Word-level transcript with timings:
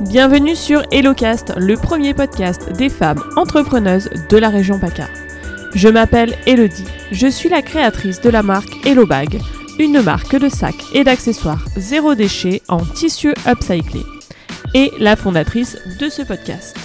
Bienvenue 0.00 0.56
sur 0.56 0.82
HelloCast, 0.90 1.52
le 1.56 1.76
premier 1.76 2.14
podcast 2.14 2.72
des 2.72 2.88
femmes 2.88 3.22
entrepreneuses 3.36 4.10
de 4.28 4.36
la 4.36 4.48
région 4.48 4.80
PACA. 4.80 5.06
Je 5.72 5.88
m'appelle 5.88 6.36
Elodie, 6.46 6.84
je 7.12 7.28
suis 7.28 7.48
la 7.48 7.62
créatrice 7.62 8.20
de 8.20 8.28
la 8.28 8.42
marque 8.42 8.84
HelloBag, 8.84 9.40
une 9.78 10.02
marque 10.02 10.34
de 10.34 10.48
sacs 10.48 10.84
et 10.94 11.04
d'accessoires 11.04 11.64
zéro 11.76 12.16
déchet 12.16 12.60
en 12.66 12.78
tissu 12.78 13.34
upcyclé, 13.46 14.00
et 14.74 14.90
la 14.98 15.14
fondatrice 15.14 15.78
de 16.00 16.08
ce 16.08 16.22
podcast. 16.22 16.76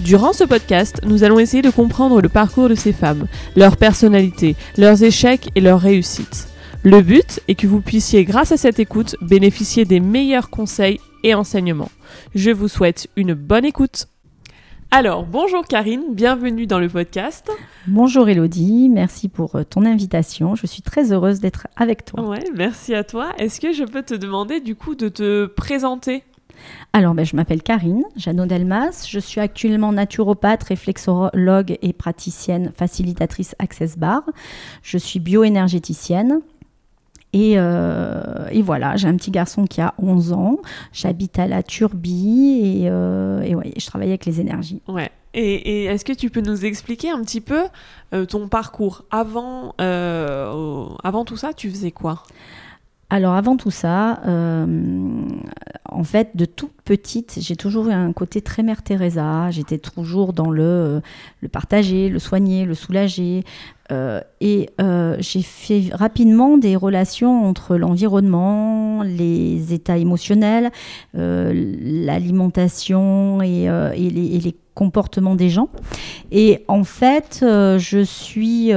Durant 0.00 0.32
ce 0.32 0.44
podcast, 0.44 1.02
nous 1.04 1.24
allons 1.24 1.38
essayer 1.38 1.62
de 1.62 1.70
comprendre 1.70 2.22
le 2.22 2.30
parcours 2.30 2.70
de 2.70 2.74
ces 2.74 2.94
femmes, 2.94 3.26
leur 3.54 3.76
personnalité, 3.76 4.56
leurs 4.78 5.02
échecs 5.02 5.50
et 5.54 5.60
leurs 5.60 5.80
réussites. 5.80 6.48
Le 6.84 7.02
but 7.02 7.40
est 7.48 7.54
que 7.54 7.66
vous 7.66 7.80
puissiez, 7.80 8.24
grâce 8.24 8.52
à 8.52 8.56
cette 8.56 8.78
écoute, 8.78 9.16
bénéficier 9.20 9.84
des 9.84 10.00
meilleurs 10.00 10.48
conseils 10.48 11.00
et 11.22 11.34
enseignements. 11.34 11.90
Je 12.34 12.50
vous 12.50 12.68
souhaite 12.68 13.08
une 13.16 13.34
bonne 13.34 13.64
écoute. 13.64 14.06
Alors, 14.92 15.24
bonjour 15.24 15.64
Karine, 15.66 16.04
bienvenue 16.14 16.66
dans 16.66 16.78
le 16.78 16.88
podcast. 16.88 17.50
Bonjour 17.88 18.28
Elodie, 18.28 18.88
merci 18.88 19.28
pour 19.28 19.56
euh, 19.56 19.64
ton 19.64 19.84
invitation. 19.84 20.54
Je 20.54 20.66
suis 20.66 20.80
très 20.80 21.12
heureuse 21.12 21.40
d'être 21.40 21.66
avec 21.76 22.04
toi. 22.04 22.22
Ouais, 22.22 22.44
merci 22.54 22.94
à 22.94 23.02
toi. 23.02 23.32
Est-ce 23.38 23.60
que 23.60 23.72
je 23.72 23.84
peux 23.84 24.02
te 24.02 24.14
demander 24.14 24.60
du 24.60 24.76
coup 24.76 24.94
de 24.94 25.08
te 25.08 25.46
présenter? 25.46 26.22
Alors, 26.92 27.14
ben, 27.14 27.26
je 27.26 27.36
m'appelle 27.36 27.62
Karine 27.62 28.04
Jeannot 28.16 28.46
Delmas. 28.46 29.06
Je 29.08 29.18
suis 29.18 29.40
actuellement 29.40 29.92
naturopathe, 29.92 30.62
réflexologue 30.62 31.76
et 31.82 31.92
praticienne 31.92 32.72
facilitatrice 32.74 33.54
Access 33.58 33.98
Bar. 33.98 34.22
Je 34.82 34.98
suis 34.98 35.20
bioénergéticienne. 35.20 36.40
Euh, 37.36 38.46
et, 38.50 38.62
voilà, 38.62 38.96
j'ai 38.96 39.08
un 39.08 39.16
petit 39.16 39.30
garçon 39.30 39.64
qui 39.64 39.80
a 39.80 39.94
11 39.98 40.32
ans, 40.32 40.58
j'habite 40.92 41.38
à 41.38 41.46
la 41.46 41.62
Turbie 41.62 42.82
et, 42.82 42.90
euh, 42.90 43.42
je 43.76 43.86
travaille 43.86 44.08
avec 44.08 44.24
les 44.26 44.40
énergies. 44.40 44.80
Ouais. 44.88 45.10
Et, 45.34 45.84
est-ce 45.84 46.04
que 46.04 46.12
tu 46.12 46.30
peux 46.30 46.40
nous 46.40 46.64
expliquer 46.64 47.10
un 47.10 47.20
petit 47.22 47.40
peu 47.40 47.64
euh, 48.14 48.24
ton 48.24 48.48
parcours? 48.48 49.04
Avant, 49.10 49.74
avant 49.78 51.24
tout 51.24 51.36
ça, 51.36 51.52
tu 51.52 51.70
faisais 51.70 51.90
quoi? 51.90 52.22
Alors 53.08 53.34
avant 53.34 53.56
tout 53.56 53.70
ça, 53.70 54.20
en 54.24 56.04
fait, 56.04 56.36
de 56.36 56.44
toute 56.44 56.72
petite, 56.84 57.38
j'ai 57.40 57.54
toujours 57.54 57.88
eu 57.88 57.92
un 57.92 58.12
côté 58.12 58.40
très 58.40 58.64
mère 58.64 58.82
Teresa. 58.82 59.50
J'étais 59.50 59.78
toujours 59.78 60.32
dans 60.32 60.50
le, 60.50 61.02
le 61.40 61.48
partager, 61.48 62.08
le 62.08 62.18
soigner, 62.18 62.64
le 62.64 62.74
soulager. 62.74 63.44
Euh, 63.92 64.20
et 64.40 64.70
euh, 64.80 65.16
j'ai 65.20 65.42
fait 65.42 65.84
rapidement 65.92 66.58
des 66.58 66.76
relations 66.76 67.44
entre 67.44 67.76
l'environnement, 67.76 69.02
les 69.02 69.72
états 69.72 69.98
émotionnels, 69.98 70.70
euh, 71.16 71.52
l'alimentation 71.54 73.42
et, 73.42 73.68
les, 73.96 74.54
comportements 74.74 75.36
des 75.36 75.48
gens. 75.48 75.70
Et 76.30 76.62
en 76.68 76.84
fait, 76.84 77.38
je 77.40 78.02
suis 78.04 78.72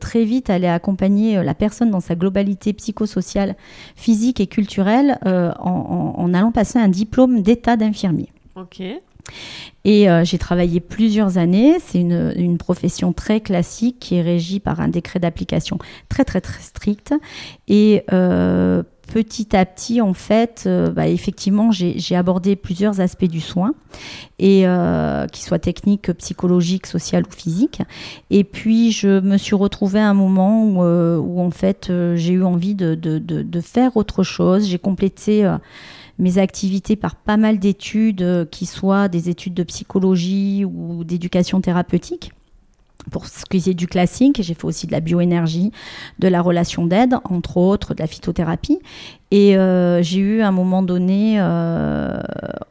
très 0.00 0.24
vite 0.24 0.50
allée 0.50 0.66
accompagner 0.66 1.40
la 1.40 1.54
personne 1.54 1.92
dans 1.92 2.00
sa 2.00 2.16
globalité 2.16 2.72
psychosociale, 2.72 3.54
physique 3.94 4.40
et 4.40 4.48
culturelle 4.48 5.20
en, 5.24 6.14
en, 6.18 6.34
allant 6.34 6.50
passer 6.50 6.80
un 6.80 6.88
diplôme 6.88 7.42
d'état 7.42 7.76
d'infirmier. 7.76 8.28
Ok. 8.56 8.82
Et 9.84 10.08
euh, 10.08 10.24
j'ai 10.24 10.38
travaillé 10.38 10.80
plusieurs 10.80 11.38
années. 11.38 11.78
C'est 11.84 12.00
une, 12.00 12.58
profession 12.58 13.12
très 13.12 13.40
classique 13.40 13.96
qui 13.98 14.16
est 14.16 14.22
régie 14.22 14.60
par 14.60 14.80
un 14.80 14.88
décret 14.88 15.18
d'application 15.18 15.78
très 16.08 16.24
très 16.24 16.40
très 16.40 16.62
strict. 16.62 17.14
Et 17.66 18.04
euh, 18.12 18.82
petit 19.12 19.56
à 19.56 19.64
petit, 19.64 20.00
en 20.00 20.14
fait, 20.14 20.64
euh, 20.66 20.90
bah, 20.90 21.08
effectivement, 21.08 21.72
j'ai 21.72 22.14
abordé 22.14 22.54
plusieurs 22.54 23.00
aspects 23.00 23.24
du 23.24 23.40
soin, 23.40 23.74
et 24.38 24.66
euh, 24.66 25.26
qui 25.26 25.42
soient 25.42 25.58
techniques, 25.58 26.12
psychologiques, 26.12 26.86
sociales 26.86 27.24
ou 27.28 27.32
physiques. 27.32 27.82
Et 28.30 28.44
puis, 28.44 28.92
je 28.92 29.20
me 29.20 29.36
suis 29.36 29.56
retrouvée 29.56 30.00
à 30.00 30.08
un 30.08 30.14
moment 30.14 30.64
où, 30.64 31.40
en 31.40 31.50
fait, 31.50 31.90
j'ai 32.14 32.34
eu 32.34 32.44
envie 32.44 32.74
de, 32.74 32.94
de, 32.94 33.60
faire 33.60 33.96
autre 33.96 34.22
chose. 34.22 34.68
J'ai 34.68 34.78
complété 34.78 35.50
mes 36.18 36.38
activités 36.38 36.96
par 36.96 37.16
pas 37.16 37.36
mal 37.36 37.58
d'études, 37.58 38.22
euh, 38.22 38.44
qui 38.44 38.66
soient 38.66 39.08
des 39.08 39.28
études 39.28 39.54
de 39.54 39.62
psychologie 39.62 40.64
ou 40.64 41.04
d'éducation 41.04 41.60
thérapeutique. 41.60 42.32
Pour 43.10 43.26
ce 43.26 43.44
qui 43.44 43.68
est 43.68 43.74
du 43.74 43.88
classique, 43.88 44.40
j'ai 44.42 44.54
fait 44.54 44.64
aussi 44.64 44.86
de 44.86 44.92
la 44.92 45.00
bioénergie, 45.00 45.72
de 46.20 46.28
la 46.28 46.40
relation 46.40 46.86
d'aide, 46.86 47.16
entre 47.24 47.56
autres, 47.56 47.94
de 47.94 48.00
la 48.00 48.06
phytothérapie. 48.06 48.78
Et 49.32 49.56
euh, 49.56 50.02
j'ai 50.02 50.20
eu 50.20 50.40
à 50.42 50.48
un 50.48 50.52
moment 50.52 50.82
donné 50.82 51.36
euh, 51.38 52.20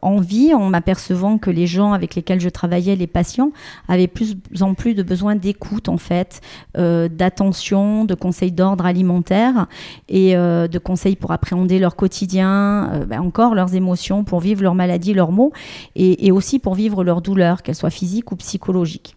envie, 0.02 0.54
en 0.54 0.70
m'apercevant 0.70 1.38
que 1.38 1.50
les 1.50 1.66
gens 1.68 1.92
avec 1.92 2.16
lesquels 2.16 2.40
je 2.40 2.50
travaillais, 2.50 2.96
les 2.96 3.08
patients, 3.08 3.52
avaient 3.88 4.08
plus 4.08 4.38
en 4.62 4.74
plus 4.74 4.94
de 4.94 5.04
besoin 5.04 5.36
d'écoute, 5.36 5.90
en 5.90 5.98
fait, 5.98 6.40
euh, 6.78 7.10
d'attention, 7.10 8.06
de 8.06 8.14
conseils 8.14 8.52
d'ordre 8.52 8.86
alimentaire 8.86 9.68
et 10.08 10.34
de 10.34 10.78
conseils 10.78 11.16
pour 11.16 11.32
appréhender 11.32 11.80
leur 11.80 11.96
quotidien, 11.96 13.06
ben 13.08 13.20
encore 13.20 13.56
leurs 13.56 13.76
émotions, 13.76 14.24
pour 14.24 14.40
vivre 14.40 14.62
leur 14.62 14.76
maladie, 14.76 15.14
leurs 15.14 15.32
maux, 15.32 15.52
et, 15.96 16.28
et 16.28 16.32
aussi 16.32 16.60
pour 16.60 16.76
vivre 16.76 17.04
leurs 17.04 17.22
douleurs, 17.22 17.64
qu'elles 17.64 17.76
soient 17.76 17.90
physiques 17.90 18.32
ou 18.32 18.36
psychologiques. 18.36 19.16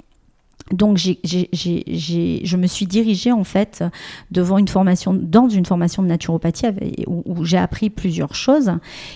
Donc, 0.72 0.97
je 0.97 2.56
me 2.56 2.66
suis 2.66 2.86
dirigée 2.86 3.32
en 3.32 3.44
fait 3.44 3.84
devant 4.30 4.58
une 4.58 4.69
formation, 4.69 5.12
dans 5.12 5.48
une 5.48 5.66
formation 5.66 6.02
de 6.02 6.08
naturopathie 6.08 6.66
où, 7.06 7.44
j'ai 7.44 7.58
appris 7.58 7.91
plusieurs 7.91 8.34
choses 8.34 8.72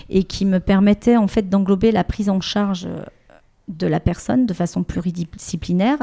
et 0.09 0.23
qui 0.23 0.45
me 0.45 0.59
permettaient 0.59 1.17
en 1.17 1.27
fait 1.27 1.49
d'englober 1.49 1.91
la 1.91 2.03
prise 2.03 2.29
en 2.29 2.39
charge 2.39 2.87
de 3.67 3.87
la 3.87 3.99
personne 3.99 4.45
de 4.45 4.53
façon 4.53 4.83
pluridisciplinaire. 4.83 5.99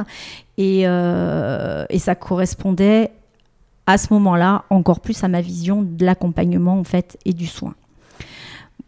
Et, 0.59 0.83
euh, 0.87 1.85
et 1.91 1.99
ça 1.99 2.15
correspondait 2.15 3.13
à 3.87 3.99
ce 3.99 4.13
moment-là 4.15 4.65
encore 4.71 5.01
plus 5.01 5.23
à 5.23 5.29
ma 5.29 5.41
vision 5.41 5.83
de 5.83 6.05
l'accompagnement 6.05 6.79
en 6.79 6.85
fait 6.85 7.19
et 7.25 7.33
du 7.33 7.47
soin 7.47 7.75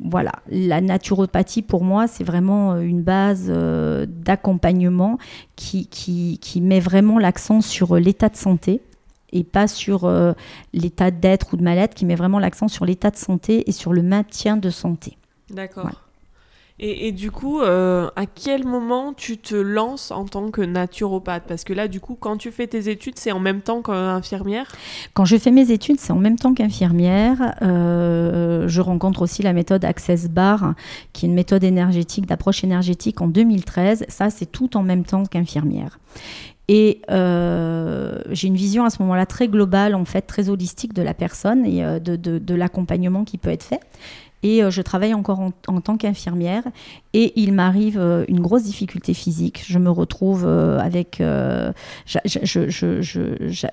voilà, 0.00 0.32
la 0.48 0.80
naturopathie 0.80 1.62
pour 1.62 1.82
moi, 1.82 2.06
c'est 2.06 2.24
vraiment 2.24 2.74
euh, 2.74 2.80
une 2.80 3.02
base 3.02 3.46
euh, 3.48 4.06
d'accompagnement 4.08 5.18
qui, 5.56 5.86
qui, 5.88 6.60
met 6.60 6.80
vraiment 6.80 7.18
l'accent 7.18 7.60
sur 7.60 7.96
euh, 7.96 8.00
l'état 8.00 8.28
de 8.28 8.36
santé 8.36 8.80
et 9.32 9.44
pas 9.44 9.66
sur 9.66 10.10
l'état 10.72 11.10
d'être 11.10 11.52
ou 11.52 11.58
de 11.58 11.62
mal-être, 11.62 11.94
qui 11.94 12.06
met 12.06 12.14
vraiment 12.14 12.38
l'accent 12.38 12.66
sur 12.66 12.86
l'état 12.86 13.10
de 13.10 13.16
santé 13.16 13.68
et 13.68 13.72
sur 13.72 13.92
le 13.92 14.00
maintien 14.00 14.56
de 14.56 14.70
santé. 14.70 15.18
D'accord. 15.50 16.07
Et, 16.80 17.10
du 17.10 17.32
coup, 17.32 17.60
euh, 17.60 18.08
à 18.14 18.26
quel 18.26 18.64
moment 18.64 19.12
tu 19.12 19.36
te 19.36 19.56
lances 19.56 20.12
en 20.12 20.26
tant 20.26 20.52
que 20.52 20.62
naturopathe? 20.62 21.42
Parce 21.48 21.64
que 21.64 21.72
là, 21.72 21.88
du 21.88 21.98
coup, 21.98 22.16
quand 22.18 22.36
tu 22.36 22.52
fais 22.52 22.68
tes 22.68 22.88
études, 22.88 23.18
c'est 23.18 23.32
en 23.32 23.40
même 23.40 23.62
temps 23.62 23.82
qu'infirmière? 23.82 24.70
Quand 25.12 25.24
je 25.24 25.36
fais 25.38 25.50
mes 25.50 25.72
études, 25.72 25.98
c'est 25.98 26.12
en 26.12 26.20
même 26.20 26.36
temps 26.36 26.54
qu'infirmière. 26.54 27.56
Euh, 27.62 28.68
je 28.68 28.80
rencontre 28.80 29.22
aussi 29.22 29.42
la 29.42 29.52
méthode 29.52 29.84
Access 29.84 30.28
Bar, 30.28 30.74
qui 31.12 31.26
est 31.26 31.28
une 31.28 31.34
méthode 31.34 31.64
énergétique, 31.64 32.26
d'approche 32.26 32.62
énergétique 32.62 33.20
en 33.20 33.26
2013. 33.26 34.04
Ça, 34.08 34.30
c'est 34.30 34.46
tout 34.46 34.76
en 34.76 34.84
même 34.84 35.04
temps 35.04 35.24
qu'infirmière. 35.24 35.98
Et 36.68 37.00
euh, 37.10 38.20
j'ai 38.30 38.46
une 38.46 38.54
vision 38.54 38.84
à 38.84 38.90
ce 38.90 39.02
moment-là 39.02 39.26
très 39.26 39.48
globale, 39.48 39.96
en 39.96 40.04
fait, 40.04 40.22
très 40.22 40.48
holistique 40.48 40.92
de 40.92 41.02
la 41.02 41.14
personne 41.14 41.66
et 41.66 41.82
de, 41.98 42.14
de 42.16 42.54
l'accompagnement 42.54 43.24
qui 43.24 43.36
peut 43.36 43.50
être 43.50 43.64
fait 43.64 43.80
et 44.42 44.62
euh, 44.62 44.70
je 44.70 44.82
travaille 44.82 45.14
encore 45.14 45.40
en, 45.40 45.80
tant 45.80 45.96
qu'infirmière 45.96 46.62
et 47.12 47.32
il 47.40 47.52
m'arrive 47.52 47.98
euh, 47.98 48.24
une 48.28 48.40
grosse 48.40 48.62
difficulté 48.62 49.14
physique. 49.14 49.64
Je 49.66 49.78
me 49.78 49.90
retrouve 49.90 50.44
euh, 50.46 50.78
avec, 50.78 51.22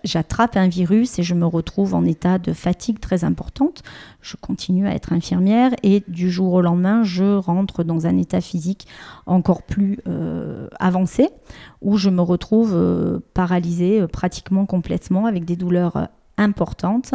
j'attrape 0.04 0.58
un 0.58 0.68
virus 0.68 1.20
et 1.20 1.24
je 1.24 1.34
me 1.34 1.46
retrouve 1.46 1.94
en 1.94 2.06
état 2.06 2.40
de 2.40 2.54
fatigue 2.54 3.00
très 3.00 3.24
importante. 3.24 3.84
Je 4.22 4.36
continue 4.38 4.88
à 4.88 4.96
être 4.96 5.14
infirmière 5.14 5.72
et 5.84 6.04
du 6.08 6.32
jour 6.32 6.54
au 6.54 6.62
lendemain, 6.62 7.04
je 7.04 7.36
rentre 7.36 7.84
dans 7.84 8.08
un 8.08 8.18
état 8.18 8.42
physique 8.42 8.88
encore 9.26 9.62
plus 9.64 10.00
avancé 10.80 11.30
où 11.82 11.98
je 11.98 12.10
me 12.10 12.22
retrouve 12.22 13.22
paralysée 13.34 14.08
pratiquement 14.08 14.66
complètement 14.66 15.26
avec 15.28 15.46
des 15.46 15.56
douleurs 15.56 16.08
importante 16.38 17.14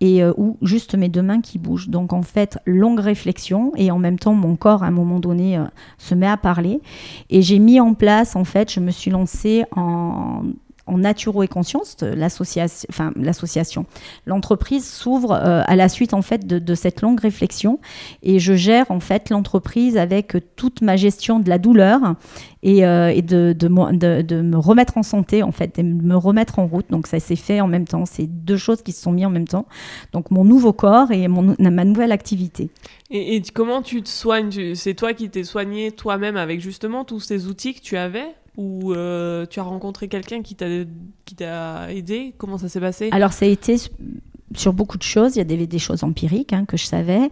et 0.00 0.22
euh, 0.22 0.32
ou 0.36 0.56
juste 0.62 0.94
mes 0.94 1.08
deux 1.08 1.22
mains 1.22 1.40
qui 1.40 1.58
bougent. 1.58 1.88
Donc 1.88 2.12
en 2.12 2.22
fait, 2.22 2.58
longue 2.66 3.00
réflexion 3.00 3.72
et 3.76 3.90
en 3.90 3.98
même 3.98 4.18
temps 4.18 4.34
mon 4.34 4.56
corps 4.56 4.82
à 4.82 4.86
un 4.86 4.92
moment 4.92 5.20
donné 5.20 5.56
euh, 5.56 5.64
se 5.98 6.14
met 6.14 6.26
à 6.26 6.36
parler 6.36 6.80
et 7.30 7.42
j'ai 7.42 7.58
mis 7.58 7.80
en 7.80 7.94
place 7.94 8.36
en 8.36 8.44
fait, 8.44 8.72
je 8.72 8.80
me 8.80 8.90
suis 8.90 9.10
lancée 9.10 9.64
en 9.74 10.42
en 10.88 10.98
naturo 10.98 11.42
et 11.42 11.48
conscience, 11.48 11.96
l'association, 12.00 12.86
enfin 12.90 13.12
l'association, 13.16 13.86
l'entreprise 14.26 14.88
s'ouvre 14.88 15.32
euh, 15.32 15.62
à 15.66 15.76
la 15.76 15.88
suite 15.88 16.14
en 16.14 16.22
fait 16.22 16.46
de, 16.46 16.74
cette 16.74 17.02
longue 17.02 17.20
réflexion 17.20 17.78
et 18.22 18.38
je 18.38 18.54
gère 18.54 18.90
en 18.90 19.00
fait 19.00 19.30
l'entreprise 19.30 19.96
avec 19.96 20.36
toute 20.56 20.82
ma 20.82 20.96
gestion 20.96 21.40
de 21.40 21.48
la 21.48 21.58
douleur 21.58 22.14
et, 22.62 22.84
euh, 22.84 23.20
de, 23.20 23.68
me 23.68 24.56
remettre 24.56 24.98
en 24.98 25.02
santé 25.02 25.42
en 25.42 25.52
fait, 25.52 25.76
de 25.76 25.82
me 25.82 26.16
remettre 26.16 26.58
en 26.58 26.66
route. 26.66 26.86
Donc 26.90 27.06
ça 27.06 27.20
s'est 27.20 27.36
fait 27.36 27.60
en 27.60 27.68
même 27.68 27.86
temps. 27.86 28.04
C'est 28.06 28.26
deux 28.26 28.56
choses 28.56 28.82
qui 28.82 28.92
se 28.92 29.02
sont 29.02 29.12
mises 29.12 29.26
en 29.26 29.30
même 29.30 29.48
temps. 29.48 29.66
Donc 30.12 30.30
mon 30.30 30.44
nouveau 30.44 30.72
corps 30.72 31.10
et 31.10 31.28
ma 31.28 31.84
nouvelle 31.84 32.12
activité. 32.12 32.70
Et, 33.10 33.36
et 33.36 33.42
comment 33.54 33.82
tu 33.82 34.02
te 34.02 34.08
soignes? 34.08 34.74
C'est 34.74 34.94
toi 34.94 35.14
qui 35.14 35.30
t'es 35.30 35.44
soigné 35.44 35.92
toi-même 35.92 36.36
avec 36.36 36.60
justement 36.60 37.04
tous 37.04 37.20
ces 37.20 37.46
outils 37.46 37.74
que 37.74 37.80
tu 37.80 37.96
avais? 37.96 38.34
Ou 38.58 38.92
euh, 38.92 39.46
tu 39.46 39.60
as 39.60 39.62
rencontré 39.62 40.08
quelqu'un 40.08 40.42
qui 40.42 40.54
t'a 40.54 41.94
aidé? 41.94 42.34
Comment 42.36 42.58
ça 42.58 42.68
s'est 42.68 42.80
passé? 42.80 43.08
Alors 43.12 43.32
ça 43.32 43.46
a 43.46 43.48
été 43.48 43.76
sur 44.54 44.72
beaucoup 44.72 44.98
de 44.98 45.02
choses. 45.02 45.36
Il 45.36 45.38
y 45.38 45.62
a 45.62 45.66
des, 45.66 45.78
choses 45.78 46.02
empiriques 46.02 46.52
hein, 46.52 46.64
que 46.66 46.76
je 46.76 46.84
savais. 46.84 47.30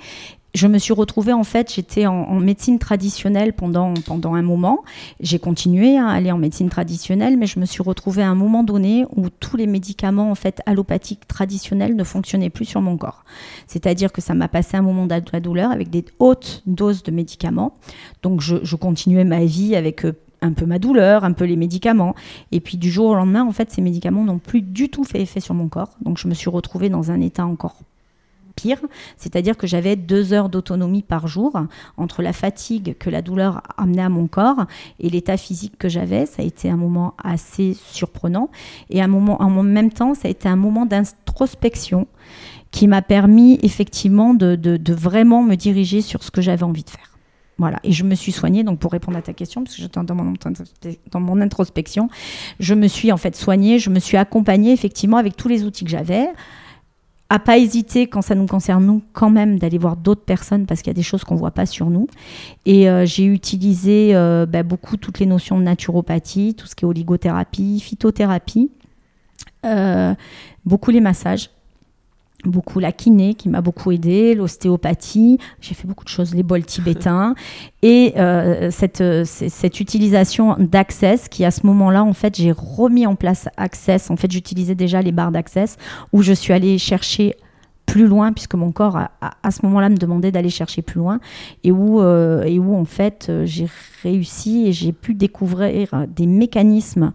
Je 0.55 0.69
me 0.69 0.79
suis 0.79 0.95
retrouvée, 0.95 1.35
en 1.35 1.45
fait, 1.45 1.75
j'étais 1.75 2.07
en, 2.07 2.41
médecine 2.41 2.79
traditionnelle 2.79 3.53
pendant, 3.53 3.93
pendant 4.07 4.35
un 4.35 4.43
moment. 4.43 4.85
J'ai 5.21 5.39
continué 5.39 5.99
à 5.99 6.09
aller 6.09 6.33
en 6.33 6.39
médecine 6.39 6.71
traditionnelle, 6.71 7.37
mais 7.37 7.47
je 7.47 7.59
me 7.61 7.67
suis 7.67 7.83
retrouvée 7.83 8.23
à 8.23 8.31
un 8.31 8.35
moment 8.35 8.63
donné 8.63 9.05
où 9.15 9.29
tous 9.29 9.59
les 9.59 9.67
médicaments, 9.67 10.31
en 10.31 10.35
fait, 10.35 10.63
allopathiques 10.65 11.29
traditionnels 11.29 11.95
ne 11.95 12.05
fonctionnaient 12.05 12.49
plus 12.49 12.65
sur 12.65 12.81
mon 12.81 12.97
corps. 12.97 13.25
C'est-à-dire 13.67 14.13
que 14.13 14.23
ça 14.23 14.33
m'a 14.33 14.49
passé 14.49 14.79
un 14.79 14.83
moment 14.83 15.05
de 15.05 15.15
la 15.31 15.41
douleur 15.41 15.73
avec 15.73 15.91
des 15.91 16.07
hautes 16.21 16.63
doses 16.65 17.03
de 17.03 17.11
médicaments. 17.11 17.75
Donc, 18.23 18.41
je, 18.41 18.57
je 18.63 18.77
continuais 18.77 19.25
ma 19.25 19.45
vie 19.45 19.77
avec 19.77 20.07
euh, 20.07 20.15
un 20.43 20.53
peu 20.53 20.67
ma 20.67 20.79
douleur, 20.79 21.25
un 21.25 21.33
peu 21.33 21.45
les 21.45 21.57
médicaments. 21.57 22.15
Et 22.53 22.61
puis 22.61 22.77
du 22.77 22.91
jour 22.91 23.07
au 23.11 23.15
lendemain, 23.15 23.45
en 23.45 23.53
fait, 23.53 23.71
ces 23.71 23.81
médicaments 23.81 24.25
n'ont 24.25 24.39
plus 24.39 24.63
du 24.63 24.89
tout 24.89 25.05
fait 25.05 25.21
effet 25.21 25.41
sur 25.41 25.55
mon 25.55 25.69
corps. 25.69 25.97
Donc 26.03 26.19
je 26.19 26.29
me 26.29 26.35
suis 26.35 26.51
retrouvée 26.51 26.89
dans 26.89 27.11
un 27.11 27.21
état 27.21 27.47
encore 27.47 27.77
pire, 28.55 28.81
c'est-à-dire 29.19 29.59
que 29.59 29.67
j'avais 29.67 29.97
deux 29.97 30.33
heures 30.33 30.49
d'autonomie 30.49 31.03
par 31.03 31.29
jour 31.29 31.61
entre 31.99 32.23
la 32.23 32.33
fatigue 32.33 32.97
que 32.99 33.11
la 33.11 33.21
douleur 33.21 33.63
amenait 33.77 34.03
à 34.03 34.09
mon 34.09 34.29
corps 34.29 34.65
et 34.99 35.11
l'état 35.11 35.37
physique 35.37 35.77
que 35.79 35.91
j'avais. 35.91 36.25
Ça 36.25 36.43
a 36.43 36.45
été 36.45 36.71
un 36.71 36.77
moment 36.77 37.15
assez 37.23 37.75
surprenant 37.75 38.51
et 38.89 39.03
un 39.03 39.09
moment, 39.09 39.43
en 39.43 39.63
même 39.63 39.93
temps, 39.93 40.15
ça 40.15 40.29
a 40.29 40.31
été 40.31 40.49
un 40.49 40.57
moment 40.57 40.87
d'introspection 40.87 42.09
qui 42.71 42.89
m'a 42.89 43.03
permis 43.03 43.59
effectivement 43.63 44.33
de 44.33 44.93
vraiment 44.95 45.43
me 45.43 45.55
diriger 45.55 46.01
sur 46.01 46.23
ce 46.23 46.31
que 46.31 46.41
j'avais 46.41 46.65
envie 46.65 46.85
de 46.85 46.91
faire. 46.91 47.16
Voilà, 47.59 47.79
et 47.85 47.93
je 47.93 48.05
me 48.05 48.15
suis 48.15 48.33
soignée, 48.33 48.65
donc 48.65 48.79
pour 48.79 48.93
répondre 48.93 49.17
à 49.17 49.23
ta 49.23 49.33
question, 49.33 49.65
parce 49.65 49.77
que 49.77 49.83
j'étais 49.83 49.99
dans 51.11 51.21
mon, 51.21 51.41
introspection, 51.41 52.11
je 52.61 52.75
me 52.75 52.87
suis 52.87 53.13
en 53.13 53.17
fait 53.17 53.35
soignée, 53.35 53.79
je 53.79 53.89
me 53.89 53.99
suis 53.99 54.19
accompagnée 54.19 54.73
effectivement 54.73 55.17
avec 55.17 55.37
tous 55.37 55.49
les 55.49 55.65
outils 55.65 55.85
que 55.85 55.91
j'avais, 55.91 56.29
à 57.31 57.39
pas 57.39 57.57
hésiter 57.57 58.09
quand 58.09 58.21
ça 58.21 58.35
nous 58.35 58.47
concerne 58.47 58.85
nous 58.85 59.03
quand 59.15 59.31
même 59.31 59.59
d'aller 59.59 59.79
voir 59.79 59.97
d'autres 59.97 60.25
personnes 60.25 60.67
parce 60.67 60.83
qu'il 60.83 60.91
y 60.91 60.95
a 60.95 60.95
des 60.95 61.03
choses 61.03 61.25
qu'on 61.25 61.35
voit 61.35 61.51
pas 61.51 61.67
sur 61.67 61.91
nous. 61.91 62.09
Et 62.67 62.89
euh, 62.89 63.05
j'ai 63.07 63.25
utilisé 63.25 64.15
euh, 64.15 64.47
bah, 64.47 64.63
beaucoup 64.63 64.97
toutes 64.97 65.19
les 65.19 65.27
notions 65.27 65.59
de 65.59 65.65
naturopathie 65.65 66.55
tout 66.55 66.67
ce 66.67 66.77
qui 66.77 66.85
est 66.85 66.89
oligothérapie 66.89 67.81
phytothérapie 67.81 68.71
euh, 69.65 70.15
beaucoup 70.65 70.93
les 70.93 71.01
massages 71.01 71.51
beaucoup 72.45 72.79
la 72.79 72.93
kiné 72.93 73.35
qui 73.35 73.49
m'a 73.49 73.61
beaucoup 73.61 73.93
aidé, 73.93 74.35
l'ostéopathie, 74.35 75.39
j'ai 75.61 75.75
fait 75.75 75.87
beaucoup 75.87 76.05
de 76.05 76.09
choses, 76.09 76.35
les 76.35 76.43
bols 76.43 76.65
tibétains. 76.65 77.35
Et 77.83 78.15
euh, 78.17 78.71
cette, 78.71 79.03
cette 79.25 79.81
utilisation 79.81 80.57
d'Access 80.59 81.29
qui 81.29 81.45
à 81.45 81.51
ce 81.51 81.67
moment-là 81.67 82.03
en 82.03 82.13
fait 82.13 82.37
j'ai 82.37 82.53
remis 82.53 83.07
en 83.07 83.15
place 83.15 83.49
Access, 83.57 84.11
en 84.11 84.17
fait 84.17 84.31
j'utilisais 84.31 84.75
déjà 84.75 85.03
les 85.03 85.13
barres 85.13 85.31
d'Access 85.31 85.77
où 86.13 86.23
je 86.23 86.33
suis 86.33 86.53
allée 86.53 86.79
chercher 86.79 87.37
plus 87.85 88.09
loin 88.09 88.33
puisque 88.33 88.55
mon 88.55 88.73
corps 88.73 88.99
à 89.21 89.51
ce 89.53 89.65
moment-là 89.65 89.89
me 89.89 89.97
demandait 89.97 90.33
d'aller 90.33 90.51
chercher 90.51 90.83
plus 90.83 90.99
loin 90.99 91.21
et 91.63 91.71
où, 91.71 92.01
euh, 92.01 92.43
et 92.43 92.59
où 92.59 92.75
en 92.75 92.85
fait 92.85 93.31
j'ai 93.45 93.69
réussi 94.03 94.67
et 94.67 94.73
j'ai 94.73 94.93
pu 94.93 95.15
découvrir 95.15 96.07
des 96.09 96.27
mécanismes 96.27 97.13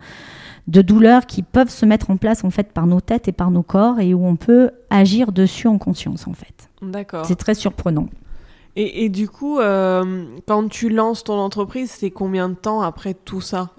de 0.68 0.81
douleurs 0.81 1.25
qui 1.25 1.44
peuvent 1.44 1.69
se 1.69 1.86
mettre 1.86 2.10
en 2.10 2.18
place 2.18 2.44
en 2.44 2.50
fait 2.50 2.72
par 2.72 2.88
nos 2.88 3.02
têtes 3.02 3.28
et 3.28 3.31
par 3.31 3.52
nos 3.52 3.63
corps 3.63 4.00
et 4.00 4.13
où 4.13 4.25
on 4.25 4.36
peut 4.36 4.72
agir 4.90 5.31
dessus 5.31 5.68
en 5.68 5.78
conscience 5.78 6.28
en 6.28 6.34
fait. 6.34 6.69
D'accord. 6.81 7.25
C'est 7.25 7.36
très 7.36 7.56
surprenant. 7.56 8.08
Et, 8.78 9.10
du 9.10 9.28
coup, 9.28 9.60
euh, 9.60 10.24
quand 10.48 10.69
tu 10.69 10.88
lances 10.88 11.25
ton 11.25 11.38
entreprise, 11.38 11.92
c'est 11.92 12.10
combien 12.10 12.48
de 12.48 12.54
temps 12.54 12.81
après 12.81 13.13
tout 13.13 13.42
ça 13.42 13.72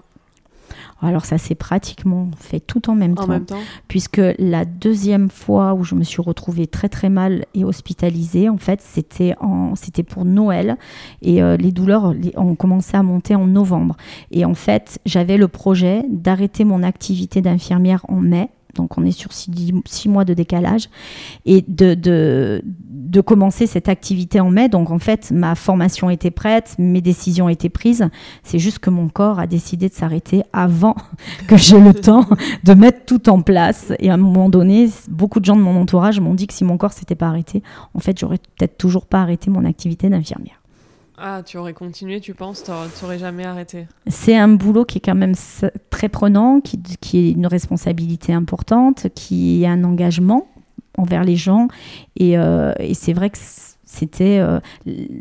alors 1.03 1.25
ça 1.25 1.37
s'est 1.37 1.55
pratiquement 1.55 2.29
fait 2.37 2.59
tout 2.59 2.89
en 2.89 2.95
même, 2.95 3.13
en 3.13 3.15
temps, 3.15 3.27
même 3.27 3.45
temps, 3.45 3.59
puisque 3.87 4.21
la 4.39 4.65
deuxième 4.65 5.29
fois 5.29 5.73
où 5.73 5.83
je 5.83 5.95
me 5.95 6.03
suis 6.03 6.21
retrouvée 6.21 6.67
très 6.67 6.89
très 6.89 7.09
mal 7.09 7.45
et 7.53 7.63
hospitalisée, 7.63 8.49
en 8.49 8.57
fait, 8.57 8.81
c'était 8.81 9.35
en 9.39 9.75
c'était 9.75 10.03
pour 10.03 10.25
Noël. 10.25 10.77
Et 11.21 11.41
euh, 11.41 11.57
les 11.57 11.71
douleurs 11.71 12.13
ont 12.35 12.55
commencé 12.55 12.95
à 12.95 13.03
monter 13.03 13.35
en 13.35 13.47
novembre. 13.47 13.95
Et 14.31 14.45
en 14.45 14.53
fait, 14.53 14.99
j'avais 15.05 15.37
le 15.37 15.47
projet 15.47 16.03
d'arrêter 16.09 16.63
mon 16.65 16.83
activité 16.83 17.41
d'infirmière 17.41 18.05
en 18.07 18.17
mai 18.17 18.49
donc 18.75 18.97
on 18.97 19.05
est 19.05 19.11
sur 19.11 19.31
six, 19.33 20.07
mois 20.07 20.25
de 20.25 20.33
décalage, 20.33 20.89
et 21.45 21.63
de, 21.67 21.93
de, 21.93 23.21
commencer 23.21 23.67
cette 23.67 23.89
activité 23.89 24.39
en 24.39 24.49
mai. 24.49 24.69
Donc 24.69 24.91
en 24.91 24.99
fait, 24.99 25.31
ma 25.31 25.55
formation 25.55 26.09
était 26.09 26.31
prête, 26.31 26.75
mes 26.79 27.01
décisions 27.01 27.47
étaient 27.47 27.69
prises. 27.69 28.09
C'est 28.43 28.59
juste 28.59 28.79
que 28.79 28.89
mon 28.89 29.07
corps 29.07 29.39
a 29.39 29.47
décidé 29.47 29.87
de 29.87 29.93
s'arrêter 29.93 30.43
avant 30.51 30.95
que 31.47 31.55
j'ai 31.55 31.79
le 31.79 31.93
temps 32.01 32.25
de 32.63 32.73
mettre 32.73 33.05
tout 33.05 33.29
en 33.29 33.41
place. 33.41 33.93
Et 33.99 34.09
à 34.09 34.15
un 34.15 34.17
moment 34.17 34.49
donné, 34.49 34.89
beaucoup 35.09 35.39
de 35.39 35.45
gens 35.45 35.55
de 35.55 35.61
mon 35.61 35.79
entourage 35.79 36.19
m'ont 36.19 36.33
dit 36.33 36.47
que 36.47 36.53
si 36.53 36.63
mon 36.63 36.77
corps 36.77 36.93
s'était 36.93 37.15
pas 37.15 37.27
arrêté, 37.27 37.61
en 37.93 37.99
fait, 37.99 38.17
j'aurais 38.19 38.39
peut-être 38.57 38.77
toujours 38.77 39.05
pas 39.05 39.21
arrêté 39.21 39.49
mon 39.49 39.65
activité 39.65 40.09
d'infirmière. 40.09 40.62
Ah, 41.25 41.41
tu 41.41 41.57
aurais 41.57 41.73
continué, 41.73 42.19
tu 42.19 42.33
penses 42.33 42.63
Tu 42.63 42.71
n'aurais 43.01 43.17
jamais 43.17 43.45
arrêté 43.45 43.87
C'est 44.07 44.35
un 44.35 44.49
boulot 44.49 44.83
qui 44.83 44.97
est 44.97 45.01
quand 45.01 45.15
même 45.15 45.35
très 45.89 46.09
prenant, 46.09 46.59
qui, 46.59 46.77
qui 46.99 47.17
est 47.17 47.31
une 47.31 47.47
responsabilité 47.47 48.33
importante, 48.33 49.07
qui 49.15 49.63
est 49.63 49.67
un 49.67 49.85
engagement 49.85 50.49
envers 50.97 51.23
les 51.23 51.37
gens. 51.37 51.69
Et, 52.17 52.37
euh, 52.37 52.73
et 52.77 52.93
c'est 52.93 53.13
vrai 53.13 53.29
que 53.29 53.37
c'était 53.85 54.39
euh, 54.39 54.59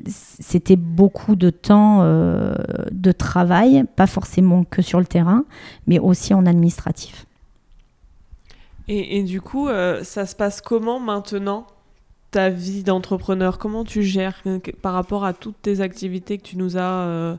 c'était 0.08 0.74
beaucoup 0.74 1.36
de 1.36 1.50
temps 1.50 2.00
euh, 2.02 2.56
de 2.90 3.12
travail, 3.12 3.84
pas 3.94 4.08
forcément 4.08 4.64
que 4.64 4.82
sur 4.82 4.98
le 4.98 5.06
terrain, 5.06 5.44
mais 5.86 6.00
aussi 6.00 6.34
en 6.34 6.46
administratif. 6.46 7.26
Et, 8.88 9.18
et 9.18 9.22
du 9.22 9.40
coup, 9.40 9.68
ça 10.02 10.26
se 10.26 10.34
passe 10.34 10.60
comment 10.60 10.98
maintenant? 10.98 11.68
Ta 12.32 12.48
vie 12.48 12.82
d'entrepreneur 12.82 13.58
Comment 13.58 13.84
tu 13.84 14.02
gères 14.02 14.40
euh, 14.46 14.58
par 14.80 14.94
rapport 14.94 15.24
à 15.24 15.32
toutes 15.32 15.60
tes 15.62 15.80
activités 15.80 16.38
que 16.38 16.42
tu 16.42 16.58
nous 16.58 16.76
as, 16.76 17.06
euh, 17.06 17.36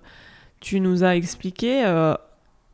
tu 0.61 0.79
nous 0.79 1.03
as 1.03 1.17
expliquées 1.17 1.83
euh, 1.85 2.13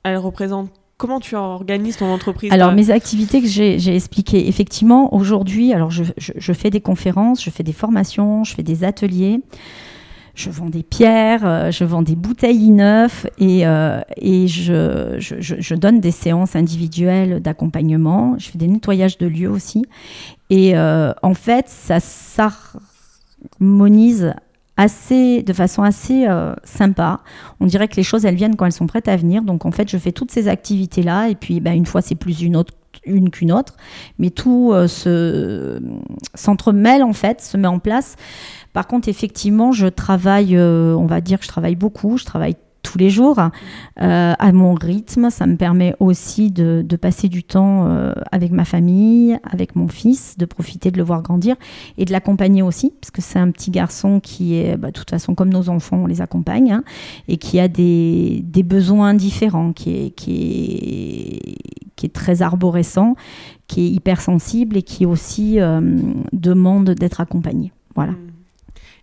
Elles 0.04 0.18
représentent 0.18 0.72
Comment 0.98 1.22
tu 1.22 1.36
organises 1.38 1.96
ton 1.96 2.12
entreprise 2.12 2.52
Alors, 2.52 2.74
mes 2.74 2.92
activités 2.92 3.42
que 3.42 3.48
j'ai 3.48 3.96
expliquées, 3.96 4.50
effectivement, 4.50 5.16
aujourd'hui, 5.16 5.72
alors 5.72 5.90
je, 5.90 6.04
je, 6.18 6.54
fais 6.54 6.70
des 6.70 6.82
conférences, 6.82 7.42
je 7.42 7.50
fais 7.50 7.64
des 7.64 7.72
formations, 7.72 8.44
je 8.44 8.54
fais 8.54 8.64
des 8.64 8.84
ateliers 8.84 9.40
je 10.40 10.50
vends 10.50 10.70
des 10.70 10.84
pierres, 10.84 11.46
euh, 11.46 11.70
je 11.70 11.84
vends 11.84 12.02
des 12.02 12.16
bouteilles 12.16 12.70
neuves 12.70 13.28
et, 13.38 13.68
euh, 13.68 14.00
et 14.16 14.48
je, 14.48 15.18
je, 15.20 15.76
donne 15.76 16.00
des 16.00 16.12
séances 16.12 16.56
individuelles 16.56 17.42
d'accompagnement. 17.42 18.36
Je 18.38 18.50
fais 18.50 18.58
des 18.58 18.68
nettoyages 18.68 19.18
de 19.18 19.28
lieux 19.28 19.50
aussi. 19.50 19.86
Et 20.50 20.78
euh, 20.78 21.12
en 21.24 21.34
fait, 21.34 21.68
ça 21.68 22.00
s'harmonise 23.60 24.34
assez, 24.78 25.44
de 25.44 25.52
façon 25.52 25.84
assez 25.84 26.26
sympa. 26.64 27.20
On 27.60 27.66
dirait 27.66 27.90
que 27.90 27.98
les 27.98 28.04
choses, 28.04 28.24
elles 28.24 28.36
viennent 28.36 28.56
quand 28.56 28.66
elles 28.66 28.72
sont 28.72 28.88
prêtes 28.88 29.10
à 29.10 29.18
venir. 29.18 29.42
Donc 29.42 29.66
en 29.66 29.72
fait, 29.72 29.90
je 29.90 29.98
fais 29.98 30.14
toutes 30.14 30.32
ces 30.32 30.48
activités-là. 30.48 31.28
Et 31.28 31.36
puis, 31.36 31.60
ben, 31.60 31.74
une 31.74 31.86
fois, 31.86 32.02
c'est 32.02 32.16
plus 32.16 32.42
une 32.42 32.56
autre 32.56 32.74
une 33.06 33.30
qu'une 33.30 33.52
autre, 33.52 33.78
mais 34.18 34.30
tout 34.30 34.74
se 34.88 35.80
s'entremêle 36.34 37.04
en 37.04 37.14
fait, 37.14 37.40
se 37.40 37.56
met 37.56 37.68
en 37.68 37.80
place 37.80 38.18
par 38.74 38.88
contre, 38.88 39.10
effectivement, 39.10 39.72
je 39.72 39.88
travaille, 39.88 40.56
euh, 40.56 40.96
on 40.96 41.06
va 41.06 41.22
dire 41.22 41.40
que 41.40 41.46
je 41.46 41.50
travaille 41.50 41.76
beaucoup, 41.76 42.18
je 42.18 42.26
travaille 42.26 42.56
tous 42.82 42.98
les 42.98 43.10
jours 43.10 43.40
euh, 43.40 44.34
à 44.38 44.52
mon 44.52 44.74
rythme. 44.74 45.30
Ça 45.30 45.46
me 45.48 45.58
permet 45.58 45.96
aussi 46.00 46.50
de, 46.50 46.84
passer 46.96 47.28
du 47.28 47.44
temps 47.44 47.88
euh, 47.88 48.14
avec 48.32 48.52
ma 48.52 48.66
famille, 48.66 49.38
avec 49.44 49.76
mon 49.76 49.88
fils, 49.88 50.38
de 50.38 50.46
profiter 50.46 50.92
de 50.92 50.98
le 50.98 51.04
voir 51.04 51.22
grandir 51.22 51.56
et 51.98 52.06
de 52.06 52.12
l'accompagner 52.12 52.62
aussi, 52.62 52.94
parce 53.02 53.12
que 53.12 53.22
c'est 53.22 53.40
un 53.40 53.52
petit 53.52 53.72
garçon 53.72 54.20
qui 54.20 54.56
est, 54.56 54.78
bah, 54.78 54.88
de 54.90 54.94
toute 54.94 55.10
façon, 55.10 55.36
comme 55.36 55.50
nos 55.50 55.70
enfants, 55.70 55.98
on 56.04 56.08
les 56.08 56.22
accompagne, 56.22 56.72
hein, 56.72 56.84
et 57.28 57.38
qui 57.38 57.60
a 57.60 57.68
des, 57.68 58.44
besoins 58.64 59.14
différents, 59.14 59.74
qui 59.74 60.14
est, 60.28 62.14
très 62.14 62.42
arborescent, 62.42 63.16
qui 63.68 63.82
est 63.82 63.90
hypersensible 63.90 64.78
et 64.78 64.84
qui 64.84 65.06
aussi 65.06 65.58
demande 66.32 66.92
d'être 66.92 67.20
accompagné. 67.20 67.74
Voilà. 67.96 68.14
Mmh. 68.14 68.39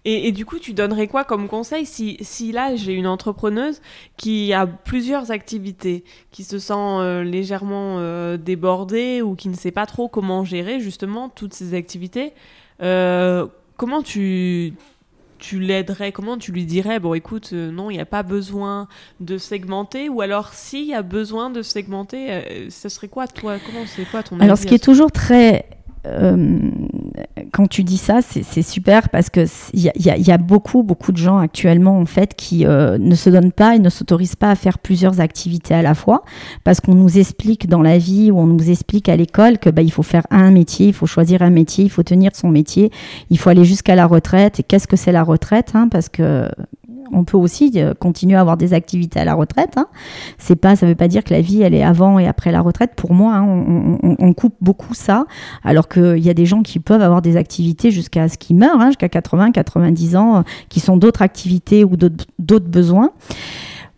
Et, 0.09 0.31
du 0.31 0.47
coup, 0.47 0.61
tu 0.61 0.73
donnerais 0.73 1.09
quoi 1.09 1.25
comme 1.25 1.49
conseil 1.49 1.85
si, 1.85 2.17
si 2.21 2.53
là, 2.53 2.77
j'ai 2.77 2.93
une 2.93 3.09
entrepreneuse 3.09 3.81
qui 4.17 4.53
a 4.53 4.65
plusieurs 4.65 5.33
activités, 5.33 6.05
qui 6.31 6.45
se 6.45 6.61
sent 6.61 6.75
euh, 6.77 7.25
légèrement 7.25 7.97
euh, 7.99 8.37
débordée 8.37 9.21
ou 9.21 9.35
qui 9.35 9.49
ne 9.49 9.57
sait 9.57 9.73
pas 9.73 9.85
trop 9.85 10.07
comment 10.07 10.45
gérer 10.45 10.79
justement 10.79 11.29
toutes 11.29 11.55
ces 11.55 11.75
activités 11.75 12.35
euh, 12.83 13.47
Comment 13.77 14.01
tu, 14.01 14.75
tu 15.41 15.59
l'aiderais? 15.59 16.13
Comment 16.13 16.39
tu 16.39 16.53
lui 16.53 16.67
dirais 16.67 17.01
Bon, 17.01 17.13
écoute, 17.13 17.53
non, 17.53 17.91
il 17.91 17.95
n'y 17.95 18.01
a 18.01 18.07
pas 18.07 18.23
besoin 18.23 18.87
de 19.19 19.39
segmenter 19.39 20.09
Ou 20.09 20.21
alors, 20.21 20.55
s'il 20.55 20.87
y 20.87 20.95
a 20.95 21.03
besoin 21.03 21.51
de 21.51 21.63
segmenter, 21.63 22.69
ce 22.71 22.89
serait 22.89 23.09
quoi, 23.09 23.27
toi? 23.27 23.57
Comment 23.59 23.85
c'est 23.87 24.09
quoi 24.09 24.23
ton 24.23 24.39
Alors, 24.39 24.57
ce 24.57 24.67
qui 24.67 24.75
est 24.75 24.85
toujours 24.85 25.11
très 25.11 25.67
euh, 26.07 26.71
quand 27.53 27.67
tu 27.67 27.85
dis 27.85 27.97
ça, 27.97 28.21
c'est 28.23 28.63
super 28.63 29.09
parce 29.09 29.31
que 29.31 29.47
il 29.73 29.83
y, 29.83 30.31
a 30.31 30.39
beaucoup, 30.39 30.83
beaucoup 30.83 31.13
de 31.13 31.17
gens 31.17 31.39
actuellement 31.39 31.99
en 31.99 32.07
fait 32.07 32.35
qui 32.35 32.67
euh, 32.67 32.99
ne 32.99 33.15
se 33.15 33.31
donnent 33.31 33.53
pas 33.53 33.77
et 33.77 33.79
ne 33.79 33.89
s'autorisent 33.89 34.37
pas 34.37 34.51
à 34.51 34.55
faire 34.55 34.79
plusieurs 34.79 35.21
activités 35.21 35.75
à 35.75 35.83
la 35.83 35.95
fois 35.95 36.25
parce 36.65 36.81
qu'on 36.81 36.95
nous 36.95 37.19
explique 37.19 37.69
dans 37.69 37.83
la 37.83 37.99
vie 37.99 38.31
ou 38.31 38.39
on 38.39 38.47
nous 38.47 38.71
explique 38.71 39.09
à 39.09 39.17
l'école 39.17 39.59
que 39.59 39.71
bah, 39.71 39.83
il 39.83 39.93
faut 39.93 40.03
faire 40.03 40.27
un 40.31 40.51
métier, 40.51 40.89
il 40.89 40.93
faut 40.93 41.07
choisir 41.07 41.43
un 41.43 41.51
métier, 41.51 41.85
il 41.85 41.91
faut 41.91 42.03
tenir 42.03 42.35
son 42.35 42.49
métier, 42.49 42.91
il 43.31 43.39
faut 43.39 43.51
aller 43.51 43.65
jusqu'à 43.65 43.95
la 43.95 44.07
retraite. 44.07 44.61
Et 44.61 44.63
qu'est-ce 44.63 44.87
que 44.87 44.97
c'est 44.97 45.13
la 45.13 45.23
retraite 45.23 45.73
hein, 45.75 45.89
Parce 45.91 46.09
que 46.09 46.49
on 47.13 47.25
peut 47.25 47.37
aussi 47.37 47.73
euh, 47.77 47.95
continuer 47.95 48.37
à 48.37 48.41
avoir 48.41 48.57
des 48.57 48.75
activités 48.75 49.21
à 49.21 49.25
la 49.25 49.35
retraite. 49.35 49.75
Hein. 49.77 49.87
C'est 50.39 50.57
pas, 50.57 50.77
ça 50.77 50.87
veut 50.87 50.95
pas 50.95 51.09
dire 51.09 51.25
que 51.25 51.33
la 51.33 51.41
vie 51.41 51.63
elle 51.63 51.75
est 51.75 51.83
avant 51.83 52.19
et 52.19 52.27
après 52.27 52.53
la 52.53 52.61
retraite. 52.61 52.93
Pour 52.97 53.15
moi, 53.15 53.35
hein, 53.35 53.99
on, 54.19 54.33
coupe 54.33 54.55
beaucoup 54.61 54.95
ça, 54.95 55.27
alors 55.65 55.89
qu'il 55.89 56.19
y 56.19 56.31
a 56.31 56.35
des 56.35 56.47
gens 56.47 56.63
qui 56.63 56.79
peuvent 56.79 57.03
avoir 57.03 57.23
des 57.23 57.37
activités 57.37 57.91
jusqu'à 57.91 58.29
ce 58.29 58.39
qu'ils 58.39 58.57
meurent, 58.57 58.81
hein, 58.81 58.89
jusqu'à 58.89 59.09
80, 59.09 59.53
90 59.53 60.17
ans, 60.17 60.37
euh, 60.37 60.43
qui 60.69 60.81
sont 60.81 60.97
d'autres 60.97 61.23
activités 61.23 61.85
ou 61.85 61.97
d'autres 61.97 62.69
besoins. 62.69 63.13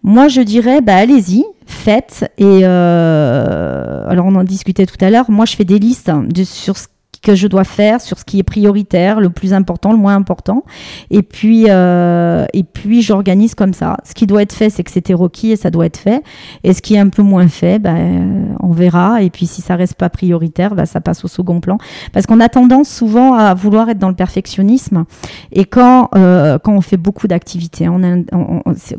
Moi, 0.03 0.29
je 0.29 0.41
dirais, 0.41 0.81
bah, 0.81 0.97
allez-y, 0.97 1.45
faites. 1.67 2.31
Et 2.39 2.61
euh, 2.63 4.09
alors, 4.09 4.27
on 4.27 4.35
en 4.37 4.45
discutait 4.45 4.87
tout 4.87 4.97
à 5.01 5.11
l'heure. 5.11 5.31
Moi, 5.31 5.45
je 5.45 5.57
fais 5.57 5.65
des 5.65 5.79
listes 5.79 6.11
de, 6.11 6.45
sur 6.45 6.77
ce 6.77 6.87
que 7.23 7.35
je 7.35 7.47
dois 7.47 7.65
faire 7.65 8.01
sur 8.01 8.19
ce 8.19 8.25
qui 8.25 8.39
est 8.39 8.45
prioritaire, 8.45 9.21
le 9.21 9.31
plus 9.31 9.53
important, 9.53 9.93
le 9.93 9.99
moins 9.99 10.15
important. 10.15 10.65
Et 11.11 11.23
puis, 11.23 11.67
euh, 11.69 12.47
et 12.53 12.65
puis 12.65 13.03
j'organise 13.03 13.55
comme 13.55 13.75
ça. 13.75 13.97
Ce 14.05 14.15
qui 14.15 14.27
doit 14.27 14.43
être 14.43 14.53
fait, 14.53 14.71
c'est 14.71 14.85
que 14.85 14.91
c'était 14.91 15.15
requis 15.15 15.53
et 15.53 15.57
ça 15.57 15.71
doit 15.71 15.87
être 15.87 15.97
fait. 15.97 16.23
Et 16.65 16.73
ce 16.73 16.83
qui 16.83 16.95
est 16.95 16.99
un 16.99 17.09
peu 17.09 17.23
moins 17.23 17.49
fait, 17.49 17.79
ben, 17.79 18.57
on 18.61 18.71
verra. 18.71 19.23
Et 19.23 19.31
puis, 19.31 19.47
si 19.47 19.63
ça 19.63 19.77
reste 19.77 19.95
pas 19.95 20.09
prioritaire, 20.09 20.75
ben, 20.75 20.87
ça 20.87 21.01
passe 21.01 21.25
au 21.25 21.29
second 21.29 21.61
plan. 21.61 21.79
Parce 22.13 22.27
qu'on 22.27 22.41
a 22.41 22.49
tendance 22.49 22.89
souvent 22.89 23.35
à 23.35 23.55
vouloir 23.55 23.89
être 23.89 23.99
dans 23.99 24.09
le 24.09 24.15
perfectionnisme. 24.15 25.05
Et 25.53 25.65
quand, 25.65 26.11
euh, 26.17 26.59
quand 26.59 26.73
on 26.73 26.81
fait 26.81 26.97
beaucoup 26.97 27.29
d'activités, 27.29 27.89
on 27.89 28.03
a, 28.03 28.17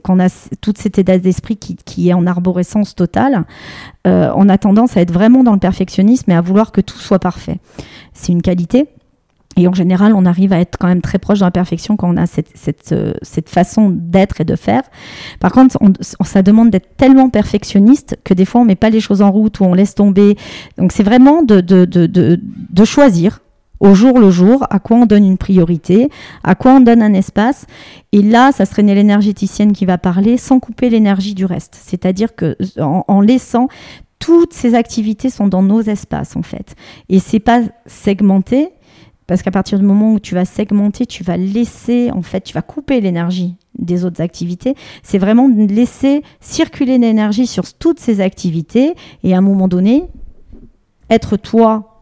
quand 0.03 0.15
on 0.15 0.19
a 0.19 0.29
toute 0.61 0.77
cet 0.77 0.99
état 0.99 1.17
d'esprit 1.17 1.57
qui, 1.57 1.75
qui 1.75 2.09
est 2.09 2.13
en 2.13 2.25
arborescence 2.27 2.95
totale, 2.95 3.45
euh, 4.09 4.31
on 4.35 4.49
a 4.49 4.57
tendance 4.57 4.97
à 4.97 5.01
être 5.01 5.11
vraiment 5.11 5.43
dans 5.43 5.53
le 5.53 5.59
perfectionnisme 5.59 6.29
et 6.31 6.35
à 6.35 6.41
vouloir 6.41 6.71
que 6.71 6.81
tout 6.81 6.97
soit 6.97 7.19
parfait. 7.19 7.59
C'est 8.13 8.31
une 8.31 8.41
qualité. 8.41 8.87
Et 9.57 9.67
en 9.67 9.73
général, 9.73 10.13
on 10.15 10.25
arrive 10.25 10.53
à 10.53 10.59
être 10.59 10.77
quand 10.77 10.87
même 10.87 11.01
très 11.01 11.19
proche 11.19 11.39
de 11.39 11.43
la 11.43 11.51
perfection 11.51 11.97
quand 11.97 12.09
on 12.13 12.17
a 12.17 12.27
cette, 12.27 12.49
cette, 12.55 12.91
euh, 12.93 13.13
façon 13.45 13.89
d'être 13.89 14.39
et 14.39 14.45
de 14.45 14.55
faire. 14.55 14.83
Par 15.39 15.51
contre, 15.51 15.77
on, 15.81 15.91
ça 16.23 16.41
demande 16.41 16.69
d'être 16.69 16.95
tellement 16.95 17.29
perfectionniste 17.29 18.17
que 18.23 18.33
des 18.33 18.45
fois, 18.45 18.61
on 18.61 18.63
ne 18.63 18.69
met 18.69 18.75
pas 18.75 18.89
les 18.89 19.01
choses 19.01 19.21
en 19.21 19.31
route 19.31 19.59
ou 19.59 19.65
on 19.65 19.73
laisse 19.73 19.95
tomber. 19.95 20.37
Donc, 20.77 20.91
c'est 20.93 21.03
vraiment 21.03 21.43
de, 21.43 21.59
de, 21.59 21.85
de, 21.85 22.07
de 22.07 22.85
choisir 22.85 23.41
au 23.79 23.93
jour 23.93 24.19
le 24.19 24.31
jour, 24.31 24.65
à 24.69 24.79
quoi 24.79 24.97
on 24.97 25.05
donne 25.05 25.25
une 25.25 25.37
priorité, 25.37 26.09
à 26.43 26.55
quoi 26.55 26.73
on 26.73 26.79
donne 26.81 27.01
un 27.01 27.13
espace. 27.13 27.65
Et 28.11 28.21
là, 28.21 28.51
ça 28.51 28.65
serait 28.65 28.83
l'énergéticienne 28.83 29.73
qui 29.73 29.85
va 29.85 29.97
parler 29.97 30.37
sans 30.37 30.59
couper 30.59 30.89
l'énergie 30.89 31.33
du 31.33 31.45
reste. 31.45 31.77
C'est-à-dire 31.81 32.35
que 32.35 32.57
en, 32.79 33.21
laissant 33.21 33.67
toutes 34.19 34.53
ces 34.53 34.75
activités 34.75 35.29
sont 35.29 35.47
dans 35.47 35.63
nos 35.63 35.81
espaces 35.81 36.35
en 36.35 36.41
fait. 36.41 36.75
Et 37.07 37.19
c'est 37.19 37.39
pas 37.39 37.61
segmenté 37.85 38.69
parce 39.27 39.43
qu'à 39.43 39.51
partir 39.51 39.77
du 39.77 39.85
moment 39.85 40.13
où 40.13 40.19
tu 40.19 40.33
vas 40.33 40.43
segmenter, 40.43 41.05
tu 41.05 41.23
vas 41.23 41.37
laisser 41.37 42.09
en 42.11 42.23
fait, 42.23 42.41
tu 42.41 42.53
vas 42.53 42.63
couper 42.63 42.99
l'énergie 42.99 43.55
des 43.77 44.03
autres 44.03 44.21
activités. 44.21 44.75
C'est 45.03 45.19
vraiment 45.19 45.47
laisser 45.47 46.23
circuler 46.41 46.97
l'énergie 46.97 47.47
sur 47.47 47.71
toutes 47.73 47.99
ces 47.99 48.21
activités 48.21 48.95
et 49.23 49.33
à 49.33 49.37
un 49.37 49.41
moment 49.41 49.67
donné, 49.67 50.05
être 51.09 51.37
toi 51.37 51.98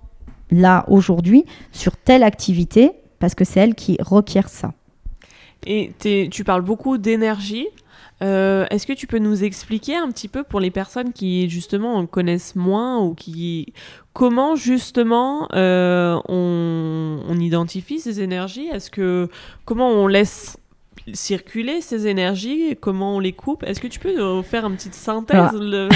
là 0.52 0.86
aujourd'hui 0.88 1.46
sur 1.72 1.98
telle 1.98 2.24
activité 2.24 2.92
parce 3.20 3.36
que 3.36 3.46
c'est 3.46 3.60
elle 3.60 3.76
qui 3.76 3.98
requiert 4.00 4.50
ça. 4.50 4.74
Et 5.66 5.92
tu 6.00 6.44
parles 6.44 6.62
beaucoup 6.62 6.98
d'énergie. 6.98 7.68
Euh, 8.24 8.66
est-ce 8.72 8.88
que 8.88 8.94
tu 8.94 9.06
peux 9.06 9.20
nous 9.20 9.44
expliquer 9.44 9.96
un 9.96 10.10
petit 10.10 10.28
peu 10.28 10.44
pour 10.44 10.60
les 10.60 10.72
personnes 10.72 11.14
qui 11.14 11.50
justement 11.50 12.04
connaissent 12.08 12.56
moins 12.56 13.00
ou 13.00 13.14
qui 13.14 13.74
comment 14.14 14.56
justement 14.56 15.48
euh, 15.54 16.20
on, 16.28 17.20
on, 17.28 17.40
identifie 17.40 18.00
ces 18.00 18.22
énergies? 18.22 18.68
Est-ce 18.68 18.90
que 18.90 19.30
comment 19.66 19.90
on 19.90 20.08
laisse 20.08 20.58
circuler 21.14 21.82
ces 21.82 22.08
énergies? 22.08 22.76
Comment 22.80 23.18
on 23.18 23.20
les 23.20 23.34
coupe? 23.34 23.64
Est-ce 23.64 23.80
que 23.80 23.88
tu 23.88 24.00
peux 24.00 24.16
nous 24.18 24.42
faire 24.42 24.66
une 24.66 24.76
petite 24.76 24.96
synthèse? 24.96 25.52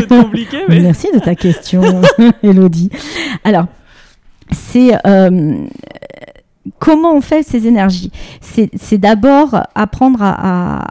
C'est 0.00 0.08
compliqué. 0.08 0.58
Mais... 0.68 0.78
Merci 0.80 1.08
de 1.12 1.18
ta 1.18 1.34
question, 1.34 1.82
Elodie. 2.44 2.90
Alors, 3.42 3.66
c'est 4.50 4.94
euh, 5.06 5.64
comment 6.78 7.14
on 7.14 7.20
fait 7.20 7.42
ces 7.42 7.66
énergies? 7.66 8.12
C'est 8.40 8.98
d'abord 8.98 9.62
apprendre 9.74 10.20
à, 10.22 10.84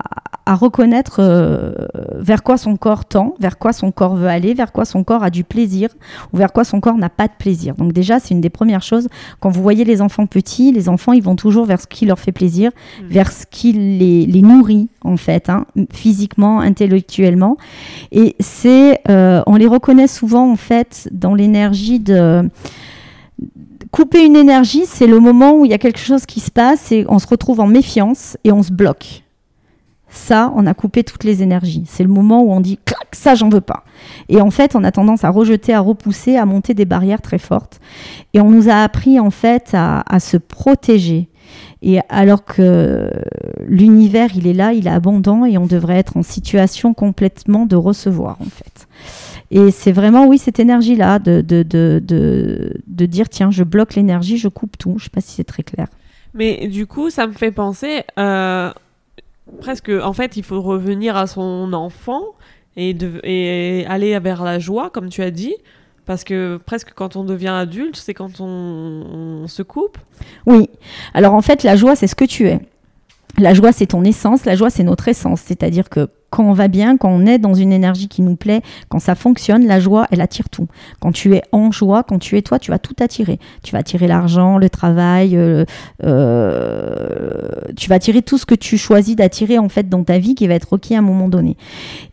à 0.47 0.55
reconnaître 0.55 1.17
euh, 1.19 1.73
vers 2.15 2.41
quoi 2.41 2.57
son 2.57 2.77
corps 2.77 3.03
tend, 3.03 3.35
vers 3.39 3.57
quoi 3.57 3.73
son 3.73 3.91
corps 3.91 4.15
veut 4.15 4.29
aller, 4.29 4.53
vers 4.53 4.71
quoi 4.71 4.85
son 4.85 5.03
corps 5.03 5.21
a 5.21 5.29
du 5.29 5.43
plaisir 5.43 5.89
ou 6.31 6.37
vers 6.37 6.53
quoi 6.53 6.63
son 6.63 6.79
corps 6.79 6.97
n'a 6.97 7.09
pas 7.09 7.27
de 7.27 7.33
plaisir. 7.37 7.75
Donc 7.75 7.91
déjà, 7.91 8.19
c'est 8.19 8.33
une 8.33 8.39
des 8.39 8.49
premières 8.49 8.81
choses. 8.81 9.09
Quand 9.41 9.49
vous 9.49 9.61
voyez 9.61 9.83
les 9.83 10.01
enfants 10.01 10.25
petits, 10.25 10.71
les 10.71 10.87
enfants, 10.87 11.11
ils 11.11 11.21
vont 11.21 11.35
toujours 11.35 11.65
vers 11.65 11.81
ce 11.81 11.87
qui 11.87 12.05
leur 12.05 12.17
fait 12.17 12.31
plaisir, 12.31 12.71
mmh. 12.71 13.07
vers 13.07 13.31
ce 13.31 13.45
qui 13.51 13.73
les, 13.73 14.25
les 14.25 14.41
nourrit 14.41 14.87
en 15.01 15.17
fait, 15.17 15.49
hein, 15.49 15.65
physiquement, 15.91 16.61
intellectuellement. 16.61 17.57
Et 18.13 18.37
c'est, 18.39 19.01
euh, 19.09 19.41
on 19.47 19.57
les 19.57 19.67
reconnaît 19.67 20.07
souvent 20.07 20.49
en 20.49 20.55
fait 20.55 21.09
dans 21.11 21.35
l'énergie 21.35 21.99
de 21.99 22.49
couper 23.97 24.23
une 24.23 24.35
énergie, 24.35 24.85
c'est 24.85 25.07
le 25.07 25.19
moment 25.19 25.53
où 25.53 25.65
il 25.65 25.71
y 25.71 25.73
a 25.73 25.79
quelque 25.79 25.99
chose 25.99 26.27
qui 26.27 26.39
se 26.39 26.51
passe 26.51 26.91
et 26.91 27.05
on 27.09 27.17
se 27.17 27.25
retrouve 27.25 27.59
en 27.59 27.65
méfiance 27.65 28.37
et 28.43 28.51
on 28.51 28.61
se 28.61 28.71
bloque 28.71 29.23
ça, 30.09 30.51
on 30.55 30.65
a 30.65 30.73
coupé 30.73 31.03
toutes 31.03 31.23
les 31.23 31.43
énergies. 31.43 31.83
C'est 31.85 32.03
le 32.03 32.09
moment 32.09 32.41
où 32.41 32.51
on 32.51 32.61
dit, 32.61 32.79
clac, 32.85 33.07
ça, 33.11 33.35
j'en 33.35 33.49
veux 33.49 33.61
pas. 33.61 33.83
Et 34.29 34.39
en 34.41 34.51
fait, 34.51 34.75
on 34.75 34.83
a 34.83 34.91
tendance 34.91 35.23
à 35.23 35.29
rejeter, 35.29 35.73
à 35.73 35.81
repousser, 35.81 36.37
à 36.37 36.45
monter 36.45 36.73
des 36.73 36.85
barrières 36.85 37.21
très 37.21 37.37
fortes. 37.37 37.79
Et 38.33 38.39
on 38.39 38.49
nous 38.49 38.69
a 38.69 38.75
appris, 38.75 39.19
en 39.19 39.31
fait, 39.31 39.71
à, 39.73 40.19
se 40.19 40.37
protéger. 40.37 41.27
Et 41.81 41.99
alors 42.09 42.45
que 42.45 43.11
l'univers, 43.65 44.29
il 44.35 44.47
est 44.47 44.53
là, 44.53 44.73
il 44.73 44.87
est 44.87 44.91
abondant 44.91 45.45
et 45.45 45.57
on 45.57 45.67
devrait 45.67 45.97
être 45.97 46.17
en 46.17 46.23
situation 46.23 46.93
complètement 46.93 47.65
de 47.65 47.75
recevoir, 47.75 48.37
en 48.41 48.49
fait. 48.49 48.86
Et 49.49 49.71
c'est 49.71 49.91
vraiment, 49.91 50.27
oui, 50.27 50.37
cette 50.37 50.59
énergie-là 50.59 51.19
de, 51.19 51.41
de, 51.41 51.63
de, 51.63 52.01
de, 52.05 53.05
dire, 53.05 53.29
tiens, 53.29 53.49
je 53.49 53.63
bloque 53.63 53.95
l'énergie, 53.95 54.37
je 54.37 54.49
coupe 54.49 54.77
tout. 54.77 54.91
Je 54.91 54.95
ne 54.95 54.99
sais 55.05 55.09
pas 55.09 55.21
si 55.21 55.31
c'est 55.31 55.45
très 55.45 55.63
clair. 55.63 55.87
Mais 56.33 56.67
du 56.67 56.85
coup, 56.85 57.09
ça 57.09 57.27
me 57.27 57.33
fait 57.33 57.51
penser, 57.51 58.03
euh, 58.19 58.71
presque, 59.61 59.89
en 59.89 60.13
fait, 60.13 60.35
il 60.35 60.43
faut 60.43 60.61
revenir 60.61 61.15
à 61.15 61.27
son 61.27 61.71
enfant 61.73 62.23
et, 62.75 62.93
de, 62.93 63.21
et 63.23 63.85
aller 63.87 64.17
vers 64.19 64.43
la 64.43 64.59
joie, 64.59 64.89
comme 64.89 65.09
tu 65.09 65.21
as 65.21 65.31
dit. 65.31 65.55
Parce 66.05 66.23
que 66.23 66.57
presque 66.65 66.93
quand 66.95 67.17
on 67.17 67.25
devient 67.25 67.49
adulte, 67.49 67.97
c'est 67.97 68.13
quand 68.13 68.39
on, 68.39 68.45
on 69.43 69.47
se 69.47 69.61
coupe. 69.61 69.97
Oui. 70.45 70.69
Alors 71.13 71.33
en 71.33 71.41
fait, 71.41 71.63
la 71.63 71.75
joie, 71.75 71.97
c'est 71.97 72.07
ce 72.07 72.15
que 72.15 72.23
tu 72.23 72.47
es. 72.47 72.61
La 73.37 73.53
joie, 73.53 73.73
c'est 73.73 73.87
ton 73.87 74.03
essence. 74.03 74.45
La 74.45 74.55
joie, 74.55 74.69
c'est 74.69 74.83
notre 74.83 75.09
essence. 75.09 75.41
C'est-à-dire 75.41 75.89
que 75.89 76.09
quand 76.29 76.43
on 76.43 76.53
va 76.53 76.67
bien, 76.67 76.97
quand 76.97 77.09
on 77.09 77.25
est 77.25 77.37
dans 77.39 77.53
une 77.53 77.71
énergie 77.71 78.07
qui 78.07 78.21
nous 78.21 78.35
plaît, 78.35 78.61
quand 78.89 78.99
ça 78.99 79.15
fonctionne, 79.15 79.65
la 79.65 79.79
joie, 79.79 80.07
elle 80.11 80.21
attire 80.21 80.49
tout. 80.49 80.67
Quand 80.99 81.11
tu 81.11 81.35
es 81.35 81.43
en 81.51 81.71
joie, 81.71 82.03
quand 82.03 82.19
tu 82.19 82.37
es 82.37 82.41
toi, 82.41 82.59
tu 82.59 82.71
vas 82.71 82.79
tout 82.79 82.95
attirer. 82.99 83.39
Tu 83.63 83.71
vas 83.71 83.79
attirer 83.79 84.07
l'argent, 84.07 84.57
le 84.57 84.69
travail, 84.69 85.37
euh, 85.37 85.65
euh, 86.03 87.39
tu 87.75 87.89
vas 87.89 87.95
attirer 87.95 88.21
tout 88.21 88.37
ce 88.37 88.45
que 88.45 88.55
tu 88.55 88.77
choisis 88.77 89.15
d'attirer 89.15 89.57
en 89.57 89.69
fait 89.69 89.89
dans 89.89 90.03
ta 90.03 90.17
vie 90.19 90.35
qui 90.35 90.47
va 90.47 90.55
être 90.55 90.69
requis 90.71 90.95
à 90.95 90.99
un 90.99 91.01
moment 91.03 91.29
donné. 91.29 91.57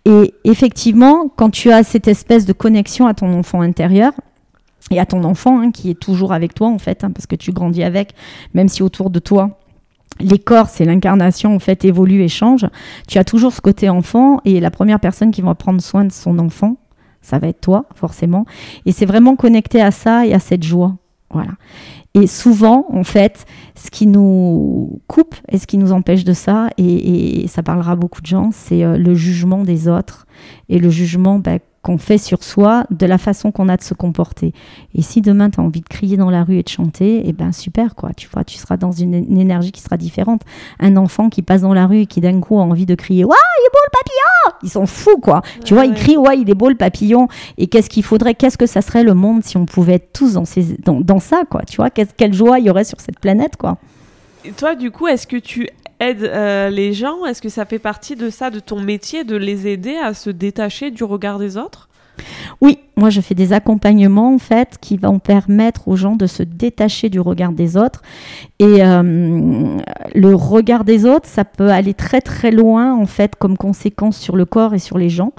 Et 0.04 0.34
effectivement, 0.44 1.28
quand 1.34 1.50
tu 1.50 1.70
as 1.70 1.82
cette 1.82 2.08
espèce 2.08 2.46
de 2.46 2.52
connexion 2.52 3.06
à 3.06 3.14
ton 3.14 3.32
enfant 3.32 3.60
intérieur, 3.60 4.12
et 4.90 5.00
à 5.00 5.06
ton 5.06 5.24
enfant 5.24 5.60
hein, 5.60 5.70
qui 5.70 5.90
est 5.90 5.98
toujours 5.98 6.32
avec 6.32 6.54
toi 6.54 6.68
en 6.68 6.78
fait, 6.78 7.04
hein, 7.04 7.10
parce 7.10 7.26
que 7.26 7.36
tu 7.36 7.52
grandis 7.52 7.82
avec, 7.82 8.12
même 8.52 8.68
si 8.68 8.82
autour 8.82 9.10
de 9.10 9.18
toi 9.18 9.58
les 10.20 10.38
corps, 10.38 10.68
c'est 10.68 10.84
l'incarnation, 10.84 11.54
en 11.54 11.58
fait, 11.58 11.84
évolue 11.84 12.22
et 12.22 12.28
change. 12.28 12.66
Tu 13.08 13.18
as 13.18 13.24
toujours 13.24 13.52
ce 13.52 13.60
côté 13.60 13.88
enfant 13.88 14.40
et 14.44 14.60
la 14.60 14.70
première 14.70 15.00
personne 15.00 15.30
qui 15.30 15.42
va 15.42 15.54
prendre 15.54 15.80
soin 15.80 16.04
de 16.04 16.12
son 16.12 16.38
enfant, 16.38 16.76
ça 17.20 17.38
va 17.38 17.48
être 17.48 17.60
toi, 17.60 17.86
forcément. 17.94 18.44
Et 18.86 18.92
c'est 18.92 19.06
vraiment 19.06 19.34
connecté 19.36 19.80
à 19.80 19.90
ça 19.90 20.26
et 20.26 20.34
à 20.34 20.38
cette 20.38 20.62
joie. 20.62 20.96
Voilà. 21.30 21.52
Et 22.14 22.28
souvent, 22.28 22.86
en 22.90 23.02
fait, 23.02 23.44
ce 23.74 23.90
qui 23.90 24.06
nous 24.06 25.00
coupe 25.08 25.34
et 25.50 25.58
ce 25.58 25.66
qui 25.66 25.78
nous 25.78 25.90
empêche 25.90 26.22
de 26.22 26.32
ça, 26.32 26.68
et, 26.78 27.46
ça 27.48 27.64
parlera 27.64 27.96
beaucoup 27.96 28.20
de 28.20 28.26
gens, 28.26 28.50
c'est 28.52 28.84
le 28.96 29.14
jugement 29.14 29.64
des 29.64 29.88
autres 29.88 30.26
et 30.68 30.78
le 30.78 30.90
jugement 30.90 31.40
bah, 31.40 31.58
qu'on 31.84 31.98
fait 31.98 32.18
sur 32.18 32.42
soi, 32.42 32.84
de 32.90 33.04
la 33.04 33.18
façon 33.18 33.52
qu'on 33.52 33.68
a 33.68 33.76
de 33.76 33.82
se 33.82 33.92
comporter. 33.92 34.52
Et 34.94 35.02
si 35.02 35.20
demain 35.20 35.50
tu 35.50 35.60
as 35.60 35.62
envie 35.62 35.82
de 35.82 35.88
crier 35.88 36.16
dans 36.16 36.30
la 36.30 36.42
rue 36.42 36.56
et 36.56 36.62
de 36.62 36.68
chanter, 36.68 37.22
eh 37.26 37.32
ben 37.32 37.52
super 37.52 37.94
quoi, 37.94 38.10
tu 38.16 38.26
vois, 38.32 38.42
tu 38.42 38.56
seras 38.56 38.78
dans 38.78 38.90
une, 38.90 39.14
énergie 39.38 39.70
qui 39.70 39.82
sera 39.82 39.98
différente. 39.98 40.42
Un 40.80 40.96
enfant 40.96 41.28
qui 41.28 41.42
passe 41.42 41.60
dans 41.60 41.74
la 41.74 41.86
rue 41.86 42.00
et 42.00 42.06
qui 42.06 42.22
d'un 42.22 42.40
coup 42.40 42.58
a 42.58 42.62
envie 42.62 42.86
de 42.86 42.94
crier 42.94 43.24
"Waouh, 43.24 43.36
il 43.36 43.66
est 43.66 43.70
beau 43.70 43.78
le 43.84 43.90
papillon!" 43.92 44.58
Ils 44.62 44.70
sont 44.70 44.86
fous 44.86 45.18
quoi. 45.20 45.42
tu 45.64 45.74
vois, 45.74 45.84
ils 45.84 45.94
crient 45.94 46.16
"Ouais, 46.16 46.38
il 46.38 46.48
est 46.48 46.54
beau 46.54 46.70
le 46.70 46.74
papillon." 46.74 47.28
Et 47.58 47.66
qu'est-ce 47.66 47.90
qu'il 47.90 48.02
faudrait 48.02 48.34
Qu'est-ce 48.34 48.56
que 48.58 48.66
ça 48.66 48.80
serait 48.80 49.04
le 49.04 49.14
monde 49.14 49.44
si 49.44 49.58
on 49.58 49.66
pouvait 49.66 49.94
être 49.94 50.12
tous 50.12 50.32
dans 50.32 50.46
ces 50.46 50.78
dans, 50.84 51.20
ça 51.20 51.42
quoi, 51.48 51.62
tu 51.68 51.76
vois 51.76 51.90
Quelle 51.90 52.32
joie 52.32 52.58
il 52.58 52.64
y 52.64 52.70
aurait 52.70 52.84
sur 52.84 53.00
cette 53.00 53.20
planète 53.20 53.56
quoi. 53.56 53.76
Et 54.46 54.52
toi, 54.52 54.74
du 54.74 54.90
coup, 54.90 55.06
est-ce 55.06 55.26
que 55.26 55.36
tu 55.36 55.68
aides 56.04 56.24
euh, 56.24 56.70
les 56.70 56.92
gens? 56.92 57.24
Est-ce 57.24 57.42
que 57.42 57.48
ça 57.48 57.64
fait 57.64 57.78
partie 57.78 58.16
de 58.16 58.30
ça, 58.30 58.50
de 58.50 58.60
ton 58.60 58.80
métier, 58.80 59.24
de 59.24 59.36
les 59.36 59.66
aider 59.66 59.96
à 59.96 60.14
se 60.14 60.30
détacher 60.30 60.90
du 60.90 61.04
regard 61.04 61.38
des 61.38 61.56
autres? 61.56 61.88
Oui, 62.60 62.78
moi 62.96 63.10
je 63.10 63.20
fais 63.20 63.34
des 63.34 63.52
accompagnements 63.52 64.34
en 64.34 64.38
fait 64.38 64.78
qui 64.80 64.96
vont 64.96 65.18
permettre 65.18 65.88
aux 65.88 65.96
gens 65.96 66.16
de 66.16 66.26
se 66.26 66.42
détacher 66.42 67.08
du 67.08 67.20
regard 67.20 67.52
des 67.52 67.76
autres. 67.76 68.02
Et 68.58 68.84
euh, 68.84 69.78
le 70.14 70.34
regard 70.34 70.84
des 70.84 71.04
autres, 71.04 71.26
ça 71.26 71.44
peut 71.44 71.70
aller 71.70 71.94
très 71.94 72.20
très 72.20 72.50
loin 72.50 72.94
en 72.94 73.06
fait 73.06 73.34
comme 73.36 73.56
conséquence 73.56 74.16
sur 74.16 74.36
le 74.36 74.44
corps 74.44 74.74
et 74.74 74.78
sur 74.78 74.98
les 74.98 75.08
gens. 75.08 75.32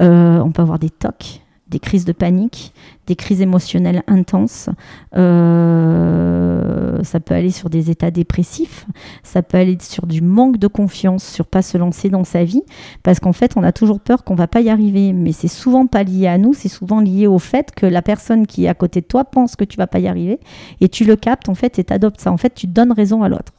Euh, 0.00 0.38
on 0.38 0.52
peut 0.52 0.62
avoir 0.62 0.78
des 0.78 0.90
tocs 0.90 1.40
des 1.72 1.80
crises 1.80 2.04
de 2.04 2.12
panique, 2.12 2.72
des 3.06 3.16
crises 3.16 3.40
émotionnelles 3.40 4.04
intenses. 4.06 4.68
Euh, 5.16 7.02
ça 7.02 7.18
peut 7.18 7.34
aller 7.34 7.50
sur 7.50 7.70
des 7.70 7.90
états 7.90 8.10
dépressifs, 8.10 8.86
ça 9.22 9.42
peut 9.42 9.56
aller 9.56 9.76
sur 9.80 10.06
du 10.06 10.20
manque 10.20 10.58
de 10.58 10.68
confiance, 10.68 11.24
sur 11.24 11.46
pas 11.46 11.62
se 11.62 11.78
lancer 11.78 12.10
dans 12.10 12.24
sa 12.24 12.44
vie, 12.44 12.62
parce 13.02 13.18
qu'en 13.18 13.32
fait, 13.32 13.56
on 13.56 13.62
a 13.62 13.72
toujours 13.72 13.98
peur 13.98 14.22
qu'on 14.22 14.34
va 14.34 14.46
pas 14.46 14.60
y 14.60 14.68
arriver. 14.68 15.12
Mais 15.12 15.32
c'est 15.32 15.48
souvent 15.48 15.86
pas 15.86 16.04
lié 16.04 16.26
à 16.28 16.38
nous, 16.38 16.52
c'est 16.52 16.68
souvent 16.68 17.00
lié 17.00 17.26
au 17.26 17.38
fait 17.38 17.72
que 17.74 17.86
la 17.86 18.02
personne 18.02 18.46
qui 18.46 18.66
est 18.66 18.68
à 18.68 18.74
côté 18.74 19.00
de 19.00 19.06
toi 19.06 19.24
pense 19.24 19.56
que 19.56 19.64
tu 19.64 19.78
vas 19.78 19.86
pas 19.86 19.98
y 19.98 20.06
arriver, 20.06 20.38
et 20.80 20.88
tu 20.88 21.04
le 21.04 21.16
captes 21.16 21.48
en 21.48 21.54
fait 21.54 21.78
et 21.78 21.84
t'adoptes 21.84 22.20
ça. 22.20 22.30
En 22.30 22.36
fait, 22.36 22.54
tu 22.54 22.66
donnes 22.66 22.92
raison 22.92 23.22
à 23.22 23.28
l'autre. 23.28 23.52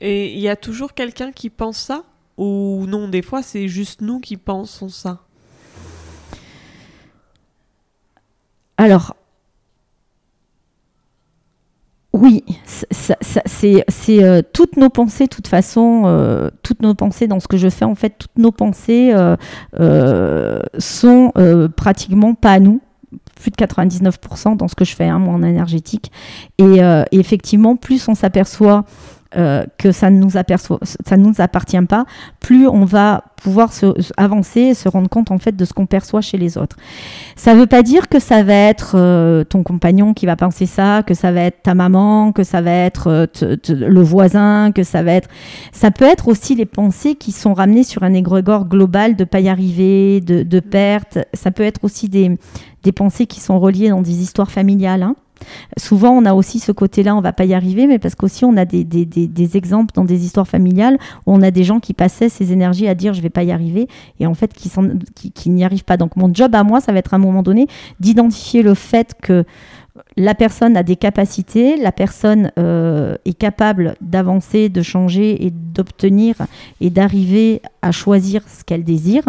Et 0.00 0.32
il 0.34 0.40
y 0.40 0.48
a 0.48 0.56
toujours 0.56 0.94
quelqu'un 0.94 1.32
qui 1.32 1.48
pense 1.48 1.78
ça 1.78 2.04
ou 2.36 2.86
non 2.86 3.08
Des 3.08 3.22
fois, 3.22 3.42
c'est 3.42 3.68
juste 3.68 4.00
nous 4.00 4.20
qui 4.20 4.36
pensons 4.36 4.88
ça? 4.88 5.27
Alors, 8.88 9.14
oui, 12.14 12.42
c'est 12.64 14.24
euh, 14.24 14.40
toutes 14.54 14.78
nos 14.78 14.88
pensées, 14.88 15.24
de 15.24 15.28
toute 15.28 15.46
façon, 15.46 16.04
euh, 16.06 16.48
toutes 16.62 16.80
nos 16.80 16.94
pensées 16.94 17.26
dans 17.26 17.38
ce 17.38 17.48
que 17.48 17.58
je 17.58 17.68
fais, 17.68 17.84
en 17.84 17.94
fait, 17.94 18.14
toutes 18.18 18.38
nos 18.38 18.50
pensées 18.50 19.12
euh, 19.12 20.62
sont 20.78 21.34
pratiquement 21.76 22.32
pas 22.32 22.52
à 22.52 22.60
nous 22.60 22.80
plus 23.34 23.50
de 23.50 23.56
99% 23.56 24.56
dans 24.56 24.68
ce 24.68 24.74
que 24.74 24.86
je 24.86 24.96
fais, 24.96 25.04
hein, 25.04 25.18
moi 25.18 25.34
en 25.34 25.42
énergétique. 25.42 26.10
et 26.56 26.80
effectivement, 27.12 27.76
plus 27.76 28.08
on 28.08 28.14
s'aperçoit 28.14 28.86
euh, 29.36 29.66
que 29.76 29.92
ça 29.92 30.08
ne 30.08 30.18
nous, 30.18 30.30
ça 30.30 31.16
nous 31.18 31.34
appartient 31.38 31.82
pas, 31.82 32.06
plus 32.40 32.66
on 32.66 32.86
va 32.86 33.24
pouvoir 33.36 33.74
se, 33.74 33.86
avancer 34.16 34.60
et 34.60 34.74
se 34.74 34.88
rendre 34.88 35.10
compte 35.10 35.30
en 35.30 35.36
fait 35.36 35.54
de 35.54 35.64
ce 35.66 35.74
qu'on 35.74 35.84
perçoit 35.84 36.22
chez 36.22 36.38
les 36.38 36.56
autres. 36.56 36.76
Ça 37.36 37.54
ne 37.54 37.60
veut 37.60 37.66
pas 37.66 37.82
dire 37.82 38.08
que 38.08 38.20
ça 38.20 38.42
va 38.42 38.54
être 38.54 38.92
euh, 38.94 39.44
ton 39.44 39.62
compagnon 39.62 40.14
qui 40.14 40.24
va 40.24 40.34
penser 40.34 40.64
ça, 40.64 41.02
que 41.02 41.12
ça 41.12 41.30
va 41.30 41.42
être 41.42 41.62
ta 41.62 41.74
maman, 41.74 42.32
que 42.32 42.42
ça 42.42 42.62
va 42.62 42.70
être 42.70 43.08
euh, 43.08 43.56
le 43.68 44.00
voisin, 44.00 44.72
que 44.72 44.82
ça 44.82 45.02
va 45.02 45.12
être. 45.12 45.28
Ça 45.72 45.90
peut 45.90 46.06
être 46.06 46.28
aussi 46.28 46.54
les 46.54 46.66
pensées 46.66 47.14
qui 47.14 47.32
sont 47.32 47.52
ramenées 47.52 47.84
sur 47.84 48.04
un 48.04 48.14
égrégore 48.14 48.64
global 48.64 49.14
de 49.14 49.24
pas 49.24 49.40
y 49.40 49.50
arriver, 49.50 50.22
de, 50.22 50.42
de 50.42 50.60
perte. 50.60 51.18
Ça 51.34 51.50
peut 51.50 51.64
être 51.64 51.84
aussi 51.84 52.08
des, 52.08 52.38
des 52.82 52.92
pensées 52.92 53.26
qui 53.26 53.40
sont 53.40 53.60
reliées 53.60 53.90
dans 53.90 54.00
des 54.02 54.22
histoires 54.22 54.50
familiales. 54.50 55.02
Hein. 55.02 55.16
Souvent, 55.76 56.10
on 56.10 56.24
a 56.24 56.34
aussi 56.34 56.58
ce 56.58 56.72
côté-là, 56.72 57.14
on 57.16 57.20
va 57.20 57.32
pas 57.32 57.44
y 57.44 57.54
arriver, 57.54 57.86
mais 57.86 57.98
parce 57.98 58.14
qu'aussi 58.14 58.44
on 58.44 58.56
a 58.56 58.64
des, 58.64 58.86
exemples 59.56 59.94
dans 59.94 60.04
des 60.04 60.24
histoires 60.24 60.48
familiales 60.48 60.98
où 61.26 61.32
on 61.32 61.42
a 61.42 61.50
des 61.50 61.64
gens 61.64 61.80
qui 61.80 61.94
passaient 61.94 62.28
ces 62.28 62.52
énergies 62.52 62.88
à 62.88 62.94
dire 62.94 63.14
je 63.14 63.22
vais 63.22 63.30
pas 63.30 63.42
y 63.42 63.52
arriver 63.52 63.88
et 64.20 64.26
en 64.26 64.34
fait 64.34 64.52
qui 64.54 65.50
n'y 65.50 65.64
arrivent 65.64 65.84
pas. 65.84 65.96
Donc 65.96 66.16
mon 66.16 66.32
job 66.32 66.54
à 66.54 66.62
moi, 66.62 66.80
ça 66.80 66.92
va 66.92 66.98
être 66.98 67.14
à 67.14 67.16
un 67.16 67.20
moment 67.20 67.42
donné 67.42 67.66
d'identifier 68.00 68.62
le 68.62 68.74
fait 68.74 69.14
que 69.20 69.44
la 70.16 70.34
personne 70.34 70.76
a 70.76 70.82
des 70.82 70.96
capacités, 70.96 71.76
la 71.76 71.92
personne 71.92 72.52
euh, 72.58 73.16
est 73.24 73.36
capable 73.36 73.94
d'avancer, 74.00 74.68
de 74.68 74.82
changer 74.82 75.44
et 75.46 75.50
d'obtenir 75.50 76.36
et 76.80 76.90
d'arriver 76.90 77.62
à 77.82 77.92
choisir 77.92 78.42
ce 78.48 78.64
qu'elle 78.64 78.84
désire 78.84 79.24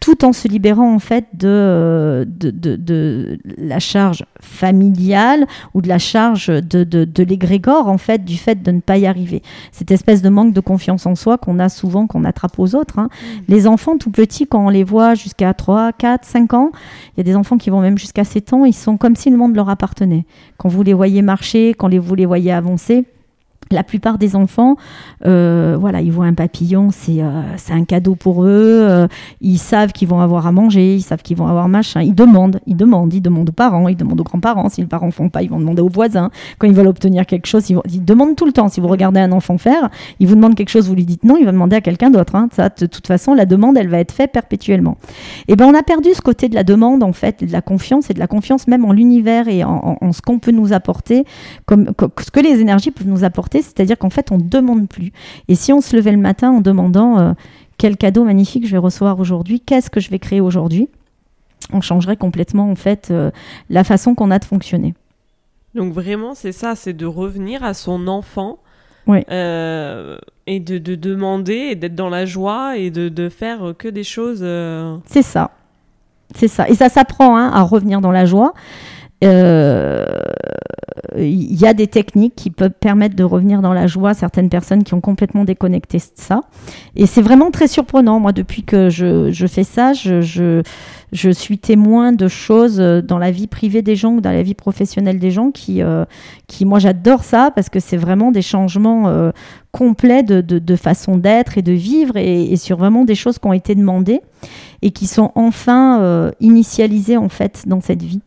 tout 0.00 0.24
en 0.24 0.32
se 0.32 0.48
libérant 0.48 0.94
en 0.94 0.98
fait 0.98 1.26
de, 1.34 2.26
de, 2.26 2.50
de, 2.50 3.38
la 3.58 3.78
charge 3.78 4.24
familiale 4.40 5.46
ou 5.74 5.82
de 5.82 5.88
la 5.88 5.98
charge 5.98 6.46
de, 6.48 6.84
de, 6.84 7.22
l'égrégore 7.22 7.86
en 7.86 7.98
fait 7.98 8.24
du 8.24 8.38
fait 8.38 8.62
de 8.62 8.70
ne 8.70 8.80
pas 8.80 8.96
y 8.96 9.06
arriver. 9.06 9.42
Cette 9.72 9.90
espèce 9.90 10.22
de 10.22 10.30
manque 10.30 10.54
de 10.54 10.60
confiance 10.60 11.04
en 11.04 11.14
soi 11.14 11.36
qu'on 11.36 11.58
a 11.58 11.68
souvent, 11.68 12.06
qu'on 12.06 12.24
attrape 12.24 12.58
aux 12.58 12.74
autres. 12.74 12.98
Hein. 12.98 13.10
Mmh. 13.10 13.26
Les 13.48 13.66
enfants 13.66 13.98
tout 13.98 14.10
petits, 14.10 14.46
quand 14.46 14.64
on 14.64 14.70
les 14.70 14.84
voit 14.84 15.14
jusqu'à 15.14 15.52
3, 15.52 15.92
4, 15.92 16.24
5 16.24 16.54
ans, 16.54 16.70
il 17.14 17.18
y 17.18 17.20
a 17.20 17.24
des 17.24 17.36
enfants 17.36 17.58
qui 17.58 17.68
vont 17.68 17.80
même 17.80 17.98
jusqu'à 17.98 18.24
7 18.24 18.54
ans, 18.54 18.64
ils 18.64 18.72
sont 18.72 18.96
comme 18.96 19.16
si 19.16 19.28
le 19.28 19.36
monde 19.36 19.54
leur 19.54 19.68
appartenait. 19.68 20.24
Quand 20.56 20.70
vous 20.70 20.82
les 20.82 20.94
voyez 20.94 21.20
marcher, 21.20 21.74
quand 21.76 21.94
vous 21.94 22.14
les 22.14 22.26
voyez 22.26 22.52
avancer, 22.52 23.04
la 23.72 23.84
plupart 23.84 24.18
des 24.18 24.34
enfants, 24.34 24.76
euh, 25.26 25.76
voilà, 25.78 26.00
ils 26.00 26.10
voient 26.10 26.26
un 26.26 26.34
papillon, 26.34 26.90
c'est 26.90 27.22
euh, 27.22 27.42
un 27.70 27.84
cadeau 27.84 28.16
pour 28.16 28.44
eux. 28.44 28.48
Euh, 28.88 29.06
ils 29.40 29.58
savent 29.58 29.92
qu'ils 29.92 30.08
vont 30.08 30.20
avoir 30.20 30.46
à 30.46 30.52
manger, 30.52 30.96
ils 30.96 31.02
savent 31.02 31.22
qu'ils 31.22 31.36
vont 31.36 31.46
avoir 31.46 31.68
machin. 31.68 32.02
Ils 32.02 32.14
demandent, 32.14 32.60
ils 32.66 32.76
demandent, 32.76 33.12
ils 33.14 33.22
demandent 33.22 33.48
aux 33.48 33.52
parents, 33.52 33.88
ils 33.88 33.96
demandent 33.96 34.20
aux 34.20 34.24
grands-parents. 34.24 34.68
Si 34.68 34.80
les 34.80 34.86
parents 34.88 35.10
font 35.12 35.28
pas, 35.28 35.42
ils 35.42 35.50
vont 35.50 35.60
demander 35.60 35.82
aux 35.82 35.88
voisins. 35.88 36.30
Quand 36.58 36.66
ils 36.66 36.74
veulent 36.74 36.88
obtenir 36.88 37.26
quelque 37.26 37.46
chose, 37.46 37.70
ils, 37.70 38.04
demandent 38.04 38.34
tout 38.34 38.46
le 38.46 38.52
temps. 38.52 38.68
Si 38.68 38.80
vous 38.80 38.88
regardez 38.88 39.20
un 39.20 39.30
enfant 39.30 39.56
faire, 39.56 39.88
il 40.18 40.26
vous 40.26 40.34
demande 40.34 40.56
quelque 40.56 40.70
chose, 40.70 40.88
vous 40.88 40.96
lui 40.96 41.04
dites 41.04 41.22
non, 41.22 41.36
il 41.38 41.44
va 41.44 41.52
demander 41.52 41.76
à 41.76 41.80
quelqu'un 41.80 42.10
d'autre. 42.10 42.34
Hein. 42.34 42.48
Ça, 42.52 42.70
de 42.70 42.86
toute 42.86 43.06
façon, 43.06 43.34
la 43.34 43.46
demande, 43.46 43.76
elle 43.76 43.88
va 43.88 43.98
être 43.98 44.12
faite 44.12 44.32
perpétuellement. 44.32 44.96
Et 45.46 45.52
eh 45.52 45.56
ben, 45.56 45.66
on 45.66 45.74
a 45.74 45.82
perdu 45.82 46.08
ce 46.12 46.20
côté 46.20 46.48
de 46.48 46.56
la 46.56 46.64
demande 46.64 47.04
en 47.04 47.12
fait, 47.12 47.44
de 47.44 47.52
la 47.52 47.62
confiance 47.62 48.10
et 48.10 48.14
de 48.14 48.18
la 48.18 48.26
confiance 48.26 48.66
même 48.66 48.84
en 48.84 48.92
l'univers 48.92 49.46
et 49.48 49.62
en, 49.62 49.96
en, 50.00 50.12
ce 50.12 50.22
qu'on 50.22 50.38
peut 50.38 50.50
nous 50.50 50.72
apporter, 50.72 51.24
comme, 51.66 51.92
ce 52.20 52.30
que 52.30 52.40
les 52.40 52.60
énergies 52.60 52.90
peuvent 52.90 53.06
nous 53.06 53.22
apporter 53.22 53.59
c'est-à-dire 53.62 53.98
qu'en 53.98 54.10
fait, 54.10 54.30
on 54.32 54.38
ne 54.38 54.42
demande 54.42 54.88
plus. 54.88 55.12
Et 55.48 55.54
si 55.54 55.72
on 55.72 55.80
se 55.80 55.96
levait 55.96 56.12
le 56.12 56.18
matin 56.18 56.50
en 56.50 56.60
demandant 56.60 57.18
euh, 57.18 57.32
quel 57.78 57.96
cadeau 57.96 58.24
magnifique 58.24 58.66
je 58.66 58.72
vais 58.72 58.78
recevoir 58.78 59.18
aujourd'hui, 59.20 59.60
qu'est-ce 59.60 59.90
que 59.90 60.00
je 60.00 60.10
vais 60.10 60.18
créer 60.18 60.40
aujourd'hui, 60.40 60.88
on 61.72 61.80
changerait 61.80 62.16
complètement 62.16 62.70
en 62.70 62.74
fait 62.74 63.08
euh, 63.10 63.30
la 63.68 63.84
façon 63.84 64.14
qu'on 64.14 64.30
a 64.30 64.38
de 64.38 64.44
fonctionner. 64.44 64.94
Donc 65.74 65.92
vraiment, 65.92 66.34
c'est 66.34 66.52
ça, 66.52 66.74
c'est 66.74 66.92
de 66.92 67.06
revenir 67.06 67.62
à 67.64 67.74
son 67.74 68.08
enfant. 68.08 68.58
Euh, 69.08 70.18
et 70.46 70.60
de, 70.60 70.78
demander 70.94 71.52
et 71.52 71.74
d'être 71.74 71.96
dans 71.96 72.10
la 72.10 72.26
joie 72.26 72.76
et 72.76 72.92
de, 72.92 73.28
faire 73.28 73.74
que 73.76 73.88
des 73.88 74.04
choses. 74.04 74.46
C'est 75.04 75.22
ça. 75.22 75.50
C'est 76.36 76.46
ça. 76.46 76.68
Et 76.68 76.74
ça 76.74 76.88
s'apprend 76.88 77.36
hein, 77.36 77.50
à 77.52 77.62
revenir 77.62 78.00
dans 78.00 78.12
la 78.12 78.24
joie. 78.24 78.54
Euh, 79.22 80.06
il 81.16 81.60
y 81.60 81.66
a 81.66 81.74
des 81.74 81.86
techniques 81.86 82.34
qui 82.36 82.50
peuvent 82.50 82.70
permettre 82.78 83.16
de 83.16 83.24
revenir 83.24 83.62
dans 83.62 83.72
la 83.72 83.86
joie 83.86 84.14
certaines 84.14 84.48
personnes 84.48 84.84
qui 84.84 84.94
ont 84.94 85.00
complètement 85.00 85.44
déconnecté 85.44 85.98
ça. 85.98 86.42
Et 86.96 87.06
c'est 87.06 87.22
vraiment 87.22 87.50
très 87.50 87.68
surprenant. 87.68 88.20
Moi, 88.20 88.32
depuis 88.32 88.62
que 88.62 88.90
je, 88.90 89.46
fais 89.46 89.64
ça, 89.64 89.92
je, 89.92 90.62
suis 91.32 91.58
témoin 91.58 92.12
de 92.12 92.28
choses 92.28 92.78
dans 92.78 93.18
la 93.18 93.30
vie 93.30 93.48
privée 93.48 93.82
des 93.82 93.96
gens 93.96 94.14
ou 94.14 94.20
dans 94.20 94.32
la 94.32 94.42
vie 94.42 94.54
professionnelle 94.54 95.18
des 95.18 95.30
gens 95.30 95.50
qui, 95.50 95.82
euh, 95.82 96.04
moi, 96.62 96.78
j'adore 96.78 97.24
ça 97.24 97.50
parce 97.54 97.68
que 97.68 97.80
c'est 97.80 97.96
vraiment 97.96 98.30
des 98.30 98.42
changements 98.42 99.08
euh, 99.08 99.30
complets 99.72 100.22
de, 100.22 100.76
façon 100.76 101.16
d'être 101.16 101.58
et 101.58 101.62
de 101.62 101.72
vivre 101.72 102.16
et, 102.16 102.56
sur 102.56 102.76
vraiment 102.76 103.04
des 103.04 103.14
choses 103.14 103.38
qui 103.38 103.46
ont 103.46 103.52
été 103.52 103.74
demandées 103.74 104.20
et 104.82 104.90
qui 104.90 105.06
sont 105.06 105.32
enfin 105.34 106.00
euh, 106.00 106.30
initialisées 106.40 107.16
en 107.16 107.28
fait 107.28 107.64
dans 107.66 107.80
cette 107.80 108.02
vie. 108.02 108.20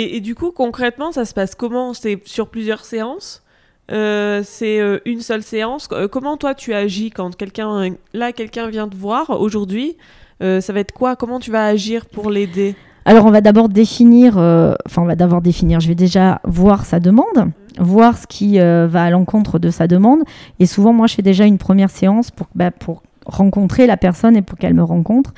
Et, 0.00 0.20
du 0.20 0.36
coup, 0.36 0.52
concrètement, 0.52 1.10
ça 1.10 1.24
se 1.24 1.34
passe 1.34 1.56
comment? 1.56 1.92
C'est 1.92 2.22
sur 2.24 2.50
plusieurs 2.50 2.84
séances? 2.84 3.42
Euh, 3.90 4.42
c'est 4.44 4.78
euh, 4.78 5.00
une 5.04 5.20
seule 5.20 5.42
séance? 5.42 5.88
Euh, 5.90 6.06
comment 6.06 6.36
toi 6.36 6.54
tu 6.54 6.72
agis 6.72 7.10
quand 7.10 7.34
quelqu'un 7.34 7.96
là 8.12 8.32
quelqu'un 8.32 8.68
vient 8.68 8.86
te 8.86 8.94
voir 8.94 9.40
aujourd'hui 9.40 9.96
Ça 10.40 10.72
va 10.72 10.78
être 10.78 10.92
quoi? 10.92 11.16
Comment 11.16 11.40
tu 11.40 11.50
vas 11.50 11.64
agir 11.64 12.06
pour 12.06 12.30
l'aider? 12.30 12.76
Alors 13.06 13.26
on 13.26 13.32
va 13.32 13.40
d'abord 13.40 13.68
définir, 13.68 14.36
enfin 14.36 15.02
on 15.02 15.06
va 15.06 15.16
d'abord 15.16 15.42
définir. 15.42 15.80
Je 15.80 15.88
vais 15.88 15.96
déjà 15.96 16.40
voir 16.44 16.84
sa 16.84 17.00
demande, 17.00 17.50
voir 17.78 18.16
ce 18.18 18.28
qui 18.28 18.58
va 18.58 19.02
à 19.02 19.10
l'encontre 19.10 19.58
de 19.58 19.70
sa 19.70 19.88
demande. 19.88 20.20
Et 20.60 20.66
souvent 20.66 20.92
moi 20.92 21.08
je 21.08 21.16
fais 21.16 21.22
déjà 21.22 21.44
une 21.44 21.58
première 21.58 21.90
séance 21.90 22.30
pour, 22.30 22.46
bah, 22.54 22.70
pour 22.70 23.02
rencontrer 23.28 23.86
la 23.86 23.96
personne 23.96 24.36
et 24.36 24.42
pour 24.42 24.58
qu'elle 24.58 24.74
me 24.74 24.82
rencontre. 24.82 25.32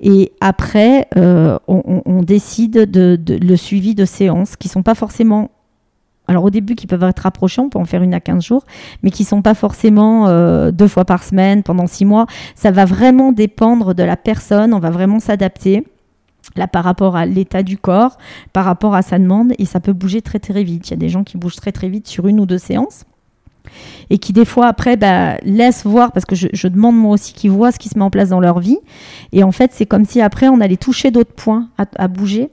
Et 0.00 0.32
après, 0.40 1.08
euh, 1.16 1.58
on, 1.68 2.22
décide 2.22 2.90
de, 2.90 3.18
le 3.28 3.56
suivi 3.56 3.94
de 3.94 4.04
séances 4.04 4.56
qui 4.56 4.68
sont 4.68 4.82
pas 4.82 4.94
forcément 4.94 5.50
alors 6.28 6.42
au 6.42 6.50
début 6.50 6.74
qui 6.74 6.88
peuvent 6.88 7.04
être 7.04 7.20
rapprochants, 7.20 7.66
on 7.66 7.68
peut 7.68 7.78
en 7.78 7.84
faire 7.84 8.02
une 8.02 8.12
à 8.12 8.18
15 8.18 8.42
jours, 8.42 8.64
mais 9.04 9.12
qui 9.12 9.22
sont 9.22 9.42
pas 9.42 9.54
forcément 9.54 10.26
euh, 10.26 10.72
deux 10.72 10.88
fois 10.88 11.04
par 11.04 11.22
semaine 11.22 11.62
pendant 11.62 11.86
six 11.86 12.04
mois. 12.04 12.26
Ça 12.56 12.72
va 12.72 12.84
vraiment 12.84 13.30
dépendre 13.30 13.94
de 13.94 14.02
la 14.02 14.16
personne, 14.16 14.74
on 14.74 14.80
va 14.80 14.90
vraiment 14.90 15.20
s'adapter. 15.20 15.86
Par 16.72 16.84
rapport 16.84 17.16
à 17.16 17.26
l'état 17.26 17.62
du 17.62 17.76
corps, 17.76 18.18
par 18.52 18.64
rapport 18.64 18.94
à 18.94 19.02
sa 19.02 19.18
demande, 19.18 19.52
et 19.58 19.66
ça 19.66 19.78
peut 19.78 19.92
bouger 19.92 20.22
très 20.22 20.38
très 20.38 20.64
vite. 20.64 20.88
Il 20.88 20.90
y 20.92 20.94
a 20.94 20.96
des 20.96 21.08
gens 21.08 21.22
qui 21.22 21.36
bougent 21.36 21.56
très 21.56 21.72
très 21.72 21.88
vite 21.88 22.06
sur 22.08 22.26
une 22.28 22.40
ou 22.40 22.46
deux 22.46 22.58
séances 22.58 23.04
et 24.10 24.18
qui 24.18 24.32
des 24.32 24.44
fois 24.44 24.66
après 24.66 24.96
bah, 24.96 25.36
laissent 25.42 25.84
voir, 25.84 26.12
parce 26.12 26.26
que 26.26 26.36
je, 26.36 26.68
demande 26.68 26.96
moi 26.96 27.12
aussi 27.12 27.32
qu'ils 27.32 27.50
voient 27.50 27.72
ce 27.72 27.78
qui 27.78 27.88
se 27.88 27.98
met 27.98 28.04
en 28.04 28.10
place 28.10 28.30
dans 28.30 28.40
leur 28.40 28.60
vie. 28.60 28.78
Et 29.32 29.42
en 29.42 29.52
fait, 29.52 29.70
c'est 29.72 29.86
comme 29.86 30.04
si 30.04 30.20
après 30.20 30.48
on 30.48 30.60
allait 30.60 30.76
toucher 30.76 31.10
d'autres 31.10 31.34
points 31.34 31.68
à 31.76 32.08
bouger 32.08 32.50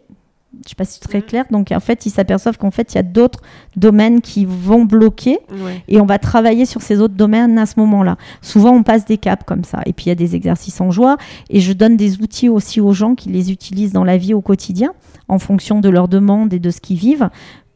je 0.64 0.70
sais 0.70 0.76
pas 0.76 0.86
si 0.86 0.94
c'est 0.94 1.08
très 1.08 1.20
mhm. 1.20 1.26
clair. 1.26 1.46
Donc 1.52 1.72
en 1.72 1.80
fait, 1.80 2.06
ils 2.06 2.10
s'aperçoivent 2.10 2.58
qu'en 2.58 2.72
fait, 2.72 2.94
il 2.94 2.96
y 2.96 3.00
a 3.00 3.04
d'autres 3.04 3.42
domaines 3.76 4.22
qui 4.22 4.46
vont 4.46 4.86
bloquer 4.86 5.40
et 5.88 6.00
on 6.00 6.06
va 6.06 6.20
travailler 6.20 6.66
sur 6.66 6.82
ces 6.82 7.02
autres 7.02 7.16
domaines 7.16 7.58
à 7.58 7.66
ce 7.66 7.80
moment-là. 7.80 8.18
Souvent, 8.42 8.72
on 8.72 8.84
passe 8.84 9.06
des 9.06 9.18
caps 9.18 9.44
comme 9.46 9.64
ça. 9.64 9.82
Et 9.86 9.94
puis, 9.94 10.06
il 10.06 10.10
y 10.10 10.12
a 10.12 10.16
des 10.16 10.36
exercices 10.36 10.80
en 10.82 10.92
joie 10.92 11.18
et 11.50 11.60
je 11.60 11.74
donne 11.74 11.98
des 11.98 12.22
outils 12.22 12.50
aussi 12.50 12.80
aux 12.80 12.94
gens 12.94 13.16
qui 13.16 13.30
les 13.30 13.52
utilisent 13.52 13.94
dans 13.94 14.04
la 14.04 14.18
vie 14.18 14.34
au 14.34 14.42
quotidien 14.42 14.94
en 15.28 15.40
fonction 15.40 15.80
de 15.80 15.90
leurs 15.90 16.08
demandes 16.08 16.54
et 16.54 16.60
de 16.60 16.70
ce 16.70 16.80
qu'ils 16.80 16.98
vivent 16.98 17.30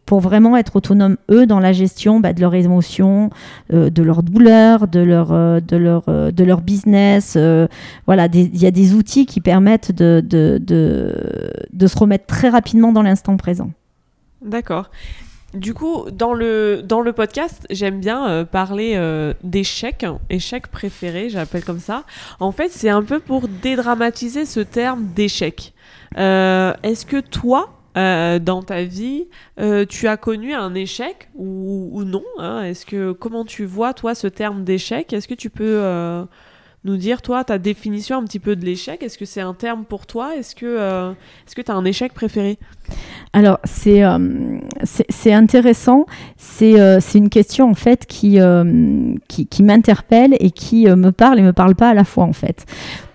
pour 0.08 0.22
vraiment 0.22 0.56
être 0.56 0.78
autonomes, 0.78 1.18
eux, 1.30 1.46
dans 1.46 1.60
la 1.60 1.74
gestion 1.74 2.22
bah, 2.22 2.32
de 2.32 2.40
leurs 2.40 2.56
émotions, 2.56 3.30
euh, 3.74 3.90
de 3.90 4.02
leurs 4.02 4.24
douleurs, 4.24 4.88
de 4.88 5.02
leur, 5.02 5.34
euh, 5.34 5.60
de 5.60 5.76
leur, 5.76 6.06
euh, 6.08 6.32
de 6.32 6.44
leur 6.46 6.62
business. 6.62 7.38
voilà, 8.06 8.28
il 8.34 8.58
y 8.58 8.66
a 8.66 8.72
des 8.72 8.96
outils 8.96 9.26
qui 9.26 9.42
permettent 9.42 9.92
de, 9.92 10.24
de, 10.26 10.60
de, 10.64 11.88
se 11.88 11.98
remettre 11.98 12.26
très 12.26 12.50
rapidement 12.50 12.94
dans 12.94 13.02
l'instant 13.02 13.36
présent. 13.36 13.70
D'accord. 14.42 14.90
Du 15.54 15.74
coup, 15.74 16.06
dans 16.12 16.34
le, 16.34 16.82
dans 16.84 17.02
le 17.02 17.12
podcast, 17.12 17.66
j'aime 17.70 18.00
bien 18.00 18.46
parler 18.46 18.98
d'échecs, 19.44 20.06
échecs 20.30 20.68
préférés, 20.68 21.30
j'appelle 21.30 21.66
comme 21.66 21.80
ça. 21.80 22.04
En 22.40 22.54
fait, 22.54 22.70
c'est 22.70 22.90
un 22.90 23.04
peu 23.04 23.20
pour 23.20 23.48
dédramatiser 23.48 24.46
ce 24.46 24.62
terme 24.62 25.08
d'échec. 25.16 25.74
Est-ce 26.16 27.06
que 27.06 27.20
toi, 27.20 27.77
euh, 27.98 28.38
dans 28.38 28.62
ta 28.62 28.84
vie, 28.84 29.28
euh, 29.60 29.84
tu 29.86 30.08
as 30.08 30.18
connu 30.18 30.54
un 30.54 30.76
échec 30.76 31.30
ou, 31.36 32.04
non 32.04 32.24
hein? 32.38 32.62
Est-ce 32.64 32.86
que 32.86 33.12
comment 33.12 33.44
tu 33.44 33.66
vois 33.66 33.94
toi 33.94 34.14
ce 34.14 34.28
terme 34.28 34.64
d'échec? 34.64 35.12
Est-ce 35.14 35.28
que 35.28 35.34
tu 35.34 35.50
peux 35.50 35.64
euh, 35.82 36.24
nous 36.84 36.98
dire 36.98 37.24
toi 37.24 37.44
ta 37.44 37.58
définition 37.58 38.18
un 38.18 38.24
petit 38.24 38.40
peu 38.40 38.56
de 38.56 38.64
l'échec? 38.64 39.02
Est-ce 39.02 39.18
que 39.18 39.26
c'est 39.26 39.42
un 39.42 39.56
terme 39.56 39.84
pour 39.84 40.06
toi? 40.06 40.36
Est-ce 40.36 40.54
que 40.54 40.78
est-ce 41.46 41.56
que 41.56 41.62
tu 41.62 41.72
as 41.72 41.76
un 41.76 41.86
échec 41.86 42.14
préféré? 42.14 42.60
Alors 43.34 43.58
c'est 43.64 44.04
c'est 44.84 45.34
intéressant. 45.34 46.06
C'est 46.38 47.00
c'est 47.02 47.18
une 47.18 47.30
question 47.30 47.68
en 47.68 47.76
fait 47.76 48.06
qui 48.06 48.38
qui, 49.28 49.48
qui 49.48 49.64
m'interpelle 49.64 50.36
et 50.40 50.52
qui 50.52 50.86
me 50.86 51.10
parle 51.10 51.40
et 51.40 51.42
me 51.42 51.54
parle 51.54 51.74
pas 51.74 51.90
à 51.90 51.94
la 51.96 52.04
fois 52.04 52.26
en 52.26 52.34
fait 52.34 52.66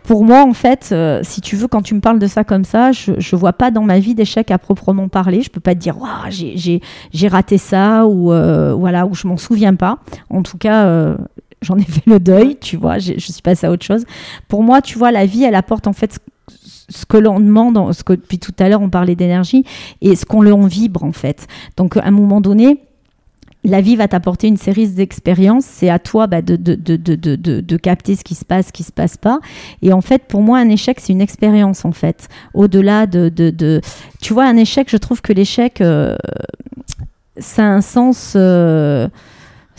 pour 0.05 0.25
moi, 0.25 0.43
en 0.43 0.53
fait, 0.53 0.91
euh, 0.93 1.21
si 1.23 1.41
tu 1.41 1.57
veux, 1.57 1.69
quand 1.69 1.83
tu 1.83 1.95
me 1.95 2.01
parles 2.01 2.19
de 2.19 2.27
ça 2.27 2.45
comme 2.45 2.65
ça, 2.65 2.93
je 2.93 3.13
ne 3.13 3.39
vois 3.39 3.53
pas 3.53 3.71
dans 3.71 3.83
ma 3.83 3.99
vie 3.99 4.15
d'échec 4.15 4.51
à 4.51 4.59
proprement 4.59 5.09
parler. 5.09 5.43
Je 5.43 5.51
peux 5.51 5.61
pas 5.61 5.75
te 5.75 5.81
dire, 5.81 5.97
j'ai 6.29 7.29
raté 7.29 7.59
ça 7.59 8.07
ou 8.07 8.33
euh, 8.33 8.75
voilà, 8.75 9.07
ou 9.07 9.15
je 9.15 9.27
m'en 9.27 9.37
souviens 9.37 9.75
pas. 9.75 9.99
En 10.31 10.43
tout 10.43 10.59
cas, 10.59 10.87
euh, 10.87 11.17
j'en 11.61 11.77
ai 11.77 11.85
fait 11.85 12.07
le 12.07 12.19
deuil, 12.19 12.57
tu 12.61 12.77
vois, 12.77 12.99
je 12.99 13.19
suis 13.19 13.43
passée 13.43 13.67
à 13.67 13.71
autre 13.71 13.85
chose. 13.85 14.05
Pour 14.49 14.63
moi, 14.63 14.83
tu 14.83 14.99
vois, 14.99 15.13
la 15.13 15.27
vie, 15.27 15.45
elle 15.45 15.55
apporte 15.55 15.87
en 15.87 15.93
fait 15.93 16.19
ce 16.89 17.07
que 17.07 17.17
l'on 17.17 17.41
demande, 17.41 17.93
ce 17.93 18.03
que 18.03 18.13
depuis 18.13 18.39
tout 18.39 18.53
à 18.59 18.69
l'heure 18.69 18.83
on 18.83 18.91
parlait 18.91 19.15
d'énergie, 19.15 19.65
et 20.01 20.17
ce 20.17 20.27
qu'on 20.27 20.43
l'on 20.43 20.67
vibre 20.67 21.05
en 21.05 21.13
fait. 21.13 21.47
Donc 21.77 21.97
à 21.97 22.05
un 22.05 22.11
moment 22.11 22.41
donné, 22.41 22.81
la 23.65 23.81
vie 23.81 23.97
va 23.97 24.09
t'apporter 24.09 24.49
une 24.49 24.57
série 24.57 24.89
d'expériences. 24.89 25.65
C'est 25.65 25.89
à 25.89 25.99
toi 25.99 26.27
bah, 26.27 26.43
de, 26.43 27.77
capter 27.77 28.17
ce 28.17 28.25
qui 28.25 28.35
se 28.35 28.45
passe, 28.45 28.69
ce 28.69 28.73
qui 28.73 28.83
se 28.83 28.93
passe 28.93 29.17
pas. 29.17 29.39
Et 29.83 29.93
en 29.93 30.01
fait, 30.01 30.25
pour 30.29 30.43
moi, 30.43 30.59
un 30.59 30.69
échec, 30.69 30.99
c'est 31.01 31.13
une 31.13 31.21
expérience, 31.21 31.85
en 31.85 31.93
fait. 31.93 32.29
Au-delà 32.55 33.07
de, 33.07 33.29
de, 33.29 33.81
Tu 34.21 34.33
vois, 34.33 34.45
un 34.45 34.57
échec, 34.57 34.89
je 34.91 34.97
trouve 34.97 35.21
que 35.23 35.33
l'échec, 35.33 35.81
euh, 35.81 36.17
ça 37.39 37.65
a 37.65 37.69
un 37.69 37.81
sens... 37.81 38.35
Euh, 38.37 39.09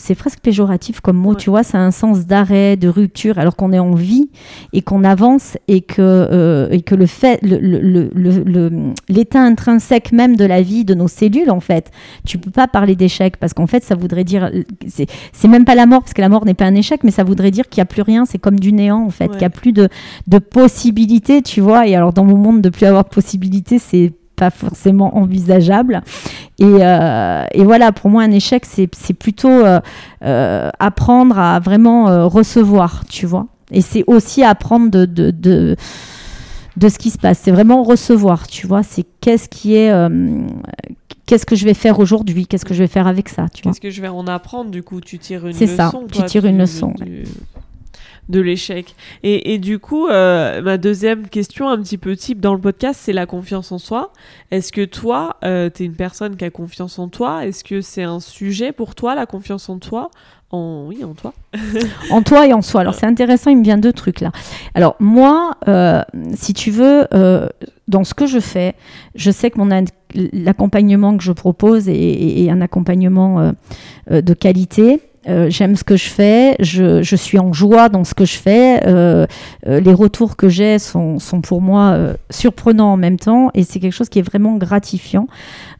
c'est 0.03 0.15
presque 0.15 0.39
péjoratif 0.39 0.99
comme 0.99 1.15
mot, 1.15 1.33
tu 1.33 1.49
vois, 1.49 1.63
ça 1.63 1.77
a 1.77 1.81
un 1.81 1.91
sens 1.91 2.25
d'arrêt, 2.25 2.75
de 2.75 2.89
rupture, 2.89 3.39
alors 3.39 3.55
qu'on 3.55 3.71
est 3.71 3.79
en 3.79 3.93
vie 3.93 4.29
et 4.73 4.81
qu'on 4.81 5.05
avance 5.05 5.57
et 5.69 5.79
que, 5.79 6.01
euh, 6.01 6.67
et 6.71 6.81
que 6.81 6.93
le 6.93 7.05
fait, 7.05 7.39
l'état 9.07 9.41
intrinsèque 9.41 10.11
même 10.11 10.35
de 10.35 10.43
la 10.43 10.61
vie, 10.61 10.83
de 10.83 10.93
nos 10.93 11.07
cellules, 11.07 11.49
en 11.49 11.61
fait, 11.61 11.89
tu 12.25 12.37
peux 12.37 12.51
pas 12.51 12.67
parler 12.67 12.97
d'échec 12.97 13.37
parce 13.37 13.53
qu'en 13.53 13.65
fait, 13.65 13.81
ça 13.81 13.95
voudrait 13.95 14.25
dire, 14.25 14.51
c'est 14.87 15.47
même 15.47 15.63
pas 15.63 15.75
la 15.75 15.85
mort 15.85 16.01
parce 16.01 16.13
que 16.13 16.21
la 16.21 16.29
mort 16.29 16.45
n'est 16.45 16.53
pas 16.53 16.65
un 16.65 16.75
échec, 16.75 17.05
mais 17.05 17.11
ça 17.11 17.23
voudrait 17.23 17.51
dire 17.51 17.69
qu'il 17.69 17.79
n'y 17.79 17.83
a 17.83 17.85
plus 17.85 18.01
rien, 18.01 18.25
c'est 18.25 18.39
comme 18.39 18.59
du 18.59 18.73
néant 18.73 19.05
en 19.05 19.09
fait, 19.09 19.29
qu'il 19.29 19.37
n'y 19.37 19.45
a 19.45 19.49
plus 19.49 19.71
de, 19.71 19.87
de 20.27 20.37
possibilités, 20.37 21.41
tu 21.41 21.61
vois. 21.61 21.87
Et 21.87 21.95
alors, 21.95 22.11
dans 22.11 22.25
mon 22.25 22.37
monde, 22.37 22.61
de 22.61 22.69
plus 22.69 22.85
avoir 22.85 23.05
de 23.05 23.09
possibilités, 23.09 23.79
c'est 23.79 24.11
pas 24.35 24.49
forcément 24.49 25.17
envisageable. 25.17 26.03
Et, 26.59 26.65
euh, 26.65 27.45
et, 27.53 27.63
voilà, 27.63 27.91
pour 27.91 28.09
moi, 28.09 28.23
un 28.23 28.31
échec, 28.31 28.65
c'est 28.65 29.13
plutôt 29.13 29.49
euh, 29.49 29.79
euh, 30.23 30.69
apprendre 30.79 31.37
à 31.37 31.59
vraiment 31.59 32.27
recevoir, 32.29 33.03
tu 33.09 33.25
vois. 33.25 33.47
Et 33.71 33.81
c'est 33.81 34.03
aussi 34.07 34.43
apprendre 34.43 34.91
de, 34.91 35.05
de, 35.05 35.31
de, 35.31 35.75
de, 36.77 36.89
ce 36.89 36.97
qui 36.99 37.09
se 37.09 37.17
passe. 37.17 37.39
C'est 37.39 37.51
vraiment 37.51 37.81
recevoir, 37.83 38.47
tu 38.47 38.67
vois. 38.67 38.83
C'est 38.83 39.05
qu'est-ce 39.19 39.49
qui 39.49 39.75
est. 39.75 39.91
Qu'est-ce 41.25 41.45
que 41.45 41.55
je 41.55 41.63
vais 41.63 41.73
faire 41.73 41.99
aujourd'hui? 41.99 42.45
Qu'est-ce 42.45 42.65
que 42.65 42.73
je 42.73 42.79
vais 42.79 42.87
faire 42.87 43.07
avec 43.07 43.29
ça 43.29 43.45
Qu'est-ce 43.51 43.79
que 43.79 43.89
je 43.89 44.01
vais 44.01 44.09
en 44.09 44.27
apprendre 44.27 44.69
Du 44.69 44.83
coup, 44.83 44.99
tu 45.01 45.17
tires 45.17 45.47
une 45.47 45.53
leçon. 45.53 45.59
C'est 45.59 45.67
ça, 45.67 45.91
tu 46.11 46.23
tires 46.25 46.45
une 46.45 46.57
leçon 46.57 46.93
de 48.29 48.39
l'échec. 48.39 48.95
Et, 49.23 49.57
du 49.57 49.79
coup, 49.79 50.07
euh, 50.07 50.61
ma 50.61 50.77
deuxième 50.77 51.27
question, 51.27 51.69
un 51.69 51.77
petit 51.77 51.97
peu 51.97 52.15
type 52.15 52.39
dans 52.39 52.53
le 52.53 52.59
podcast, 52.59 52.99
c'est 53.03 53.13
la 53.13 53.25
confiance 53.25 53.71
en 53.71 53.77
soi. 53.77 54.11
Est-ce 54.51 54.71
que 54.71 54.85
toi, 54.85 55.37
euh, 55.43 55.69
tu 55.73 55.83
es 55.83 55.85
une 55.85 55.95
personne 55.95 56.35
qui 56.35 56.45
a 56.45 56.49
confiance 56.49 56.99
en 56.99 57.09
toi? 57.09 57.45
Est-ce 57.45 57.63
que 57.63 57.81
c'est 57.81 58.03
un 58.03 58.19
sujet 58.19 58.71
pour 58.71 58.95
toi, 58.95 59.15
la 59.15 59.25
confiance 59.25 59.69
en 59.69 59.77
toi? 59.77 60.09
En... 60.51 60.85
Oui, 60.87 61.03
en 61.03 61.13
toi. 61.13 61.33
en 62.11 62.21
toi 62.21 62.47
et 62.47 62.53
en 62.53 62.61
soi. 62.61 62.81
Alors 62.81 62.93
c'est 62.93 63.07
intéressant, 63.07 63.49
il 63.49 63.57
me 63.57 63.63
vient 63.63 63.77
deux 63.77 63.93
trucs 63.93 64.21
là. 64.21 64.31
Alors 64.75 64.95
moi, 64.99 65.57
euh, 65.67 66.03
si 66.35 66.53
tu 66.53 66.69
veux, 66.69 67.07
dans 67.87 68.03
ce 68.03 68.13
que 68.13 68.27
je 68.27 68.39
fais, 68.39 68.75
je 69.15 69.31
sais 69.31 69.49
que 69.49 69.57
mon 69.57 69.69
l'accompagnement 70.13 71.17
que 71.17 71.23
je 71.23 71.31
propose 71.31 71.89
est, 71.89 72.43
est 72.43 72.51
un 72.51 72.61
accompagnement 72.61 73.51
de 74.11 74.33
qualité 74.35 75.01
euh, 75.27 75.49
j'aime 75.49 75.75
ce 75.75 75.83
que 75.83 75.95
je 75.95 76.09
fais, 76.09 76.55
je, 76.59 77.01
je, 77.01 77.15
suis 77.15 77.39
en 77.39 77.53
joie 77.53 77.87
dans 77.87 78.03
ce 78.03 78.13
que 78.13 78.25
je 78.25 78.37
fais. 78.37 78.85
Euh, 78.85 79.25
euh, 79.67 79.79
les 79.79 79.93
retours 79.93 80.35
que 80.35 80.49
j'ai 80.49 80.79
sont, 80.79 81.19
sont, 81.19 81.41
pour 81.41 81.61
moi 81.61 81.97
surprenants 82.29 82.93
en 82.93 82.97
même 82.97 83.17
temps 83.17 83.49
et 83.53 83.63
c'est 83.63 83.79
quelque 83.79 83.93
chose 83.93 84.09
qui 84.09 84.19
est 84.19 84.23
vraiment 84.23 84.57
gratifiant 84.57 85.27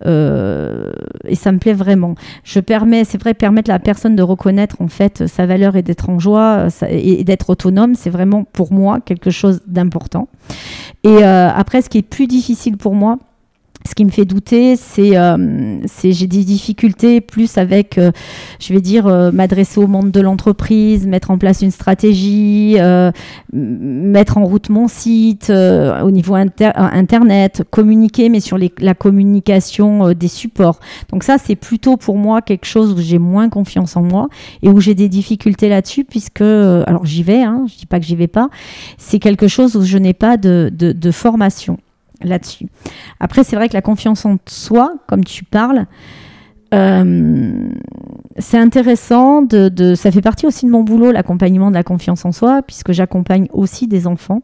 et 0.05 1.35
ça 1.35 1.51
me 1.51 1.57
plaît 1.57 1.73
vraiment. 1.73 2.15
Je 2.43 2.59
permets, 2.59 3.03
c'est 3.05 3.17
vrai, 3.17 3.33
permettre 3.33 3.69
à 3.69 3.73
la 3.73 3.79
personne 3.79 4.15
de 4.15 4.23
reconnaître 4.23 4.81
en 4.81 4.87
fait 4.87 5.27
sa 5.27 5.45
valeur 5.45 5.75
et 5.75 5.81
d'être 5.81 6.09
en 6.09 6.19
joie 6.19 6.67
et 6.89 7.23
d'être 7.23 7.49
autonome, 7.49 7.95
c'est 7.95 8.09
vraiment 8.09 8.43
pour 8.43 8.73
moi 8.73 8.99
quelque 8.99 9.29
chose 9.29 9.61
d'important. 9.65 10.27
Et 11.03 11.23
après, 11.23 11.81
ce 11.81 11.89
qui 11.89 11.99
est 11.99 12.07
plus 12.07 12.27
difficile 12.27 12.77
pour 12.77 12.95
moi, 12.95 13.17
ce 13.85 13.95
qui 13.95 14.05
me 14.05 14.09
fait 14.09 14.25
douter, 14.25 14.75
c'est 14.75 15.17
euh, 15.17 15.77
j'ai 16.03 16.27
des 16.27 16.43
difficultés 16.43 17.21
plus 17.21 17.57
avec, 17.57 17.97
euh, 17.97 18.11
je 18.59 18.73
vais 18.73 18.81
dire, 18.81 19.07
euh, 19.07 19.31
m'adresser 19.31 19.79
au 19.79 19.87
monde 19.87 20.11
de 20.11 20.21
l'entreprise, 20.21 21.05
mettre 21.05 21.31
en 21.31 21.37
place 21.37 21.61
une 21.61 21.71
stratégie, 21.71 22.75
euh, 22.79 23.11
mettre 23.51 24.37
en 24.37 24.45
route 24.45 24.69
mon 24.69 24.87
site 24.87 25.49
au 25.49 26.11
niveau 26.11 26.35
internet, 26.35 27.63
communiquer, 27.69 28.29
mais 28.29 28.39
sur 28.39 28.57
les, 28.57 28.71
la 28.79 28.93
communication 28.93 30.13
des 30.13 30.27
supports. 30.27 30.79
Donc 31.11 31.23
ça, 31.23 31.37
c'est 31.37 31.55
plutôt 31.55 31.97
pour 31.97 32.17
moi 32.17 32.41
quelque 32.41 32.65
chose 32.65 32.93
où 32.93 33.01
j'ai 33.01 33.19
moins 33.19 33.49
confiance 33.49 33.97
en 33.97 34.01
moi 34.01 34.27
et 34.61 34.69
où 34.69 34.79
j'ai 34.79 34.95
des 34.95 35.09
difficultés 35.09 35.69
là-dessus, 35.69 36.03
puisque, 36.03 36.41
alors 36.41 37.05
j'y 37.05 37.23
vais, 37.23 37.41
hein, 37.41 37.65
je 37.67 37.77
dis 37.77 37.85
pas 37.85 37.99
que 37.99 38.05
j'y 38.05 38.15
vais 38.15 38.27
pas, 38.27 38.49
c'est 38.97 39.19
quelque 39.19 39.47
chose 39.47 39.75
où 39.75 39.83
je 39.83 39.97
n'ai 39.97 40.13
pas 40.13 40.37
de, 40.37 40.71
de, 40.73 40.91
de 40.91 41.11
formation 41.11 41.77
là-dessus. 42.21 42.67
Après, 43.19 43.43
c'est 43.43 43.55
vrai 43.55 43.69
que 43.69 43.73
la 43.73 43.81
confiance 43.81 44.25
en 44.25 44.37
soi, 44.47 44.95
comme 45.07 45.23
tu 45.23 45.43
parles, 45.43 45.85
euh, 46.73 47.69
c'est 48.37 48.57
intéressant. 48.57 49.41
De, 49.41 49.95
ça 49.95 50.11
fait 50.11 50.21
partie 50.21 50.45
aussi 50.45 50.65
de 50.65 50.71
mon 50.71 50.83
boulot, 50.83 51.11
l'accompagnement 51.11 51.69
de 51.69 51.75
la 51.75 51.83
confiance 51.83 52.25
en 52.25 52.31
soi, 52.31 52.61
puisque 52.63 52.91
j'accompagne 52.91 53.47
aussi 53.53 53.87
des 53.87 54.07
enfants. 54.07 54.41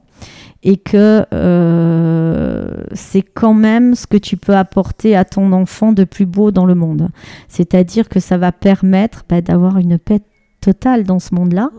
Et 0.61 0.75
que 0.75 1.25
euh, 1.33 2.83
c'est 2.91 3.21
quand 3.21 3.53
même 3.53 3.95
ce 3.95 4.07
que 4.07 4.17
tu 4.17 4.35
peux 4.35 4.55
apporter 4.55 5.15
à 5.15 5.23
ton 5.23 5.53
enfant 5.53 5.93
de 5.93 6.03
plus 6.03 6.25
beau 6.25 6.51
dans 6.51 6.65
le 6.65 6.75
monde. 6.75 7.09
C'est-à-dire 7.47 8.09
que 8.09 8.19
ça 8.19 8.37
va 8.37 8.51
permettre 8.51 9.23
bah, 9.29 9.41
d'avoir 9.41 9.77
une 9.77 9.97
paix 9.97 10.19
totale 10.61 11.03
dans 11.03 11.19
ce 11.19 11.33
monde-là, 11.35 11.69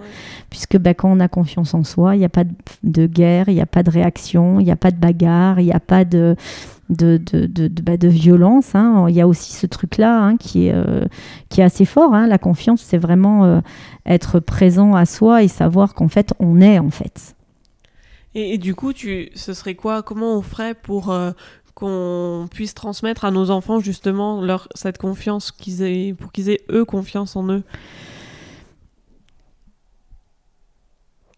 puisque 0.49 0.79
bah, 0.79 0.95
quand 0.95 1.11
on 1.11 1.21
a 1.21 1.29
confiance 1.29 1.75
en 1.75 1.85
soi, 1.85 2.17
il 2.17 2.21
n'y 2.21 2.25
a 2.25 2.31
pas 2.31 2.45
de, 2.83 3.07
guerre, 3.07 3.49
il 3.49 3.55
n'y 3.55 3.61
a 3.61 3.67
pas 3.67 3.83
de 3.83 3.91
réaction, 3.91 4.61
il 4.61 4.65
n'y 4.65 4.73
a 4.73 4.77
pas 4.77 4.91
de 4.91 4.97
bagarre, 4.97 5.61
il 5.61 5.67
n'y 5.67 5.73
a 5.73 5.81
pas 5.81 6.05
de, 6.05 6.37
de, 6.89 7.19
de, 7.19 7.47
de, 7.47 7.83
bah, 7.83 7.97
violence. 8.01 8.75
Hein. 8.75 9.07
Il 9.09 9.15
y 9.15 9.21
a 9.21 9.29
aussi 9.29 9.53
ce 9.53 9.67
truc-là 9.67 10.23
hein, 10.23 10.37
qui, 10.37 10.67
est, 10.67 10.75
euh, 10.75 11.05
qui 11.49 11.61
est 11.61 11.65
assez 11.65 11.85
fort. 11.85 12.15
Hein. 12.15 12.27
La 12.27 12.39
confiance, 12.39 12.83
c'est 12.83 12.99
vraiment 12.99 13.45
euh, 13.45 13.61
être 14.07 14.41
présent 14.41 14.95
à 14.95 15.07
soi 15.07 15.43
et 15.43 15.49
savoir 15.49 15.95
qu'en 15.95 16.09
fait, 16.09 16.33
on 16.39 16.61
est 16.61 16.79
en 16.79 16.91
fait. 16.91 17.35
Et, 18.35 18.59
du 18.59 18.77
coup, 18.77 18.93
tu, 18.93 19.31
ce 19.35 19.53
serait 19.53 19.75
quoi 19.75 20.03
Comment 20.03 20.37
on 20.37 20.43
ferait 20.43 20.75
pour 20.75 21.11
euh, 21.11 21.33
qu'on 21.75 22.47
puisse 22.49 22.75
transmettre 22.75 23.25
à 23.25 23.33
nos 23.33 23.51
enfants 23.51 23.81
justement 23.81 24.41
leur, 24.41 24.69
cette 24.75 24.99
confiance, 24.99 25.51
qu'ils 25.51 25.83
aient, 25.83 26.15
pour 26.15 26.31
qu'ils 26.31 26.49
aient 26.49 26.61
eux 26.71 26.85
confiance 26.85 27.35
en 27.35 27.49
eux? 27.51 27.65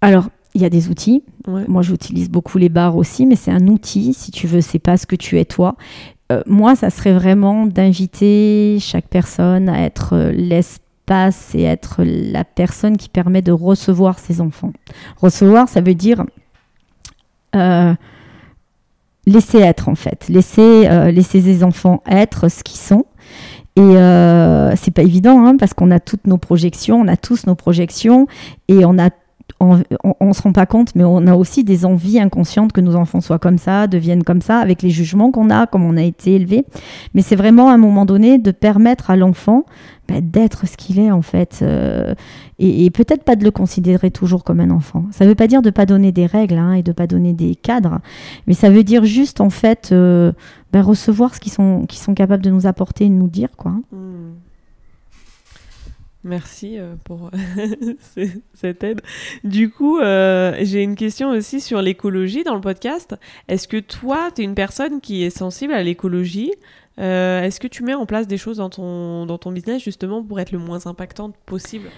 Alors, 0.03 0.29
il 0.55 0.61
y 0.61 0.65
a 0.67 0.69
des 0.69 0.89
outils. 0.91 1.23
Moi, 1.47 1.81
j'utilise 1.83 2.29
beaucoup 2.29 2.59
les 2.59 2.69
barres 2.69 2.97
aussi, 2.97 3.25
mais 3.25 3.37
c'est 3.37 3.51
un 3.51 3.69
outil. 3.69 4.13
Si 4.13 4.31
tu 4.31 4.47
veux, 4.47 4.61
c'est 4.61 4.79
pas 4.79 4.99
ce 4.99 5.07
que 5.07 5.17
tu 5.17 5.39
es 5.39 5.47
toi. 5.47 5.77
Euh, 6.31 6.43
moi, 6.47 6.77
ça 6.77 6.91
serait 6.91 7.15
vraiment 7.15 7.67
d'inviter 7.67 8.79
chaque 8.81 9.09
personne 9.09 9.69
à 9.69 9.83
être 9.83 10.15
euh, 10.15 10.33
l'espace 10.33 11.55
et 11.55 11.63
être 11.63 12.03
la 12.05 12.45
personne 12.45 12.97
qui 12.97 13.09
permet 13.09 13.43
de 13.43 13.53
recevoir 13.53 14.19
ses 14.19 14.41
enfants. 14.41 14.73
Recevoir, 15.21 15.69
ça 15.69 15.81
veut 15.81 15.95
dire 15.95 16.25
euh, 17.55 17.95
laisser 19.27 19.59
être 19.59 19.89
en 19.89 19.95
fait, 19.95 20.29
laisser, 20.29 20.89
laisser 21.13 21.41
les 21.41 21.65
enfants 21.65 22.03
être 22.07 22.49
ce 22.49 22.63
qu'ils 22.63 22.81
sont. 22.81 23.05
Et 23.75 23.81
euh, 23.81 24.77
c'est 24.77 24.91
pas 24.91 25.03
évident 25.03 25.47
hein, 25.47 25.57
parce 25.57 25.73
qu'on 25.73 25.91
a 25.91 25.99
toutes 25.99 26.27
nos 26.27 26.37
projections, 26.37 27.01
on 27.01 27.09
a 27.09 27.17
tous 27.17 27.47
nos 27.47 27.55
projections 27.55 28.27
et 28.69 28.85
on 28.85 28.99
a 28.99 29.09
on, 29.61 29.77
ne 30.21 30.33
se 30.33 30.43
rend 30.43 30.53
pas 30.53 30.67
compte, 30.67 30.95
mais 30.95 31.05
on 31.05 31.27
a 31.27 31.35
aussi 31.35 31.65
des 31.65 31.85
envies 31.85 32.19
inconscientes 32.19 32.73
que 32.73 32.81
nos 32.81 32.97
enfants 32.97 33.21
soient 33.21 33.39
comme 33.39 33.59
ça, 33.59 33.87
deviennent 33.87 34.25
comme 34.25 34.43
ça, 34.43 34.59
avec 34.59 34.83
les 34.83 34.91
jugements 34.91 35.31
qu'on 35.31 35.51
a, 35.51 35.67
comme 35.67 35.85
on 35.85 35.97
a 35.97 36.03
été 36.03 36.35
élevé. 36.35 36.65
Mais 37.15 37.23
c'est 37.23 37.37
vraiment 37.37 37.69
à 37.69 37.75
un 37.75 37.79
moment 37.79 38.05
donné 38.05 38.39
de 38.39 38.51
permettre 38.51 39.11
à 39.11 39.17
l'enfant 39.17 39.65
bah, 40.09 40.21
d'être 40.21 40.67
ce 40.67 40.77
qu'il 40.77 40.99
est 40.99 41.11
en 41.11 41.23
fait, 41.23 41.61
euh, 41.63 42.15
et, 42.59 42.91
peut-être 42.91 43.25
pas 43.25 43.37
de 43.37 43.45
le 43.45 43.51
considérer 43.51 44.11
toujours 44.11 44.43
comme 44.45 44.61
un 44.61 44.71
enfant. 44.71 45.05
Ça 45.13 45.25
ne 45.25 45.29
veut 45.31 45.37
pas 45.37 45.47
dire 45.47 45.63
de 45.63 45.71
pas 45.71 45.87
donner 45.87 46.13
des 46.13 46.27
règles 46.27 46.59
hein, 46.59 46.73
et 46.73 46.83
de 46.83 46.93
pas 46.93 47.07
donner 47.07 47.33
des 47.33 47.55
cadres, 47.55 48.01
mais 48.47 48.55
ça 48.55 48.69
veut 48.71 48.85
dire 48.85 49.05
juste 49.05 49.41
en 49.41 49.51
fait 49.51 49.91
euh, 49.93 50.33
bah, 50.73 50.83
recevoir 50.83 51.35
ce 51.35 51.41
qu'ils 51.41 51.53
sont, 51.53 51.87
sont 51.91 52.15
capables 52.15 52.43
de 52.43 52.51
nous 52.51 52.67
apporter 52.67 53.05
et 53.05 53.09
de 53.09 53.15
nous 53.15 53.29
dire 53.29 53.51
quoi. 53.57 53.73
Mmh. 53.93 54.33
Merci 56.25 56.79
euh, 56.79 56.95
pour 57.05 57.31
cette 58.55 58.85
aide. 58.85 59.01
Du 59.43 59.71
coup, 59.71 59.99
euh, 59.99 60.57
j'ai 60.61 60.83
une 60.83 60.95
question 60.95 61.31
aussi 61.31 61.61
sur 61.61 61.83
l'écologie 61.83 62.45
dans 62.45 62.55
le 62.55 62.61
podcast. 62.61 63.17
Est-ce 63.49 63.67
que 63.67 63.79
toi, 63.79 64.31
tu 64.35 64.43
es 64.43 64.45
une 64.45 64.55
personne 64.55 65.01
qui 65.01 65.25
est 65.25 65.37
sensible 65.37 65.73
à 65.73 65.83
l'écologie? 65.83 66.53
Euh, 67.01 67.43
Est-ce 67.43 67.59
que 67.59 67.67
tu 67.67 67.83
mets 67.83 67.95
en 67.95 68.07
place 68.07 68.29
des 68.29 68.39
choses 68.39 68.59
dans 68.59 68.71
ton, 68.71 69.27
dans 69.27 69.39
ton 69.39 69.51
business 69.51 69.83
justement 69.83 70.23
pour 70.23 70.39
être 70.39 70.53
le 70.53 70.59
moins 70.59 70.87
impactante 70.87 71.35
possible? 71.45 71.89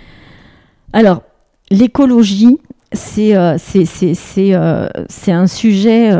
Alors, 0.95 1.23
l'écologie, 1.71 2.59
c'est 2.93 3.37
euh, 3.37 3.59
c'est 3.59 5.33
un 5.33 5.47
sujet 5.47 6.13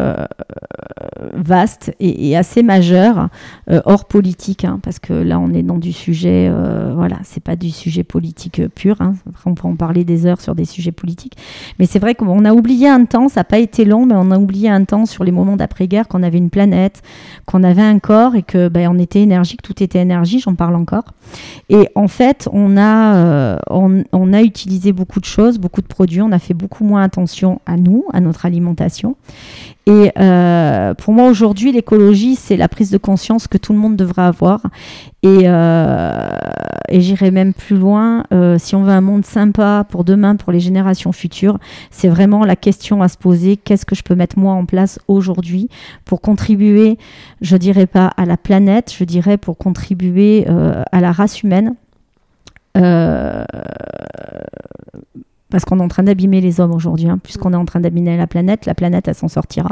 vaste 1.33 1.93
et, 2.01 2.37
assez 2.37 2.63
majeur, 2.63 3.29
hors 3.85 4.05
politique, 4.07 4.65
hein, 4.65 4.79
parce 4.83 4.99
que 4.99 5.13
là 5.13 5.39
on 5.39 5.53
est 5.53 5.63
dans 5.63 5.79
du 5.79 5.93
sujet, 5.93 6.51
voilà, 6.95 7.19
c'est 7.25 7.43
pas 7.43 7.57
du 7.57 7.71
sujet 7.71 8.05
politique 8.05 8.63
pur. 8.75 8.97
Hein. 9.01 9.15
on 9.47 9.55
peut 9.55 9.69
en 9.69 9.77
parler 9.77 10.05
des 10.05 10.27
heures 10.27 10.41
sur 10.41 10.55
des 10.55 10.65
sujets 10.65 10.93
politiques, 10.93 11.37
mais 11.79 11.87
c'est 11.87 11.99
vrai 11.99 12.15
qu'on 12.15 12.45
a 12.45 12.53
oublié 12.53 12.89
un 12.89 13.05
temps, 13.05 13.29
ça 13.29 13.41
n'a 13.41 13.45
pas 13.45 13.59
été 13.59 13.85
long, 13.85 14.07
mais 14.07 14.15
on 14.17 14.31
a 14.31 14.39
oublié 14.39 14.69
un 14.69 14.85
temps 14.85 15.07
sur 15.07 15.25
les 15.25 15.33
moments 15.33 15.57
d'après-guerre 15.57 16.09
qu'on 16.09 16.23
avait 16.23 16.39
une 16.39 16.51
planète, 16.51 17.03
qu'on 17.47 17.63
avait 17.63 17.83
un 17.83 17.99
corps 17.99 18.35
et 18.35 18.43
que 18.43 18.69
ben, 18.69 18.89
on 18.91 18.99
était 18.99 19.21
énergique, 19.21 19.63
tout 19.63 19.83
était 19.83 20.01
énergie. 20.01 20.41
J'en 20.41 20.55
parle 20.55 20.75
encore. 20.77 21.05
Et 21.69 21.89
en 21.95 22.09
fait, 22.09 22.49
on 22.53 22.77
a 22.77 23.59
on, 23.71 24.05
on 24.13 24.33
a 24.33 24.43
utilisé 24.43 24.93
beaucoup 24.93 25.21
de 25.21 25.25
choses, 25.25 25.59
beaucoup 25.59 25.83
de 25.83 25.87
produits, 25.87 26.23
on 26.23 26.33
a 26.33 26.39
fait 26.39 26.55
beaucoup 26.55 26.85
moins 26.85 27.03
attention 27.03 27.61
à 27.67 27.77
nous, 27.77 28.05
à 28.13 28.21
notre 28.21 28.47
alimentation. 28.47 29.17
Et 29.87 30.13
euh, 30.19 30.95
pour 30.95 31.13
moi 31.13 31.29
aujourd'hui, 31.29 31.71
l'écologie, 31.71 32.37
c'est 32.37 32.57
la 32.57 32.69
prise 32.69 32.91
de 32.91 32.97
conscience 32.97 33.47
que 33.47 33.59
tout 33.59 33.73
le 33.75 33.79
monde 33.79 33.97
devrait 33.97 34.23
avoir. 34.23 34.63
Et, 35.23 35.43
euh, 35.45 36.31
et 36.89 37.01
j'irai 37.03 37.31
même 37.31 37.53
plus 37.53 37.77
loin. 37.77 38.25
Euh, 38.33 38.57
si 38.59 38.75
on 38.75 38.83
veut 38.83 38.93
un 38.93 39.03
monde 39.03 39.27
sympa 39.27 39.85
pour 39.89 40.05
demain, 40.05 40.37
pour 40.37 40.53
les 40.53 40.61
générations 40.61 41.13
futures, 41.13 41.59
c'est 41.91 42.09
vraiment 42.09 42.45
la 42.45 42.57
question 42.57 43.03
à 43.03 43.09
se 43.09 43.19
poser. 43.19 43.59
Qu'est-ce 43.59 43.85
que 43.85 43.95
je 43.95 44.03
peux 44.03 44.15
mettre 44.15 44.39
moi 44.39 44.55
en 44.55 44.65
place 44.65 44.99
aujourd'hui 45.07 45.69
pour 46.07 46.23
contribuer, 46.23 46.97
je 47.43 47.57
dirais 47.57 47.87
pas 47.87 48.07
à 48.17 48.25
la 48.25 48.37
planète, 48.37 48.95
je 48.97 49.05
dirais 49.05 49.37
pour 49.37 49.59
contribuer 49.59 50.47
à 50.47 51.01
la 51.01 51.13
race 51.13 51.43
humaine. 51.43 51.75
Euh, 52.77 53.45
parce 55.55 55.65
qu'on 55.65 55.79
est 55.79 55.85
en 55.85 55.89
train 55.89 56.03
d'abîmer 56.03 56.41
les 56.41 56.59
hommes 56.59 56.75
aujourd'hui, 56.75 57.09
hein, 57.09 57.21
puisqu'on 57.23 57.53
est 57.53 57.57
en 57.57 57.65
train 57.65 57.79
d'abîmer 57.79 58.17
la 58.17 58.27
planète, 58.27 58.67
la 58.67 58.75
planète, 58.75 59.07
elle 59.07 59.15
s'en 59.15 59.29
sortira. 59.29 59.69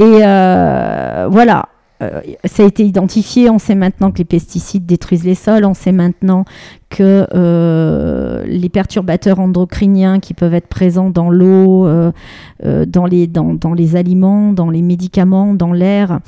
Et 0.00 0.18
euh, 0.24 1.28
voilà, 1.30 1.68
euh, 2.02 2.20
ça 2.44 2.62
a 2.62 2.66
été 2.66 2.84
identifié. 2.84 3.50
On 3.50 3.58
sait 3.58 3.74
maintenant 3.74 4.10
que 4.10 4.18
les 4.18 4.24
pesticides 4.24 4.86
détruisent 4.86 5.24
les 5.24 5.34
sols. 5.34 5.64
On 5.64 5.74
sait 5.74 5.92
maintenant 5.92 6.44
que 6.88 7.26
euh, 7.34 8.44
les 8.46 8.68
perturbateurs 8.68 9.38
endocriniens 9.38 10.18
qui 10.18 10.34
peuvent 10.34 10.54
être 10.54 10.66
présents 10.66 11.10
dans 11.10 11.30
l'eau, 11.30 11.86
euh, 11.86 12.10
dans, 12.86 13.06
les, 13.06 13.96
aliments, 13.96 14.52
dans 14.52 14.70
les 14.70 14.82
médicaments, 14.82 15.54
dans 15.54 15.72
l'air, 15.72 16.18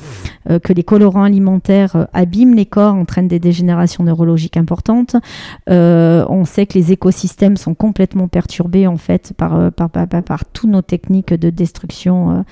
que 0.62 0.72
les 0.72 0.84
colorants 0.84 1.24
alimentaires 1.24 2.06
abîment 2.12 2.54
les 2.54 2.66
corps, 2.66 2.94
entraînent 2.94 3.28
des 3.28 3.40
dégénérations 3.40 4.04
neurologiques 4.04 4.56
importantes. 4.56 5.16
on 5.68 6.44
sait 6.44 6.66
que 6.66 6.78
les 6.78 6.92
écosystèmes 6.92 7.56
sont 7.56 7.74
complètement 7.74 8.28
perturbés 8.28 8.86
en 8.86 8.96
fait 8.96 9.32
par, 9.36 9.72
par, 9.72 9.90
par, 9.90 10.06
par 10.06 10.44
toutes 10.44 10.70
nos 10.70 10.82
techniques 10.82 11.34
de 11.34 11.50
destruction 11.50 12.44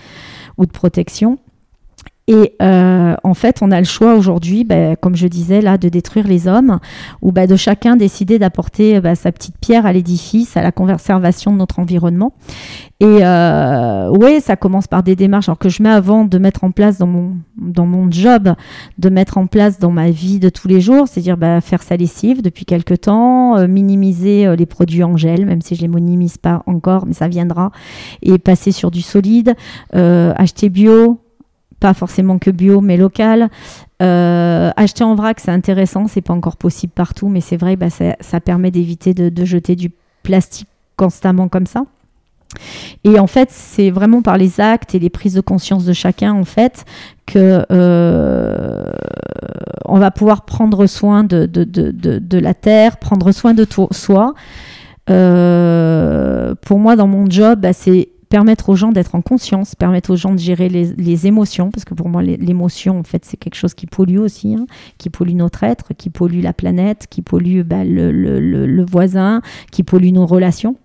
ou 0.59 0.67
de 0.67 0.73
protection. 0.73 1.39
Et 2.33 2.55
euh, 2.63 3.17
en 3.25 3.35
fait, 3.35 3.59
on 3.61 3.73
a 3.73 3.81
le 3.81 3.85
choix 3.85 4.15
aujourd'hui, 4.15 4.63
bah, 4.63 4.95
comme 4.95 5.17
je 5.17 5.27
disais 5.27 5.61
là, 5.61 5.79
de 5.79 5.89
détruire 5.89 6.29
les 6.29 6.47
hommes, 6.47 6.79
ou 7.23 7.33
bah, 7.33 7.49
de 7.49 7.57
chacun 7.57 7.97
décider 7.97 8.39
d'apporter 8.39 9.01
bah, 9.01 9.17
sa 9.17 9.33
petite 9.33 9.57
pierre 9.59 9.85
à 9.85 9.93
l'édifice, 9.93 10.57
à 10.57 10.63
la 10.63 10.71
conservation 10.71 11.53
de 11.53 11.57
notre 11.57 11.81
environnement. 11.81 12.33
Et 13.01 13.25
euh, 13.25 14.13
oui, 14.21 14.41
ça 14.41 14.55
commence 14.55 14.87
par 14.87 15.03
des 15.03 15.17
démarches 15.17 15.49
alors 15.49 15.59
que 15.59 15.69
je 15.71 15.83
mets 15.83 15.89
avant 15.89 16.25
de 16.25 16.39
mettre 16.39 16.63
en 16.63 16.71
place 16.71 16.99
dans 16.99 17.09
mon, 17.09 17.33
dans 17.57 17.87
mon 17.87 18.09
job, 18.13 18.55
de 18.99 19.09
mettre 19.09 19.39
en 19.39 19.47
place 19.47 19.81
dans 19.81 19.91
ma 19.91 20.11
vie 20.11 20.39
de 20.39 20.51
tous 20.51 20.69
les 20.69 20.81
jours, 20.81 21.09
c'est-à-dire 21.09 21.37
faire 21.63 21.83
sa 21.83 21.97
lessive 21.97 22.43
depuis 22.43 22.65
quelques 22.65 23.01
temps, 23.01 23.57
euh, 23.57 23.67
minimiser 23.67 24.47
euh, 24.47 24.55
les 24.55 24.67
produits 24.67 25.03
en 25.03 25.17
gel, 25.17 25.47
même 25.47 25.63
si 25.63 25.75
je 25.75 25.81
les 25.81 25.89
minimise 25.89 26.39
pas 26.39 26.63
encore, 26.67 27.07
mais 27.07 27.15
ça 27.15 27.27
viendra, 27.27 27.73
et 28.23 28.39
passer 28.39 28.71
sur 28.71 28.93
du 28.93 29.03
solide, 29.03 29.55
euh, 29.97 30.33
acheter 30.37 30.69
bio, 30.69 31.19
pas 31.81 31.95
forcément 31.95 32.39
que 32.39 32.51
bio, 32.51 32.81
mais 32.81 32.97
local. 32.97 33.49
Euh, 34.03 34.71
acheter 34.77 35.03
en 35.03 35.15
vrac, 35.15 35.41
c'est 35.41 35.51
intéressant, 35.51 36.07
c'est 36.07 36.21
pas 36.21 36.35
encore 36.35 36.57
possible 36.57 36.93
partout, 36.95 37.29
mais 37.29 37.41
c'est 37.41 37.57
vrai, 37.57 37.77
bah, 37.77 37.89
ça, 37.91 38.41
permet 38.41 38.71
d'éviter 38.71 39.15
de, 39.15 39.45
jeter 39.45 39.75
du 39.77 39.91
plastique 40.23 40.69
constamment 40.97 41.49
comme 41.49 41.67
ça. 41.67 41.85
Et 43.05 43.19
en 43.19 43.27
fait, 43.27 43.49
c'est 43.51 43.91
vraiment 43.91 44.23
par 44.23 44.37
les 44.37 44.61
actes 44.61 44.95
et 44.95 44.99
les 44.99 45.11
prises 45.11 45.35
de 45.35 45.41
conscience 45.41 45.85
de 45.85 45.93
chacun, 45.93 46.33
en 46.33 46.45
fait, 46.45 46.85
que 47.27 47.65
euh, 47.71 48.91
on 49.87 49.99
va 49.99 50.11
pouvoir 50.11 50.45
prendre 50.45 50.87
soin 50.87 51.25
de, 51.25 51.47
de, 51.47 52.39
la 52.39 52.55
terre, 52.55 52.99
prendre 52.99 53.33
soin 53.33 53.55
de 53.55 53.67
soi. 53.93 54.35
Euh, 55.09 56.55
pour 56.61 56.79
moi, 56.79 56.97
dans 56.97 57.07
mon 57.07 57.29
job, 57.31 57.61
bah, 57.61 57.73
c'est 57.73 58.09
permettre 58.31 58.69
aux 58.71 58.77
gens 58.77 58.93
d'être 58.93 59.17
en 59.17 59.21
conscience, 59.21 59.75
permettre 59.75 60.11
aux 60.11 60.17
gens 60.17 60.33
de 60.33 60.39
gérer 60.39 60.69
les, 60.69 61.27
émotions, 61.27 61.71
parce 61.71 61.85
que 61.85 61.95
pour 61.95 62.09
moi, 62.09 62.23
l'émotion, 62.23 63.01
en 63.01 63.03
fait, 63.03 63.25
c'est 63.25 63.37
quelque 63.37 63.57
chose 63.57 63.75
qui 63.75 63.87
pollue 63.87 64.19
aussi, 64.19 64.55
hein, 64.55 64.67
qui 64.97 65.11
pollue 65.11 65.35
notre 65.35 65.65
être, 65.65 65.93
qui 65.95 66.09
pollue 66.09 66.41
la 66.41 66.53
planète, 66.53 67.09
qui 67.11 67.21
pollue 67.21 67.63
bah, 67.63 67.85
le, 67.85 68.85
voisin, 68.89 69.43
qui 69.73 69.83
pollue 69.83 70.13
nos 70.13 70.27
relations. 70.27 70.77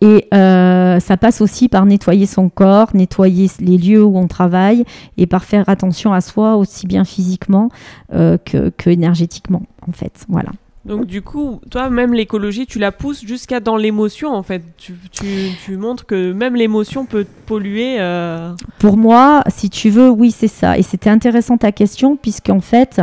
Et 0.00 0.26
euh, 0.34 0.98
ça 0.98 1.16
passe 1.16 1.40
aussi 1.40 1.68
par 1.68 1.86
nettoyer 1.86 2.26
son 2.26 2.48
corps, 2.48 2.88
nettoyer 2.94 3.48
les 3.60 3.78
lieux 3.78 4.02
où 4.02 4.18
on 4.18 4.26
travaille 4.26 4.84
et 5.16 5.26
par 5.26 5.44
faire 5.44 5.68
attention 5.68 6.12
à 6.12 6.20
soi 6.20 6.56
aussi 6.56 6.86
bien 6.86 7.04
physiquement 7.04 7.68
euh, 8.12 8.38
que, 8.44 8.70
que 8.70 8.90
énergétiquement, 8.90 9.62
en 9.86 9.92
fait. 9.92 10.26
Voilà. 10.28 10.50
Donc 10.86 11.06
du 11.06 11.22
coup, 11.22 11.60
toi, 11.70 11.88
même 11.88 12.12
l'écologie, 12.12 12.66
tu 12.66 12.78
la 12.78 12.92
pousses 12.92 13.24
jusqu'à 13.24 13.60
dans 13.60 13.76
l'émotion, 13.76 14.34
en 14.34 14.42
fait. 14.42 14.62
Tu, 14.76 14.94
tu, 15.10 15.26
tu 15.64 15.76
montres 15.78 16.04
que 16.04 16.32
même 16.32 16.54
l'émotion 16.56 17.06
peut 17.06 17.24
polluer. 17.46 17.96
Euh... 18.00 18.52
Pour 18.78 18.98
moi, 18.98 19.42
si 19.48 19.70
tu 19.70 19.88
veux, 19.88 20.10
oui, 20.10 20.30
c'est 20.30 20.48
ça. 20.48 20.76
Et 20.76 20.82
c'était 20.82 21.08
intéressant 21.08 21.56
ta 21.56 21.72
question, 21.72 22.16
puisqu'en 22.16 22.60
fait, 22.60 23.00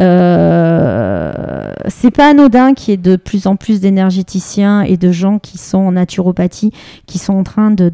euh, 0.00 1.72
c'est 1.86 2.10
pas 2.10 2.30
anodin 2.30 2.74
qu'il 2.74 2.92
y 2.92 2.94
ait 2.94 2.96
de 2.96 3.14
plus 3.14 3.46
en 3.46 3.54
plus 3.54 3.80
d'énergéticiens 3.80 4.82
et 4.82 4.96
de 4.96 5.12
gens 5.12 5.38
qui 5.38 5.56
sont 5.56 5.78
en 5.78 5.92
naturopathie, 5.92 6.72
qui 7.06 7.18
sont 7.18 7.34
en 7.34 7.44
train 7.44 7.70
de, 7.70 7.88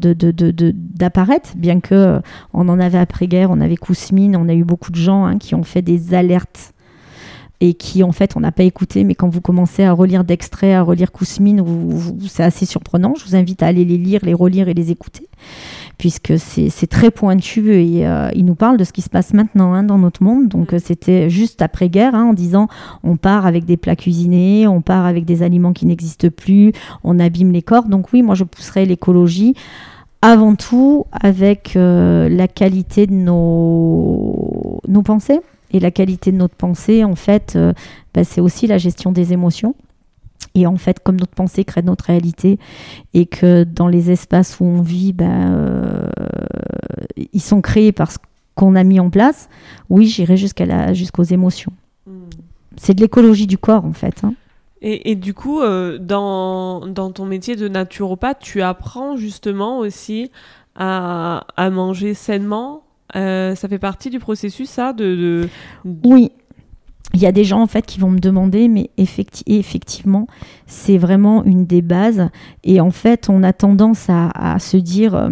d'apparaître, 0.95 1.51
bien 1.55 1.79
que 1.79 1.93
euh, 1.93 2.19
on 2.53 2.69
en 2.69 2.79
avait 2.79 2.97
après-guerre, 2.97 3.51
on 3.51 3.61
avait 3.61 3.77
Kousmine, 3.77 4.35
on 4.35 4.49
a 4.49 4.53
eu 4.55 4.63
beaucoup 4.63 4.91
de 4.91 4.97
gens 4.97 5.25
hein, 5.25 5.37
qui 5.37 5.53
ont 5.53 5.63
fait 5.63 5.83
des 5.83 6.15
alertes 6.15 6.73
et 7.59 7.73
qui 7.73 8.03
en 8.03 8.11
fait 8.11 8.35
on 8.35 8.39
n'a 8.39 8.51
pas 8.51 8.63
écouté, 8.63 9.03
mais 9.03 9.15
quand 9.15 9.29
vous 9.29 9.41
commencez 9.41 9.83
à 9.83 9.91
relire 9.91 10.23
d'extraits, 10.23 10.75
à 10.75 10.81
relire 10.83 11.11
Kousmine, 11.11 11.63
c'est 12.27 12.43
assez 12.43 12.65
surprenant. 12.65 13.13
Je 13.17 13.25
vous 13.25 13.35
invite 13.35 13.63
à 13.63 13.67
aller 13.67 13.85
les 13.85 13.97
lire, 13.97 14.21
les 14.23 14.33
relire 14.33 14.67
et 14.67 14.73
les 14.73 14.91
écouter, 14.91 15.27
puisque 15.97 16.33
c'est 16.37 16.87
très 16.87 17.09
pointu 17.09 17.73
et 17.73 18.07
euh, 18.07 18.29
il 18.35 18.45
nous 18.45 18.55
parle 18.55 18.77
de 18.77 18.83
ce 18.83 18.93
qui 18.93 19.01
se 19.01 19.09
passe 19.09 19.33
maintenant 19.33 19.73
hein, 19.73 19.83
dans 19.83 19.97
notre 19.97 20.23
monde. 20.23 20.47
Donc 20.47 20.73
euh, 20.73 20.79
c'était 20.79 21.29
juste 21.29 21.61
après-guerre 21.61 22.13
hein, 22.13 22.25
en 22.25 22.33
disant 22.33 22.67
on 23.03 23.17
part 23.17 23.45
avec 23.45 23.65
des 23.65 23.77
plats 23.77 23.95
cuisinés, 23.95 24.67
on 24.67 24.81
part 24.81 25.05
avec 25.05 25.25
des 25.25 25.41
aliments 25.41 25.73
qui 25.73 25.87
n'existent 25.87 26.29
plus, 26.29 26.73
on 27.03 27.19
abîme 27.19 27.51
les 27.51 27.63
corps. 27.63 27.85
Donc 27.85 28.13
oui, 28.13 28.21
moi 28.21 28.35
je 28.35 28.43
pousserais 28.43 28.85
l'écologie 28.85 29.55
avant 30.21 30.55
tout 30.55 31.05
avec 31.11 31.75
euh, 31.75 32.29
la 32.29 32.47
qualité 32.47 33.07
de 33.07 33.13
nos, 33.13 34.79
nos 34.87 35.01
pensées 35.01 35.39
et 35.71 35.79
la 35.79 35.91
qualité 35.91 36.31
de 36.31 36.37
notre 36.37 36.55
pensée, 36.55 37.03
en 37.03 37.15
fait, 37.15 37.53
euh, 37.55 37.73
bah, 38.13 38.23
c'est 38.23 38.41
aussi 38.41 38.67
la 38.67 38.77
gestion 38.77 39.11
des 39.11 39.33
émotions. 39.33 39.75
Et 40.55 40.65
en 40.65 40.77
fait, 40.77 40.99
comme 41.03 41.19
notre 41.19 41.33
pensée 41.33 41.65
crée 41.65 41.81
notre 41.81 42.05
réalité, 42.05 42.57
et 43.13 43.25
que 43.25 43.63
dans 43.63 43.87
les 43.87 44.11
espaces 44.11 44.59
où 44.59 44.65
on 44.65 44.81
vit, 44.81 45.13
bah, 45.13 45.25
euh, 45.25 46.09
ils 47.33 47.41
sont 47.41 47.61
créés 47.61 47.91
parce 47.91 48.17
qu'on 48.55 48.75
a 48.75 48.83
mis 48.83 48.99
en 48.99 49.09
place, 49.09 49.49
oui, 49.89 50.07
j'irai 50.07 50.37
jusqu'à 50.37 50.93
jusqu'aux 50.93 51.23
émotions. 51.23 51.73
Hmm. 52.07 52.29
C'est 52.75 52.93
de 52.93 53.01
l'écologie 53.01 53.47
du 53.47 53.57
corps, 53.57 53.85
en 53.85 53.93
fait. 53.93 54.23
Hein. 54.23 54.33
Et, 54.81 55.11
et, 55.11 55.15
du 55.15 55.33
coup, 55.33 55.61
euh, 55.61 55.97
dans, 55.97 56.85
dans, 56.87 57.11
ton 57.11 57.25
métier 57.25 57.55
de 57.55 57.67
naturopathe, 57.67 58.39
tu 58.39 58.61
apprends 58.61 59.15
justement 59.15 59.79
aussi 59.79 60.31
à, 60.75 61.45
à 61.55 61.69
manger 61.71 62.13
sainement, 62.13 62.83
euh, 63.15 63.55
ça 63.55 63.67
fait 63.67 63.79
partie 63.79 64.09
du 64.09 64.19
processus, 64.19 64.69
ça 64.69 64.93
de, 64.93 65.49
Oui. 66.03 66.31
Il 67.13 67.21
y 67.21 67.25
a 67.25 67.31
des 67.31 67.45
gens 67.45 67.61
en 67.61 67.67
fait 67.67 67.85
qui 67.85 68.01
vont 68.01 68.09
me 68.09 68.19
demander, 68.19 68.67
mais 68.67 68.89
effectivement, 68.97 70.27
c'est 70.67 70.97
vraiment 70.97 71.43
une 71.45 71.65
des 71.65 71.81
bases. 71.81 72.29
Et 72.65 72.81
en 72.81 72.91
fait, 72.91 73.29
on 73.29 73.43
a 73.43 73.53
tendance 73.53 74.07
à, 74.09 74.59
se 74.59 74.75
dire, 74.75 75.15
euh, 75.15 75.29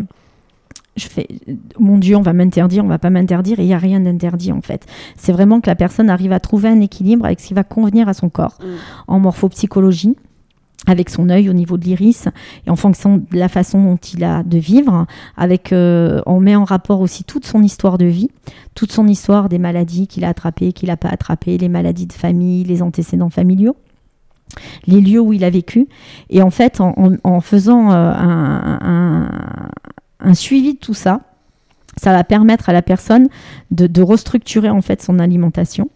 je 0.95 1.07
fais, 1.07 1.27
mon 1.77 1.97
Dieu, 1.97 2.15
on 2.15 2.21
va 2.21 2.31
m'interdire, 2.31 2.85
on 2.85 2.87
va 2.87 2.97
pas 2.97 3.09
m'interdire, 3.09 3.59
et 3.59 3.63
il 3.63 3.67
n'y 3.67 3.73
a 3.73 3.77
rien 3.77 3.99
d'interdit 3.99 4.53
en 4.53 4.61
fait. 4.61 4.85
C'est 5.17 5.33
vraiment 5.33 5.59
que 5.59 5.69
la 5.69 5.75
personne 5.75 6.09
arrive 6.09 6.31
à 6.31 6.39
trouver 6.39 6.69
un 6.69 6.79
équilibre 6.79 7.25
avec 7.25 7.41
ce 7.41 7.47
qui 7.47 7.53
va 7.53 7.65
convenir 7.65 8.07
à 8.07 8.13
son 8.13 8.29
corps 8.29 8.57
mm. 8.61 8.65
en 9.09 9.19
morphopsychologie 9.19 10.15
avec 10.87 11.09
son 11.09 11.29
œil 11.29 11.49
au 11.49 11.53
niveau 11.53 11.77
de 11.77 11.85
l'iris 11.85 12.27
et 12.65 12.69
en 12.69 12.75
fonction 12.75 13.17
de 13.17 13.37
la 13.37 13.49
façon 13.49 13.83
dont 13.83 13.97
il 13.97 14.23
a 14.23 14.43
de 14.43 14.57
vivre. 14.57 15.05
Avec, 15.37 15.73
euh, 15.73 16.21
on 16.25 16.39
met 16.39 16.55
en 16.55 16.63
rapport 16.63 17.01
aussi 17.01 17.23
toute 17.23 17.45
son 17.45 17.63
histoire 17.63 17.97
de 17.97 18.05
vie, 18.05 18.29
toute 18.73 18.91
son 18.91 19.07
histoire 19.07 19.49
des 19.49 19.59
maladies 19.59 20.07
qu'il 20.07 20.25
a 20.25 20.29
attrapées, 20.29 20.73
qu'il 20.73 20.89
n'a 20.89 20.97
pas 20.97 21.09
attrapées, 21.09 21.57
les 21.57 21.69
maladies 21.69 22.07
de 22.07 22.13
famille, 22.13 22.63
les 22.63 22.81
antécédents 22.81 23.29
familiaux 23.29 23.75
les 24.87 25.01
lieux 25.01 25.19
où 25.19 25.33
il 25.33 25.43
a 25.43 25.49
vécu. 25.49 25.87
Et 26.29 26.41
en 26.41 26.49
fait, 26.49 26.79
en, 26.79 27.41
faisant 27.41 27.91
euh, 27.91 28.13
un, 30.19 30.33
suivi 30.33 30.75
de 30.75 30.79
tout 30.79 30.93
ça, 30.93 31.21
ça 31.97 32.11
va 32.11 32.23
permettre 32.23 32.69
à 32.69 32.73
la 32.73 32.81
personne 32.81 33.27
de, 33.71 33.87
de 33.87 34.01
restructurer 34.01 34.69
en 34.69 34.81
fait 34.81 35.01
son 35.01 35.19
alimentation 35.19 35.89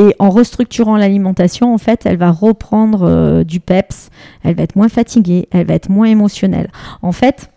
et 0.00 0.14
en 0.18 0.30
restructurant 0.30 0.96
l'alimentation, 0.96 1.74
en 1.74 1.78
fait, 1.78 2.06
elle 2.06 2.16
va 2.16 2.30
reprendre 2.30 3.02
euh, 3.02 3.44
du 3.44 3.60
peps, 3.60 4.08
elle 4.42 4.54
va 4.54 4.62
être 4.62 4.74
moins 4.74 4.88
fatiguée, 4.88 5.46
elle 5.50 5.66
va 5.66 5.74
être 5.74 5.90
moins 5.90 6.06
émotionnelle. 6.06 6.70
En 7.02 7.12
fait, 7.12 7.50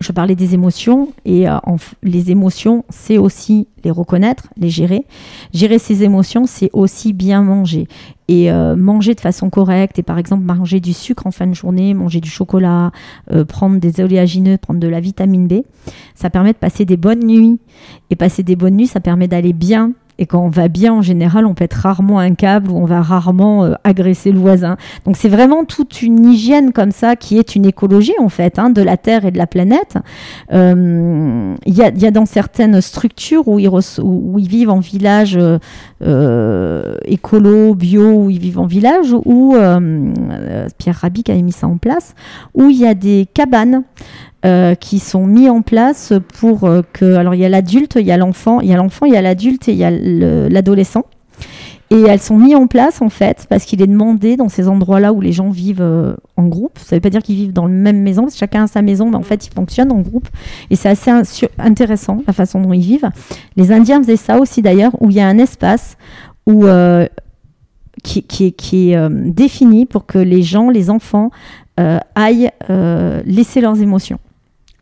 je 0.00 0.10
parlais 0.12 0.34
des 0.34 0.54
émotions 0.54 1.08
et 1.26 1.46
euh, 1.46 1.58
les 2.02 2.30
émotions, 2.30 2.86
c'est 2.88 3.18
aussi 3.18 3.68
les 3.84 3.90
reconnaître, 3.90 4.48
les 4.56 4.70
gérer. 4.70 5.04
Gérer 5.52 5.78
ses 5.78 6.04
émotions, 6.04 6.46
c'est 6.46 6.70
aussi 6.72 7.12
bien 7.12 7.42
manger 7.42 7.86
et 8.28 8.50
euh, 8.50 8.74
manger 8.74 9.14
de 9.14 9.20
façon 9.20 9.50
correcte 9.50 9.98
et 9.98 10.02
par 10.02 10.16
exemple 10.16 10.44
manger 10.44 10.80
du 10.80 10.94
sucre 10.94 11.26
en 11.26 11.32
fin 11.32 11.46
de 11.46 11.54
journée, 11.54 11.92
manger 11.92 12.20
du 12.20 12.30
chocolat, 12.30 12.92
prendre 13.46 13.78
des 13.78 14.00
oléagineux, 14.00 14.56
prendre 14.56 14.80
de 14.80 14.88
la 14.88 15.00
vitamine 15.00 15.46
B, 15.46 15.64
ça 16.14 16.30
permet 16.30 16.52
de 16.52 16.58
passer 16.58 16.86
des 16.86 16.96
bonnes 16.96 17.26
nuits 17.26 17.58
et 18.08 18.16
passer 18.16 18.42
des 18.42 18.56
bonnes 18.56 18.76
nuits, 18.76 18.86
ça 18.86 19.00
permet 19.00 19.28
d'aller 19.28 19.52
bien 19.52 19.92
et 20.18 20.26
quand 20.26 20.44
on 20.44 20.48
va 20.48 20.68
bien, 20.68 20.94
en 20.94 21.02
général, 21.02 21.46
on 21.46 21.54
pète 21.54 21.74
rarement 21.74 22.18
un 22.18 22.34
câble 22.34 22.70
ou 22.70 22.76
on 22.76 22.84
va 22.84 23.02
rarement 23.02 23.64
euh, 23.64 23.74
agresser 23.84 24.32
le 24.32 24.38
voisin. 24.38 24.76
Donc 25.04 25.16
c'est 25.16 25.28
vraiment 25.28 25.64
toute 25.64 26.02
une 26.02 26.24
hygiène 26.24 26.72
comme 26.72 26.90
ça 26.90 27.14
qui 27.14 27.38
est 27.38 27.54
une 27.54 27.64
écologie 27.64 28.14
en 28.18 28.28
fait 28.28 28.58
hein, 28.58 28.70
de 28.70 28.82
la 28.82 28.96
Terre 28.96 29.24
et 29.24 29.30
de 29.30 29.38
la 29.38 29.46
planète. 29.46 29.96
Euh, 30.52 31.54
il 31.66 31.74
y, 31.74 31.82
a, 31.82 32.10
dans 32.10 32.26
certaines 32.26 32.80
structures 32.80 33.46
où 33.46 33.58
ils, 33.58 34.48
vivent 34.48 34.70
en 34.70 34.80
village 34.80 35.38
euh, 36.02 36.94
écolo, 37.04 37.74
bio, 37.74 38.24
où 38.24 38.30
ils 38.30 38.40
vivent 38.40 38.58
en 38.58 38.66
village, 38.66 39.14
où 39.24 39.54
Pierre 40.78 40.96
Rabic 40.96 41.30
a 41.30 41.34
mis 41.34 41.52
ça 41.52 41.68
en 41.68 41.76
place, 41.76 42.14
où 42.54 42.70
il 42.70 42.78
y 42.78 42.86
a 42.86 42.94
des 42.94 43.28
cabanes. 43.32 43.84
Euh, 44.46 44.76
qui 44.76 45.00
sont 45.00 45.26
mis 45.26 45.48
en 45.48 45.62
place 45.62 46.12
pour 46.38 46.62
euh, 46.62 46.82
que. 46.92 47.16
Alors, 47.16 47.34
il 47.34 47.40
y 47.40 47.44
a 47.44 47.48
l'adulte, 47.48 47.96
il 47.98 48.06
y 48.06 48.12
a 48.12 48.16
l'enfant, 48.16 48.60
il 48.60 48.68
y 48.68 48.72
a 48.72 48.76
l'enfant, 48.76 49.04
il 49.04 49.12
y 49.12 49.16
a 49.16 49.20
l'adulte 49.20 49.68
et 49.68 49.72
il 49.72 49.78
y 49.78 49.82
a 49.82 49.90
l'adolescent. 49.90 51.06
Et 51.90 52.02
elles 52.02 52.20
sont 52.20 52.38
mises 52.38 52.54
en 52.54 52.68
place, 52.68 53.02
en 53.02 53.08
fait, 53.08 53.48
parce 53.50 53.64
qu'il 53.64 53.82
est 53.82 53.88
demandé 53.88 54.36
dans 54.36 54.48
ces 54.48 54.68
endroits-là 54.68 55.12
où 55.12 55.20
les 55.20 55.32
gens 55.32 55.50
vivent 55.50 55.82
euh, 55.82 56.14
en 56.36 56.46
groupe. 56.46 56.78
Ça 56.78 56.94
ne 56.94 56.98
veut 56.98 57.00
pas 57.00 57.10
dire 57.10 57.20
qu'ils 57.20 57.34
vivent 57.34 57.52
dans 57.52 57.66
la 57.66 57.72
même 57.72 58.00
maison, 58.00 58.22
parce 58.22 58.34
que 58.34 58.38
chacun 58.38 58.62
a 58.62 58.66
sa 58.68 58.80
maison, 58.80 59.10
mais 59.10 59.16
en 59.16 59.22
fait, 59.22 59.44
ils 59.44 59.52
fonctionnent 59.52 59.90
en 59.90 60.02
groupe. 60.02 60.28
Et 60.70 60.76
c'est 60.76 60.88
assez 60.88 61.10
intéressant, 61.58 62.22
la 62.24 62.32
façon 62.32 62.60
dont 62.60 62.72
ils 62.72 62.80
vivent. 62.80 63.10
Les 63.56 63.72
Indiens 63.72 64.00
faisaient 64.00 64.14
ça 64.14 64.38
aussi, 64.38 64.62
d'ailleurs, 64.62 64.92
où 65.02 65.10
il 65.10 65.16
y 65.16 65.20
a 65.20 65.26
un 65.26 65.38
espace 65.38 65.96
où 66.46 66.64
qui, 68.04 68.22
qui, 68.22 68.52
qui, 68.52 68.92
est 68.92 69.10
défini 69.10 69.84
pour 69.84 70.06
que 70.06 70.18
les 70.18 70.42
gens, 70.42 70.70
les 70.70 70.90
enfants, 70.90 71.32
aillent 71.76 72.50
laisser 73.26 73.60
leurs 73.60 73.82
émotions. 73.82 74.20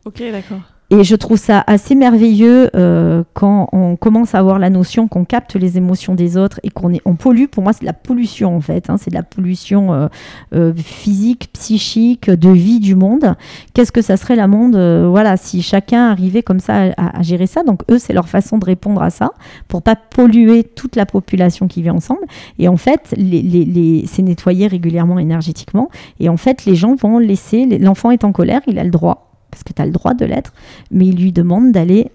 Ok, 0.07 0.23
d'accord. 0.31 0.61
Et 0.89 1.03
je 1.03 1.17
trouve 1.17 1.37
ça 1.37 1.65
assez 1.67 1.95
merveilleux 1.95 2.69
euh, 2.73 3.23
quand 3.33 3.67
on 3.73 3.97
commence 3.97 4.35
à 4.35 4.39
avoir 4.39 4.57
la 4.57 4.69
notion 4.69 5.09
qu'on 5.09 5.25
capte 5.25 5.55
les 5.57 5.75
émotions 5.75 6.15
des 6.15 6.37
autres 6.37 6.61
et 6.63 6.69
qu'on 6.69 6.93
on 7.03 7.15
pollue. 7.15 7.47
Pour 7.51 7.61
moi, 7.61 7.73
c'est 7.73 7.81
de 7.81 7.87
la 7.87 7.91
pollution 7.91 8.55
en 8.55 8.61
fait. 8.61 8.89
Hein. 8.89 8.95
c'est 8.97 9.09
de 9.09 9.15
la 9.15 9.23
pollution 9.23 9.93
euh, 9.93 10.07
euh, 10.55 10.73
physique, 10.73 11.49
psychique, 11.51 12.29
de 12.29 12.49
vie 12.49 12.79
du 12.79 12.95
monde. 12.95 13.35
Qu'est-ce 13.73 13.91
que 13.91 14.01
ça 14.01 14.15
serait 14.15 14.37
la 14.37 14.47
monde 14.47 14.77
Voilà, 15.09 15.35
si 15.35 15.61
chacun 15.61 16.09
arrivait 16.09 16.41
comme 16.41 16.61
ça 16.61 16.93
à, 16.95 17.21
gérer 17.21 17.47
ça? 17.47 17.63
Donc 17.63 17.83
eux, 17.91 17.97
c'est 17.97 18.13
leur 18.13 18.29
façon 18.29 18.57
de 18.57 18.63
répondre 18.63 19.01
à 19.01 19.09
ça 19.09 19.31
pour 19.67 19.81
pas 19.81 19.97
polluer 19.97 20.63
toute 20.63 20.95
la 20.95 21.05
population 21.05 21.67
qui 21.67 21.81
vit 21.81 21.89
ensemble. 21.89 22.23
Et 22.59 22.69
en 22.69 22.77
fait, 22.77 23.13
les, 23.17 23.41
les, 23.41 24.05
c'est 24.07 24.21
nettoyer 24.21 24.67
régulièrement 24.67 25.19
énergétiquement. 25.19 25.89
Et 26.21 26.29
en 26.29 26.37
fait, 26.37 26.63
les 26.63 26.75
gens 26.75 26.95
vont 26.95 27.17
laisser. 27.19 27.65
L'enfant 27.77 28.11
est 28.11 28.23
en 28.23 28.31
colère, 28.31 28.61
il 28.67 28.79
a 28.79 28.85
le 28.85 28.89
droit 28.89 29.26
parce 29.51 29.63
que 29.63 29.73
tu 29.73 29.81
as 29.81 29.85
le 29.85 29.91
droit 29.91 30.13
de 30.13 30.25
l'être, 30.25 30.53
mais 30.91 31.07
il 31.07 31.21
lui 31.21 31.31
demande 31.31 31.71
d'aller 31.71 32.11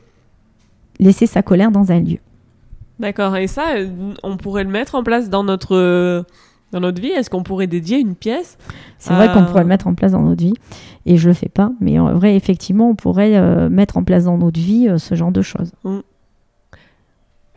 laisser 0.99 1.27
sa 1.27 1.43
colère 1.43 1.71
dans 1.71 1.93
un 1.93 2.01
lieu. 2.01 2.19
D'accord, 2.99 3.37
et 3.37 3.47
ça, 3.47 3.77
euh, 3.77 3.89
on 4.23 4.37
pourrait 4.37 4.65
le 4.65 4.71
mettre 4.71 4.95
en 4.95 5.03
place 5.03 5.29
dans 5.31 5.43
notre, 5.43 6.25
dans 6.73 6.81
notre 6.81 7.01
vie? 7.01 7.09
Est-ce 7.09 7.31
qu'on 7.31 7.43
pourrait 7.43 7.67
dédier 7.67 7.99
une 7.99 8.15
pièce 8.15 8.59
C'est 8.99 9.13
vrai 9.13 9.33
qu'on 9.33 9.45
pourrait 9.45 9.63
le 9.63 9.69
mettre 9.69 9.87
en 9.87 9.95
place 9.95 10.13
dans 10.13 10.23
notre 10.23 10.43
vie, 10.43 10.55
et 11.07 11.17
je 11.17 11.29
le 11.29 11.35
fais 11.35 11.49
pas, 11.49 11.73
mais 11.81 11.99
en 11.99 12.13
vrai, 12.15 12.37
effectivement, 12.37 12.91
on 12.91 12.95
pourrait 12.95 13.37
euh, 13.37 13.69
mettre 13.69 13.97
en 13.97 14.05
place 14.05 14.25
dans 14.25 14.39
notre 14.39 14.61
vie 14.61 14.89
euh, 14.89 14.99
ce 14.99 15.15
genre 15.15 15.33
de 15.33 15.43
choses. 15.43 15.73
Mmh. 15.85 15.99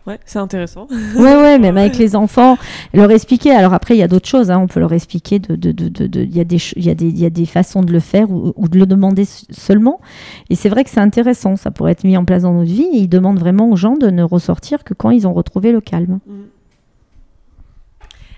Ouais, 0.07 0.19
c'est 0.25 0.37
intéressant. 0.37 0.87
ouais, 1.15 1.35
ouais, 1.35 1.57
même 1.57 1.77
avec 1.77 1.97
les 1.97 2.15
enfants, 2.15 2.57
leur 2.93 3.09
expliquer. 3.09 3.51
Alors 3.51 3.73
après, 3.73 3.95
il 3.95 3.99
y 3.99 4.03
a 4.03 4.07
d'autres 4.07 4.27
choses. 4.27 4.51
Hein. 4.51 4.59
On 4.59 4.67
peut 4.67 4.79
leur 4.79 4.93
expliquer. 4.93 5.39
De, 5.39 5.55
de, 5.55 5.71
de, 5.71 5.89
de, 5.89 6.21
il, 6.21 6.35
y 6.35 6.39
a 6.39 6.43
des, 6.43 6.61
il, 6.75 6.85
y 6.85 6.89
a 6.89 6.95
des, 6.95 7.09
y 7.09 7.25
a 7.25 7.31
des 7.31 7.45
façons 7.45 7.81
de 7.81 7.91
le 7.91 7.99
faire 7.99 8.29
ou, 8.29 8.67
de 8.67 8.77
le 8.77 8.85
demander 8.85 9.25
seulement. 9.25 9.99
Et 10.49 10.55
c'est 10.55 10.69
vrai 10.69 10.83
que 10.83 10.91
c'est 10.91 10.99
intéressant. 10.99 11.55
Ça 11.55 11.71
pourrait 11.71 11.93
être 11.93 12.03
mis 12.03 12.17
en 12.17 12.25
place 12.25 12.43
dans 12.43 12.53
notre 12.53 12.71
vie. 12.71 12.87
Et 12.93 12.99
ils 12.99 13.09
demandent 13.09 13.39
vraiment 13.39 13.69
aux 13.71 13.75
gens 13.75 13.97
de 13.97 14.09
ne 14.11 14.21
ressortir 14.21 14.83
que 14.83 14.93
quand 14.93 15.09
ils 15.09 15.27
ont 15.27 15.33
retrouvé 15.33 15.71
le 15.71 15.81
calme. 15.81 16.19
Mm. 16.27 16.41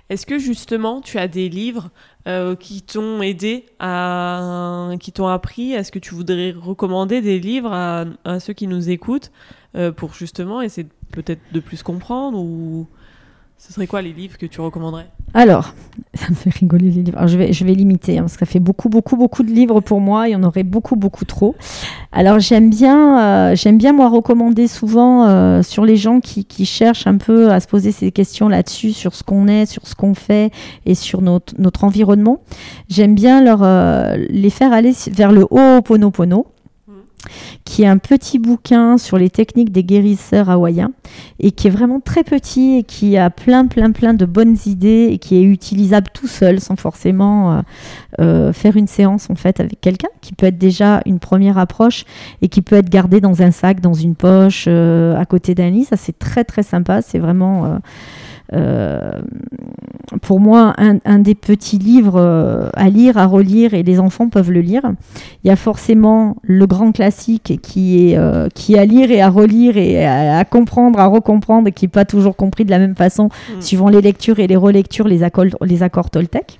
Est-ce 0.09 0.25
que 0.25 0.39
justement, 0.39 1.01
tu 1.01 1.17
as 1.17 1.27
des 1.27 1.49
livres 1.49 1.89
euh, 2.29 2.55
qui 2.55 2.81
t'ont 2.81 3.21
aidé, 3.21 3.65
à, 3.79 4.91
qui 5.01 5.11
t'ont 5.11 5.27
appris? 5.27 5.73
Est-ce 5.73 5.91
que 5.91 5.99
tu 5.99 6.15
voudrais 6.15 6.51
recommander 6.57 7.19
des 7.19 7.39
livres 7.39 7.73
à, 7.73 8.05
à 8.23 8.39
ceux 8.39 8.53
qui 8.53 8.67
nous 8.67 8.89
écoutent 8.89 9.31
euh, 9.75 9.91
pour 9.91 10.13
justement 10.13 10.61
essayer 10.61 10.87
peut-être 11.11 11.41
de 11.51 11.59
plus 11.59 11.83
comprendre 11.83 12.37
ou 12.39 12.87
Ce 13.57 13.73
serait 13.73 13.87
quoi 13.87 14.01
les 14.01 14.13
livres 14.13 14.37
que 14.37 14.45
tu 14.45 14.61
recommanderais? 14.61 15.07
Alors, 15.33 15.73
ça 16.13 16.27
me 16.29 16.35
fait 16.35 16.51
rigoler 16.51 16.89
les 16.89 17.03
livres. 17.03 17.27
Je 17.27 17.37
vais, 17.37 17.53
je 17.53 17.65
vais 17.65 17.73
limiter, 17.73 18.17
hein, 18.17 18.21
parce 18.21 18.33
que 18.33 18.45
ça 18.45 18.45
fait 18.45 18.59
beaucoup, 18.59 18.89
beaucoup, 18.89 19.17
beaucoup 19.17 19.43
de 19.43 19.51
livres 19.51 19.81
pour 19.81 19.99
moi. 19.99 20.27
Il 20.27 20.31
y 20.31 20.35
en 20.35 20.43
aurait 20.43 20.63
beaucoup, 20.63 20.95
beaucoup 20.95 21.25
trop. 21.25 21.55
Alors, 22.11 22.39
j'aime 22.39 22.69
bien, 22.69 23.51
euh, 23.51 23.71
bien 23.73 23.93
moi 23.93 24.09
recommander 24.09 24.67
souvent 24.67 25.27
euh, 25.27 25.63
sur 25.63 25.85
les 25.85 25.95
gens 25.95 26.19
qui, 26.19 26.45
qui, 26.45 26.65
cherchent 26.65 27.07
un 27.07 27.17
peu 27.17 27.51
à 27.51 27.59
se 27.59 27.67
poser 27.67 27.91
ces 27.91 28.11
questions 28.11 28.47
là-dessus, 28.47 28.93
sur 28.93 29.15
ce 29.15 29.23
qu'on 29.23 29.47
est, 29.47 29.65
sur 29.65 29.85
ce 29.87 29.95
qu'on 29.95 30.13
fait 30.13 30.51
et 30.85 30.95
sur 30.95 31.21
notre, 31.21 31.53
notre 31.59 31.83
environnement. 31.83 32.41
J'aime 32.89 33.15
bien 33.15 33.43
leur, 33.43 33.59
euh, 33.63 34.15
les 34.29 34.49
faire 34.49 34.71
aller 34.71 34.93
vers 35.11 35.31
le 35.31 35.45
Ho'oponopono 35.49 36.47
qui 37.65 37.83
est 37.83 37.87
un 37.87 37.97
petit 37.97 38.39
bouquin 38.39 38.97
sur 38.97 39.17
les 39.17 39.29
techniques 39.29 39.71
des 39.71 39.83
guérisseurs 39.83 40.49
hawaïens 40.49 40.91
et 41.39 41.51
qui 41.51 41.67
est 41.67 41.69
vraiment 41.69 41.99
très 41.99 42.23
petit 42.23 42.77
et 42.77 42.83
qui 42.83 43.17
a 43.17 43.29
plein, 43.29 43.67
plein, 43.67 43.91
plein 43.91 44.13
de 44.13 44.25
bonnes 44.25 44.57
idées 44.65 45.09
et 45.11 45.17
qui 45.17 45.35
est 45.37 45.43
utilisable 45.43 46.07
tout 46.13 46.27
seul 46.27 46.59
sans 46.59 46.75
forcément 46.75 47.51
euh, 47.51 47.61
euh, 48.19 48.53
faire 48.53 48.77
une 48.77 48.87
séance 48.87 49.29
en 49.29 49.35
fait 49.35 49.59
avec 49.59 49.81
quelqu'un, 49.81 50.09
qui 50.21 50.33
peut 50.33 50.47
être 50.47 50.57
déjà 50.57 51.01
une 51.05 51.19
première 51.19 51.57
approche 51.57 52.05
et 52.41 52.47
qui 52.47 52.61
peut 52.61 52.75
être 52.75 52.89
gardé 52.89 53.21
dans 53.21 53.41
un 53.41 53.51
sac, 53.51 53.81
dans 53.81 53.93
une 53.93 54.15
poche, 54.15 54.65
euh, 54.67 55.17
à 55.17 55.25
côté 55.25 55.55
d'un 55.55 55.69
lit. 55.69 55.85
Ça, 55.85 55.97
c'est 55.97 56.17
très, 56.17 56.43
très 56.43 56.63
sympa. 56.63 57.01
C'est 57.01 57.19
vraiment 57.19 57.79
pour 60.21 60.39
moi, 60.39 60.73
un, 60.77 61.19
des 61.19 61.35
petits 61.35 61.77
livres 61.77 62.19
euh, 62.19 62.69
à 62.73 62.89
lire, 62.89 63.17
à 63.17 63.25
relire, 63.25 63.73
et 63.73 63.83
les 63.83 63.99
enfants 63.99 64.29
peuvent 64.29 64.51
le 64.51 64.61
lire. 64.61 64.83
Il 65.43 65.47
y 65.47 65.51
a 65.51 65.55
forcément 65.55 66.37
le 66.43 66.65
grand 66.65 66.91
classique 66.91 67.59
qui 67.61 68.11
est, 68.11 68.17
euh, 68.17 68.47
qui 68.53 68.75
est 68.75 68.79
à 68.79 68.85
lire 68.85 69.11
et 69.11 69.21
à 69.21 69.29
relire 69.29 69.77
et 69.77 70.05
à, 70.05 70.43
comprendre, 70.45 70.99
à 70.99 71.07
recomprendre, 71.07 71.67
et 71.67 71.71
qui 71.71 71.85
n'est 71.85 71.91
pas 71.91 72.05
toujours 72.05 72.35
compris 72.35 72.65
de 72.65 72.71
la 72.71 72.79
même 72.79 72.95
façon, 72.95 73.25
mm. 73.25 73.61
suivant 73.61 73.89
les 73.89 74.01
lectures 74.01 74.39
et 74.39 74.47
les 74.47 74.55
relectures, 74.55 75.07
les 75.07 75.23
accords, 75.23 75.45
les 75.61 75.83
accords 75.83 76.09
Toltec 76.09 76.59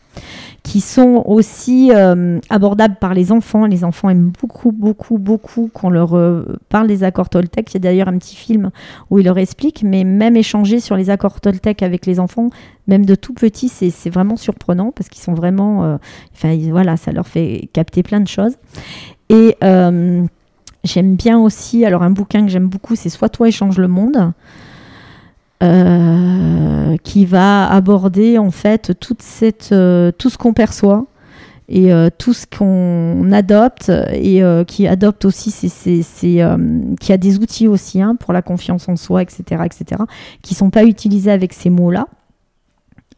qui 0.64 0.82
sont 0.82 1.24
aussi 1.26 1.92
euh, 1.94 2.40
abordables 2.50 2.98
par 3.00 3.14
les 3.14 3.32
enfants. 3.32 3.66
Les 3.66 3.84
enfants 3.84 4.10
aiment 4.10 4.32
beaucoup, 4.40 4.72
beaucoup, 4.72 5.18
beaucoup 5.18 5.70
qu'on 5.74 5.90
leur 5.90 6.16
euh, 6.16 6.58
parle 6.70 6.88
des 6.88 7.04
accords 7.04 7.30
Toltec. 7.30 7.72
Il 7.72 7.74
y 7.76 7.78
a 7.78 7.80
d'ailleurs 7.80 8.10
un 8.10 8.18
petit 8.18 8.36
film 8.36 8.72
où 9.10 9.20
il 9.20 9.26
leur 9.26 9.38
explique, 9.38 9.84
mais 9.84 10.04
même 10.04 10.36
échanger 10.36 10.80
sur 10.80 10.98
les 10.98 11.10
accords 11.10 11.40
Toltec 11.40 11.84
avec 11.84 12.06
les 12.06 12.20
enfants, 12.20 12.50
même 12.88 13.06
de 13.06 13.16
tout 13.16 13.34
petits, 13.34 13.70
c'est 13.70 14.10
vraiment 14.10 14.36
surprenant 14.36 14.92
parce 14.92 15.10
qu'ils 15.10 15.24
sont 15.24 15.34
vraiment. 15.34 15.86
Euh, 15.86 15.98
enfin, 16.36 16.58
voilà, 16.70 16.98
ça 16.98 17.12
leur 17.12 17.28
fait 17.28 17.70
capter 17.72 18.04
plein 18.04 18.20
de 18.20 18.28
choses. 18.28 18.56
Et 19.30 19.56
j'aime 20.84 21.16
bien 21.16 21.38
aussi, 21.40 21.86
alors 21.86 22.04
un 22.04 22.12
bouquin 22.12 22.46
que 22.46 22.52
j'aime 22.52 22.68
beaucoup, 22.68 22.96
c'est 22.96 23.10
Soit 23.10 23.30
toi 23.30 23.48
et 23.48 23.52
change 23.52 23.78
le 23.78 23.88
monde. 23.88 24.34
Euh, 25.64 26.98
qui 26.98 27.26
va 27.26 27.68
aborder 27.68 28.38
en 28.38 28.52
fait 28.52 29.00
toute 29.00 29.24
cette, 29.24 29.70
euh, 29.72 30.12
tout 30.12 30.30
ce 30.30 30.38
qu'on 30.38 30.54
perçoit 30.54 31.08
et 31.68 31.92
euh, 31.92 32.10
tout 32.16 32.34
ce 32.34 32.46
qu'on 32.46 33.32
adopte 33.32 33.92
et 34.14 34.44
qui 34.68 34.88
adopte 34.88 35.26
aussi 35.26 35.50
c'est, 35.50 36.46
qui 37.00 37.12
a 37.12 37.18
des 37.18 37.40
outils 37.40 37.68
aussi 37.68 38.04
hein, 38.04 38.16
pour 38.16 38.34
la 38.34 38.44
confiance 38.44 38.88
en 38.88 38.96
soi 38.96 39.24
etc 39.24 39.64
etc 39.66 40.04
qui 40.44 40.54
sont 40.54 40.70
pas 40.70 40.84
utilisés 40.84 41.32
avec 41.32 41.54
ces 41.54 41.72
mots 41.72 41.90
là 41.90 42.06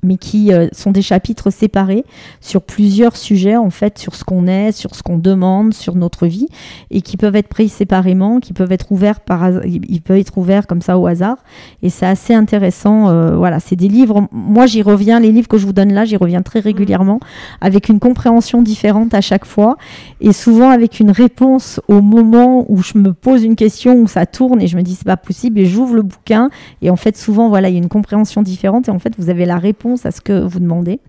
mais 0.04 0.18
qui 0.18 0.54
euh, 0.54 0.68
sont 0.72 0.91
des 0.91 1.02
chapitres 1.02 1.50
séparés 1.50 2.04
sur 2.41 2.62
plusieurs 2.62 3.18
sujets, 3.18 3.58
en 3.58 3.70
fait, 3.70 3.97
sur 3.97 4.16
ce 4.16 4.24
qu'on 4.24 4.47
est, 4.47 4.72
sur 4.72 4.95
ce 4.95 5.04
qu'on 5.04 5.18
demande, 5.18 5.74
sur 5.74 5.95
notre 5.95 6.28
vie, 6.28 6.47
et 6.91 7.02
qui 7.02 7.18
peuvent 7.18 7.36
être 7.36 7.47
pris 7.47 7.70
séparément, 7.70 8.39
qui 8.39 8.54
peuvent 8.54 8.72
être 8.72 8.91
ouverts 8.91 9.20
par 9.20 9.50
ils 9.66 10.02
peuvent 10.02 10.18
être 10.18 10.38
ouverts 10.38 10.68
comme 10.68 10.82
ça 10.82 10.97
au 10.97 11.08
hasard. 11.08 11.38
Et 11.84 11.89
c'est 11.89 12.06
assez 12.06 12.34
intéressant. 12.34 13.10
Euh, 13.10 13.36
voilà, 13.36 13.60
c'est 13.60 13.76
des 13.76 13.88
livres. 13.88 14.28
Moi, 14.32 14.66
j'y 14.66 14.82
reviens. 14.82 15.20
Les 15.20 15.32
livres 15.32 15.47
que 15.47 15.58
je 15.58 15.66
vous 15.66 15.74
donne 15.74 15.93
là, 15.93 16.06
j'y 16.06 16.18
reviens 16.18 16.41
très 16.41 16.60
régulièrement, 16.60 17.20
avec 17.62 17.89
une 17.89 18.00
compréhension 18.00 18.62
différente 18.62 19.14
à 19.14 19.22
chaque 19.22 19.45
fois, 19.45 19.78
et 20.22 20.34
souvent 20.34 20.70
avec 20.70 21.00
une 21.00 21.12
réponse 21.12 21.80
au 21.88 22.02
moment 22.02 22.66
où 22.70 22.82
je 22.82 22.97
me 22.97 23.14
pose 23.14 23.43
une 23.43 23.56
question, 23.56 23.95
où 23.95 24.08
ça 24.08 24.26
tourne, 24.26 24.62
et 24.62 24.68
je 24.68 24.78
me 24.78 24.82
dis 24.82 24.95
c'est 24.95 25.06
pas 25.06 25.18
possible, 25.18 25.60
et 25.60 25.66
j'ouvre 25.66 25.95
le 25.95 26.02
bouquin, 26.02 26.50
et 26.82 26.89
en 26.89 26.95
fait, 26.95 27.18
souvent, 27.18 27.50
voilà, 27.50 27.70
il 27.70 27.74
y 27.74 27.76
a 27.76 27.82
une 27.82 27.89
compréhension 27.89 28.41
différente, 28.41 28.88
et 28.88 28.91
en 28.91 29.00
fait, 29.00 29.14
vous 29.18 29.30
avez 29.30 29.45
la 29.45 29.58
réponse 29.58 29.89
à 30.06 30.12
ce 30.12 30.22
que 30.22 30.46
vous 30.46 30.60
demandez. 30.60 31.00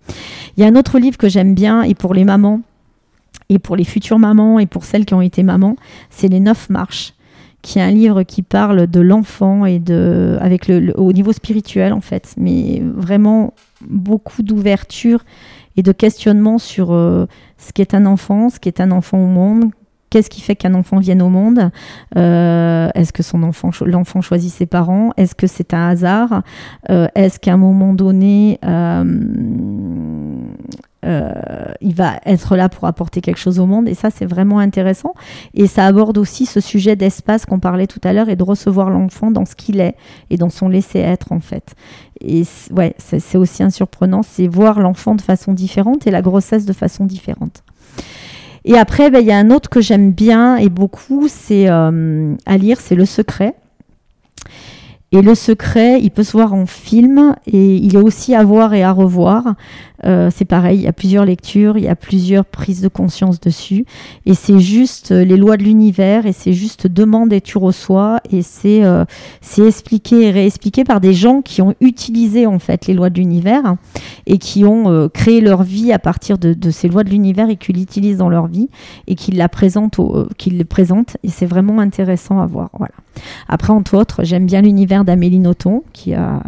Il 0.56 0.62
y 0.62 0.64
a 0.64 0.68
un 0.68 0.76
autre 0.76 0.98
livre 0.98 1.18
que 1.18 1.28
j'aime 1.28 1.54
bien, 1.54 1.82
et 1.82 1.94
pour 1.94 2.14
les 2.14 2.24
mamans, 2.24 2.60
et 3.48 3.58
pour 3.58 3.76
les 3.76 3.84
futures 3.84 4.18
mamans, 4.18 4.58
et 4.58 4.66
pour 4.66 4.84
celles 4.84 5.04
qui 5.04 5.14
ont 5.14 5.22
été 5.22 5.42
mamans, 5.42 5.76
c'est 6.10 6.28
Les 6.28 6.40
Neuf 6.40 6.70
Marches 6.70 7.14
qui 7.62 7.78
est 7.78 7.82
un 7.82 7.90
livre 7.90 8.22
qui 8.22 8.42
parle 8.42 8.86
de 8.86 9.00
l'enfant 9.00 9.66
et 9.66 9.78
de 9.78 10.38
avec 10.40 10.66
le, 10.66 10.98
au 10.98 11.12
niveau 11.12 11.32
spirituel 11.32 11.92
en 11.92 12.00
fait, 12.00 12.34
mais 12.38 12.82
vraiment 12.82 13.52
beaucoup 13.82 14.42
d'ouverture 14.42 15.24
et 15.76 15.82
de 15.82 15.92
questionnement 15.92 16.58
sur 16.58 16.92
euh, 16.92 17.26
ce 17.58 17.72
qu'est 17.72 17.94
un 17.94 18.06
enfant, 18.06 18.48
ce 18.48 18.58
qu'est 18.58 18.80
un 18.80 18.90
enfant 18.90 19.18
au 19.22 19.26
monde, 19.26 19.70
Qu'est-ce 20.10 20.28
qui 20.28 20.40
fait 20.40 20.56
qu'un 20.56 20.74
enfant 20.74 20.98
vienne 20.98 21.22
au 21.22 21.28
monde? 21.28 21.70
Euh, 22.16 22.88
Est-ce 22.94 23.12
que 23.12 23.22
son 23.22 23.44
enfant, 23.44 23.70
l'enfant 23.86 24.20
choisit 24.20 24.52
ses 24.52 24.66
parents? 24.66 25.12
Est-ce 25.16 25.36
que 25.36 25.46
c'est 25.46 25.72
un 25.72 25.88
hasard? 25.88 26.42
Euh, 26.90 27.06
Est-ce 27.14 27.38
qu'à 27.38 27.52
un 27.54 27.56
moment 27.56 27.94
donné, 27.94 28.58
euh, 28.64 29.04
il 31.80 31.94
va 31.94 32.14
être 32.26 32.56
là 32.56 32.68
pour 32.68 32.88
apporter 32.88 33.20
quelque 33.20 33.38
chose 33.38 33.60
au 33.60 33.66
monde? 33.66 33.88
Et 33.88 33.94
ça, 33.94 34.10
c'est 34.10 34.26
vraiment 34.26 34.58
intéressant. 34.58 35.14
Et 35.54 35.68
ça 35.68 35.86
aborde 35.86 36.18
aussi 36.18 36.44
ce 36.44 36.58
sujet 36.58 36.96
d'espace 36.96 37.46
qu'on 37.46 37.60
parlait 37.60 37.86
tout 37.86 38.00
à 38.02 38.12
l'heure 38.12 38.28
et 38.28 38.36
de 38.36 38.42
recevoir 38.42 38.90
l'enfant 38.90 39.30
dans 39.30 39.44
ce 39.44 39.54
qu'il 39.54 39.78
est 39.80 39.94
et 40.28 40.36
dans 40.36 40.50
son 40.50 40.68
laisser-être, 40.68 41.30
en 41.30 41.40
fait. 41.40 41.76
Et 42.20 42.42
ouais, 42.72 42.94
c'est 42.98 43.38
aussi 43.38 43.62
un 43.62 43.70
surprenant, 43.70 44.22
c'est 44.22 44.48
voir 44.48 44.80
l'enfant 44.80 45.14
de 45.14 45.22
façon 45.22 45.52
différente 45.52 46.08
et 46.08 46.10
la 46.10 46.20
grossesse 46.20 46.66
de 46.66 46.72
façon 46.72 47.04
différente. 47.06 47.62
Et 48.64 48.76
après, 48.76 49.10
ben, 49.10 49.20
il 49.20 49.26
y 49.26 49.32
a 49.32 49.38
un 49.38 49.50
autre 49.50 49.70
que 49.70 49.80
j'aime 49.80 50.12
bien 50.12 50.56
et 50.56 50.68
beaucoup, 50.68 51.28
c'est 51.28 51.70
euh, 51.70 52.34
à 52.46 52.58
lire, 52.58 52.80
c'est 52.80 52.94
Le 52.94 53.06
Secret. 53.06 53.54
Et 55.12 55.22
le 55.22 55.34
secret, 55.34 56.00
il 56.00 56.12
peut 56.12 56.22
se 56.22 56.32
voir 56.32 56.54
en 56.54 56.66
film 56.66 57.34
et 57.44 57.74
il 57.74 57.96
est 57.96 58.00
aussi 58.00 58.32
à 58.36 58.44
voir 58.44 58.74
et 58.74 58.84
à 58.84 58.92
revoir. 58.92 59.56
Euh, 60.06 60.30
c'est 60.32 60.44
pareil, 60.44 60.78
il 60.78 60.82
y 60.82 60.86
a 60.86 60.92
plusieurs 60.92 61.24
lectures, 61.24 61.76
il 61.76 61.84
y 61.84 61.88
a 61.88 61.96
plusieurs 61.96 62.44
prises 62.44 62.80
de 62.80 62.86
conscience 62.88 63.40
dessus. 63.40 63.84
Et 64.24 64.34
c'est 64.34 64.60
juste 64.60 65.10
euh, 65.10 65.24
les 65.24 65.36
lois 65.36 65.56
de 65.56 65.64
l'univers 65.64 66.26
et 66.26 66.32
c'est 66.32 66.52
juste 66.52 66.86
demande 66.86 67.32
et 67.32 67.40
tu 67.40 67.58
reçois. 67.58 68.20
Et 68.30 68.42
c'est 68.42 68.84
euh, 68.84 69.04
expliqué 69.58 70.28
et 70.28 70.30
réexpliqué 70.30 70.84
par 70.84 71.00
des 71.00 71.12
gens 71.12 71.42
qui 71.42 71.60
ont 71.60 71.74
utilisé 71.80 72.46
en 72.46 72.60
fait 72.60 72.86
les 72.86 72.94
lois 72.94 73.10
de 73.10 73.18
l'univers 73.18 73.74
et 74.26 74.38
qui 74.38 74.64
ont 74.64 75.08
créé 75.12 75.40
leur 75.40 75.64
vie 75.64 75.92
à 75.92 75.98
partir 75.98 76.38
de, 76.38 76.70
ces 76.70 76.88
lois 76.88 77.04
de 77.04 77.10
l'univers 77.10 77.50
et 77.50 77.56
qui 77.56 77.72
l'utilisent 77.72 78.18
dans 78.18 78.28
leur 78.28 78.46
vie 78.46 78.68
et 79.06 79.16
qui 79.16 79.32
la 79.32 79.48
présentent, 79.48 80.00
qui 80.38 80.50
le 80.50 80.64
présentent. 80.64 81.16
Et 81.24 81.28
c'est 81.28 81.46
vraiment 81.46 81.80
intéressant 81.80 82.40
à 82.40 82.46
voir. 82.46 82.70
Voilà. 82.78 82.94
Après, 83.48 83.72
entre 83.72 83.96
autres, 83.96 84.24
j'aime 84.24 84.46
bien 84.46 84.62
l'univers 84.62 84.99
d'Amélie 85.04 85.38
Nothomb, 85.38 85.82
qui 85.92 86.14
a 86.14 86.42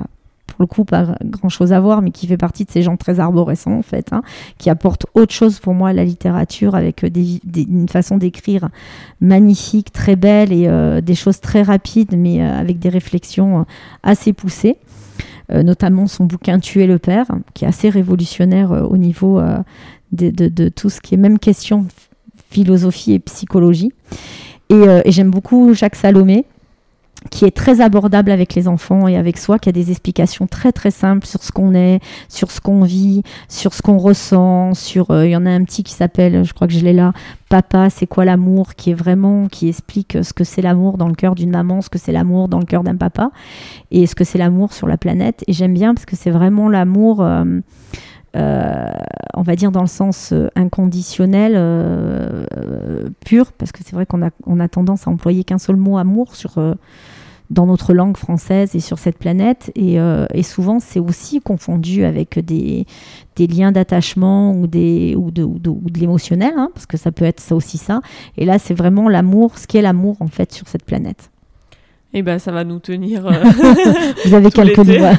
pour 0.52 0.62
le 0.62 0.66
coup 0.66 0.84
pas 0.84 1.16
grand 1.24 1.48
chose 1.48 1.72
à 1.72 1.80
voir, 1.80 2.02
mais 2.02 2.10
qui 2.10 2.26
fait 2.26 2.36
partie 2.36 2.64
de 2.64 2.70
ces 2.70 2.82
gens 2.82 2.96
très 2.96 3.20
arborescents 3.20 3.78
en 3.78 3.82
fait, 3.82 4.12
hein, 4.12 4.22
qui 4.58 4.70
apportent 4.70 5.06
autre 5.14 5.32
chose 5.32 5.58
pour 5.58 5.74
moi 5.74 5.90
à 5.90 5.92
la 5.92 6.04
littérature 6.04 6.74
avec 6.74 7.04
euh, 7.04 7.08
une 7.56 7.88
façon 7.88 8.18
d'écrire 8.18 8.68
magnifique, 9.20 9.92
très 9.92 10.16
belle 10.16 10.52
et 10.52 10.66
euh, 10.68 11.00
des 11.00 11.14
choses 11.14 11.40
très 11.40 11.62
rapides, 11.62 12.14
mais 12.16 12.42
euh, 12.42 12.58
avec 12.58 12.78
des 12.78 12.90
réflexions 12.90 13.64
assez 14.02 14.32
poussées. 14.32 14.76
notamment 15.50 16.06
son 16.06 16.24
bouquin 16.24 16.58
Tuer 16.58 16.86
le 16.86 16.98
père, 16.98 17.26
qui 17.54 17.64
est 17.64 17.68
assez 17.68 17.90
révolutionnaire 17.90 18.70
au 18.90 18.96
niveau 18.96 19.40
de, 20.12 20.68
tout 20.68 20.90
ce 20.90 21.00
qui 21.00 21.14
est 21.14 21.18
même 21.18 21.38
question 21.38 21.86
philosophie 22.50 23.12
et 23.12 23.18
psychologie. 23.18 23.92
Et 24.70 24.84
j'aime 25.06 25.30
beaucoup 25.30 25.74
Jacques 25.74 25.96
Salomé, 25.96 26.46
qui 27.30 27.44
est 27.44 27.56
très 27.56 27.80
abordable 27.80 28.30
avec 28.30 28.54
les 28.54 28.68
enfants 28.68 29.08
et 29.08 29.16
avec 29.16 29.38
soi, 29.38 29.58
qui 29.58 29.68
a 29.68 29.72
des 29.72 29.90
explications 29.90 30.46
très 30.46 30.72
très 30.72 30.90
simples 30.90 31.26
sur 31.26 31.42
ce 31.42 31.52
qu'on 31.52 31.74
est, 31.74 32.00
sur 32.28 32.50
ce 32.50 32.60
qu'on 32.60 32.82
vit, 32.82 33.22
sur 33.48 33.74
ce 33.74 33.82
qu'on 33.82 33.98
ressent, 33.98 34.74
sur 34.74 35.10
euh, 35.10 35.26
il 35.26 35.30
y 35.30 35.36
en 35.36 35.46
a 35.46 35.50
un 35.50 35.64
petit 35.64 35.82
qui 35.82 35.92
s'appelle, 35.92 36.44
je 36.44 36.52
crois 36.52 36.66
que 36.66 36.74
je 36.74 36.80
l'ai 36.80 36.92
là, 36.92 37.12
Papa, 37.52 37.90
c'est 37.90 38.06
quoi 38.06 38.24
l'amour 38.24 38.74
qui 38.76 38.92
est 38.92 38.94
vraiment 38.94 39.46
qui 39.46 39.68
explique 39.68 40.16
ce 40.22 40.32
que 40.32 40.42
c'est 40.42 40.62
l'amour 40.62 40.96
dans 40.96 41.08
le 41.08 41.14
cœur 41.14 41.34
d'une 41.34 41.50
maman, 41.50 41.82
ce 41.82 41.90
que 41.90 41.98
c'est 41.98 42.12
l'amour 42.12 42.48
dans 42.48 42.58
le 42.58 42.64
cœur 42.64 42.82
d'un 42.82 42.96
papa 42.96 43.30
et 43.90 44.06
ce 44.06 44.14
que 44.14 44.24
c'est 44.24 44.38
l'amour 44.38 44.72
sur 44.72 44.86
la 44.86 44.96
planète. 44.96 45.44
Et 45.46 45.52
j'aime 45.52 45.74
bien 45.74 45.92
parce 45.92 46.06
que 46.06 46.16
c'est 46.16 46.30
vraiment 46.30 46.70
l'amour 46.70 47.20
euh, 47.20 47.44
euh, 47.44 47.60
on 48.34 49.42
va 49.42 49.56
dire 49.56 49.72
dans 49.72 49.82
le 49.82 49.86
sens 49.86 50.32
inconditionnel, 50.54 51.54
pur, 53.24 53.52
parce 53.52 53.72
que 53.72 53.80
c'est 53.84 53.94
vrai 53.94 54.06
qu'on 54.06 54.24
a, 54.24 54.30
on 54.46 54.60
a 54.60 54.68
tendance 54.68 55.06
à 55.06 55.10
employer 55.10 55.44
qu'un 55.44 55.58
seul 55.58 55.76
mot 55.76 55.98
amour 55.98 56.34
sur, 56.34 56.58
dans 57.52 57.66
notre 57.66 57.92
langue 57.92 58.16
française 58.16 58.74
et 58.74 58.80
sur 58.80 58.98
cette 58.98 59.18
planète. 59.18 59.70
Et, 59.76 60.00
euh, 60.00 60.26
souvent, 60.42 60.80
c'est 60.80 61.00
aussi 61.00 61.40
confondu 61.40 62.04
avec 62.04 62.38
des, 62.38 62.86
liens 63.38 63.72
d'attachement 63.72 64.52
ou, 64.54 64.66
des, 64.66 65.14
ou 65.16 65.30
de, 65.30 65.44
de, 65.44 66.00
l'émotionnel, 66.00 66.54
hein, 66.56 66.70
parce 66.74 66.86
que 66.86 66.96
ça 66.96 67.12
peut 67.12 67.24
être 67.24 67.40
ça 67.40 67.54
aussi 67.54 67.78
ça. 67.78 68.00
Et 68.36 68.44
là, 68.44 68.58
c'est 68.58 68.74
vraiment 68.74 69.08
l'amour, 69.08 69.58
ce 69.58 69.66
qu'est 69.66 69.82
l'amour 69.82 70.16
en 70.20 70.28
fait 70.28 70.52
sur 70.52 70.66
cette 70.66 70.84
planète. 70.84 71.31
Eh 72.14 72.22
ben, 72.22 72.38
ça 72.38 72.52
va 72.52 72.64
nous 72.64 72.78
tenir. 72.78 73.22
Vous 74.24 74.34
avez 74.34 74.50
quelques 74.50 74.84
doigts. 74.84 75.16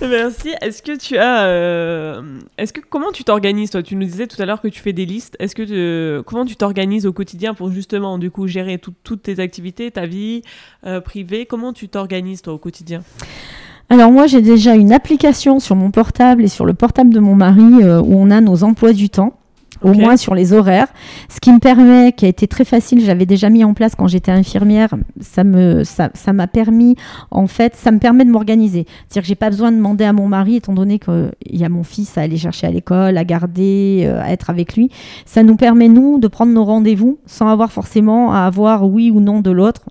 Merci. 0.00 0.50
Est-ce 0.60 0.82
que 0.82 0.96
tu 0.96 1.18
as, 1.18 1.44
euh, 1.44 2.22
est-ce 2.56 2.72
que 2.72 2.80
comment 2.80 3.10
tu 3.12 3.24
t'organises 3.24 3.70
toi? 3.70 3.82
Tu 3.82 3.96
nous 3.96 4.06
disais 4.06 4.26
tout 4.26 4.40
à 4.40 4.46
l'heure 4.46 4.60
que 4.60 4.68
tu 4.68 4.80
fais 4.80 4.92
des 4.92 5.06
listes. 5.06 5.36
Est-ce 5.40 5.54
que 5.54 6.20
comment 6.22 6.44
tu 6.44 6.56
t'organises 6.56 7.06
au 7.06 7.12
quotidien 7.12 7.54
pour 7.54 7.70
justement 7.70 8.18
du 8.18 8.30
coup 8.30 8.46
gérer 8.46 8.78
toutes 8.78 9.22
tes 9.22 9.40
activités, 9.40 9.90
ta 9.90 10.06
vie 10.06 10.42
euh, 10.86 11.00
privée? 11.00 11.46
Comment 11.46 11.72
tu 11.72 11.88
t'organises 11.88 12.42
toi 12.42 12.52
au 12.52 12.58
quotidien? 12.58 13.02
Alors 13.88 14.12
moi 14.12 14.28
j'ai 14.28 14.40
déjà 14.40 14.76
une 14.76 14.92
application 14.92 15.58
sur 15.58 15.74
mon 15.74 15.90
portable 15.90 16.44
et 16.44 16.48
sur 16.48 16.64
le 16.64 16.74
portable 16.74 17.12
de 17.12 17.18
mon 17.18 17.34
mari 17.34 17.82
euh, 17.82 18.00
où 18.00 18.14
on 18.14 18.30
a 18.30 18.40
nos 18.40 18.62
emplois 18.62 18.92
du 18.92 19.10
temps 19.10 19.39
au 19.82 19.92
moins 19.92 20.16
sur 20.16 20.34
les 20.34 20.52
horaires. 20.52 20.88
Ce 21.28 21.40
qui 21.40 21.52
me 21.52 21.58
permet, 21.58 22.12
qui 22.12 22.26
a 22.26 22.28
été 22.28 22.46
très 22.46 22.64
facile, 22.64 23.04
j'avais 23.04 23.26
déjà 23.26 23.50
mis 23.50 23.64
en 23.64 23.74
place 23.74 23.94
quand 23.94 24.06
j'étais 24.06 24.32
infirmière, 24.32 24.90
ça 25.20 25.44
me, 25.44 25.84
ça, 25.84 26.10
ça 26.14 26.32
m'a 26.32 26.46
permis, 26.46 26.96
en 27.30 27.46
fait, 27.46 27.76
ça 27.76 27.90
me 27.90 27.98
permet 27.98 28.24
de 28.24 28.30
m'organiser. 28.30 28.86
C'est-à-dire 29.08 29.22
que 29.22 29.28
j'ai 29.28 29.34
pas 29.34 29.50
besoin 29.50 29.70
de 29.72 29.76
demander 29.76 30.04
à 30.04 30.12
mon 30.12 30.28
mari, 30.28 30.56
étant 30.56 30.74
donné 30.74 30.98
qu'il 30.98 31.30
y 31.50 31.64
a 31.64 31.68
mon 31.68 31.82
fils 31.82 32.16
à 32.18 32.22
aller 32.22 32.36
chercher 32.36 32.66
à 32.66 32.70
l'école, 32.70 33.16
à 33.16 33.24
garder, 33.24 34.04
euh, 34.06 34.22
à 34.22 34.32
être 34.32 34.50
avec 34.50 34.76
lui. 34.76 34.90
Ça 35.26 35.42
nous 35.42 35.56
permet, 35.56 35.88
nous, 35.88 36.18
de 36.18 36.28
prendre 36.28 36.52
nos 36.52 36.64
rendez-vous 36.64 37.18
sans 37.26 37.48
avoir 37.48 37.72
forcément 37.72 38.32
à 38.32 38.40
avoir 38.40 38.88
oui 38.88 39.10
ou 39.10 39.20
non 39.20 39.40
de 39.40 39.50
l'autre. 39.50 39.82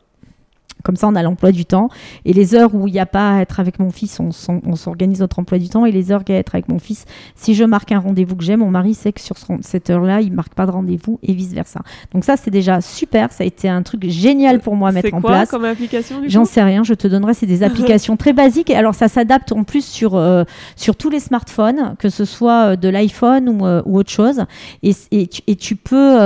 Comme 0.90 0.96
ça, 0.96 1.08
on 1.08 1.14
a 1.14 1.22
l'emploi 1.22 1.52
du 1.52 1.66
temps. 1.66 1.90
Et 2.26 2.34
les 2.34 2.56
heures 2.56 2.74
où 2.74 2.88
il 2.88 2.94
n'y 2.94 3.00
a 3.00 3.06
pas 3.06 3.36
à 3.36 3.42
être 3.42 3.60
avec 3.60 3.78
mon 3.78 3.92
fils, 3.92 4.20
on, 4.20 4.32
s'organise 4.32 5.20
notre 5.20 5.38
emploi 5.38 5.60
du 5.60 5.70
temps. 5.70 5.86
Et 5.86 5.92
les 5.92 6.12
heures 6.12 6.24
qu'il 6.24 6.34
y 6.34 6.36
a 6.36 6.40
à 6.40 6.40
être 6.40 6.56
avec 6.56 6.68
mon 6.68 6.80
fils, 6.80 7.06
si 7.36 7.54
je 7.54 7.64
marque 7.64 7.92
un 7.92 8.00
rendez-vous 8.00 8.36
que 8.36 8.44
j'ai, 8.44 8.56
mon 8.56 8.72
mari 8.72 8.96
sait 8.96 9.14
que 9.14 9.22
sur 9.22 9.36
cette 9.62 9.92
heure-là, 9.92 10.22
il 10.22 10.32
ne 10.32 10.36
marque 10.36 10.56
pas 10.56 10.66
de 10.66 10.72
rendez-vous 10.72 11.20
et 11.22 11.34
vice-versa. 11.34 11.82
Donc 12.12 12.24
ça, 12.24 12.38
c'est 12.38 12.50
déjà 12.50 12.82
super. 12.82 13.32
Ça 13.32 13.44
a 13.44 13.46
été 13.46 13.70
un 13.70 13.84
truc 13.84 14.10
génial 14.10 14.62
pour 14.62 14.76
moi 14.76 14.90
à 14.90 14.92
mettre 14.92 15.14
en 15.14 15.22
place. 15.22 15.42
C'est 15.42 15.50
quoi 15.52 15.60
comme 15.60 15.66
application 15.66 16.24
J'en 16.26 16.46
sais 16.46 16.64
rien, 16.64 16.82
je 16.82 16.96
te 16.96 17.08
donnerai. 17.08 17.36
C'est 17.36 17.46
des 17.46 17.62
applications 17.70 18.18
très 18.18 18.34
basiques. 18.34 18.72
Et 18.72 18.76
alors, 18.76 18.96
ça 18.96 19.10
s'adapte 19.10 19.52
en 19.52 19.64
plus 19.64 19.86
sur, 19.86 20.16
euh, 20.16 20.44
sur 20.76 20.96
tous 20.96 21.12
les 21.12 21.20
smartphones, 21.20 21.98
que 22.00 22.10
ce 22.10 22.26
soit 22.26 22.72
euh, 22.72 22.76
de 22.78 22.90
l'iPhone 22.90 23.48
ou, 23.48 23.68
euh, 23.68 23.84
ou, 23.86 24.00
autre 24.00 24.10
chose. 24.10 24.44
Et, 24.82 24.96
et, 25.12 25.28
tu, 25.28 25.44
et 25.46 25.56
tu 25.56 25.76
peux... 25.76 26.18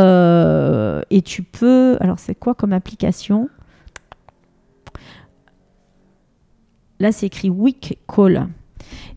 et 1.10 1.22
tu 1.22 1.44
peux... 1.44 1.98
Alors, 2.00 2.18
c'est 2.18 2.36
quoi 2.36 2.54
comme 2.54 2.72
application? 2.72 3.50
Là, 7.00 7.12
c'est 7.12 7.28
écrit 7.28 7.50
Week 7.50 7.98
Call. 8.14 8.48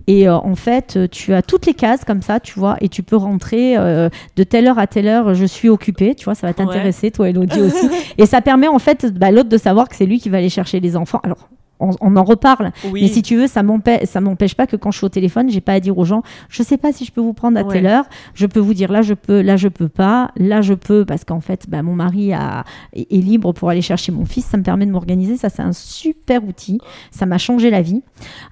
Et 0.06 0.28
euh, 0.28 0.36
en 0.36 0.54
fait, 0.54 1.10
tu 1.10 1.34
as 1.34 1.42
toutes 1.42 1.66
les 1.66 1.74
cases 1.74 2.04
comme 2.04 2.22
ça, 2.22 2.38
tu 2.38 2.58
vois, 2.58 2.76
et 2.80 2.88
tu 2.88 3.02
peux 3.02 3.16
rentrer 3.16 3.76
euh, 3.76 4.08
de 4.36 4.42
telle 4.44 4.68
heure 4.68 4.78
à 4.78 4.86
telle 4.86 5.08
heure, 5.08 5.34
je 5.34 5.44
suis 5.44 5.68
occupée, 5.68 6.14
tu 6.14 6.24
vois, 6.24 6.36
ça 6.36 6.46
va 6.46 6.54
t'intéresser, 6.54 7.10
toi, 7.10 7.28
Elodie 7.28 7.60
aussi. 7.60 7.88
et 8.18 8.26
ça 8.26 8.40
permet 8.40 8.68
en 8.68 8.78
fait 8.78 9.06
bah, 9.18 9.32
l'autre 9.32 9.48
de 9.48 9.58
savoir 9.58 9.88
que 9.88 9.96
c'est 9.96 10.06
lui 10.06 10.20
qui 10.20 10.28
va 10.28 10.38
aller 10.38 10.48
chercher 10.48 10.78
les 10.78 10.96
enfants. 10.96 11.20
Alors, 11.24 11.48
on, 11.80 12.16
en 12.16 12.24
reparle. 12.24 12.72
Mais 12.92 13.08
si 13.08 13.22
tu 13.22 13.36
veux, 13.36 13.46
ça 13.46 13.62
m'empêche 13.62 14.54
pas 14.54 14.66
que 14.66 14.76
quand 14.76 14.90
je 14.90 14.98
suis 14.98 15.06
au 15.06 15.10
téléphone, 15.10 15.50
j'ai 15.50 15.60
pas 15.60 15.74
à 15.74 15.80
dire 15.80 15.96
aux 15.98 16.04
gens, 16.04 16.22
je 16.48 16.62
sais 16.62 16.76
pas 16.76 16.92
si 16.92 17.04
je 17.04 17.12
peux 17.12 17.20
vous 17.20 17.34
prendre 17.34 17.58
à 17.58 17.64
telle 17.64 17.86
heure. 17.86 18.04
Je 18.34 18.46
peux 18.46 18.60
vous 18.60 18.74
dire 18.74 18.90
là, 18.90 19.02
je 19.02 19.14
peux, 19.14 19.40
là, 19.40 19.56
je 19.56 19.68
peux 19.68 19.88
pas. 19.88 20.30
Là, 20.36 20.60
je 20.62 20.74
peux 20.74 21.04
parce 21.04 21.24
qu'en 21.24 21.40
fait, 21.40 21.66
bah, 21.68 21.82
mon 21.82 21.94
mari 21.94 22.32
a, 22.32 22.64
est, 22.94 23.10
libre 23.10 23.52
pour 23.52 23.70
aller 23.70 23.82
chercher 23.82 24.12
mon 24.12 24.24
fils. 24.24 24.46
Ça 24.46 24.56
me 24.56 24.62
permet 24.62 24.86
de 24.86 24.90
m'organiser. 24.90 25.36
Ça, 25.36 25.48
c'est 25.48 25.62
un 25.62 25.72
super 25.72 26.44
outil. 26.44 26.78
Ça 27.10 27.26
m'a 27.26 27.38
changé 27.38 27.70
la 27.70 27.82
vie. 27.82 28.02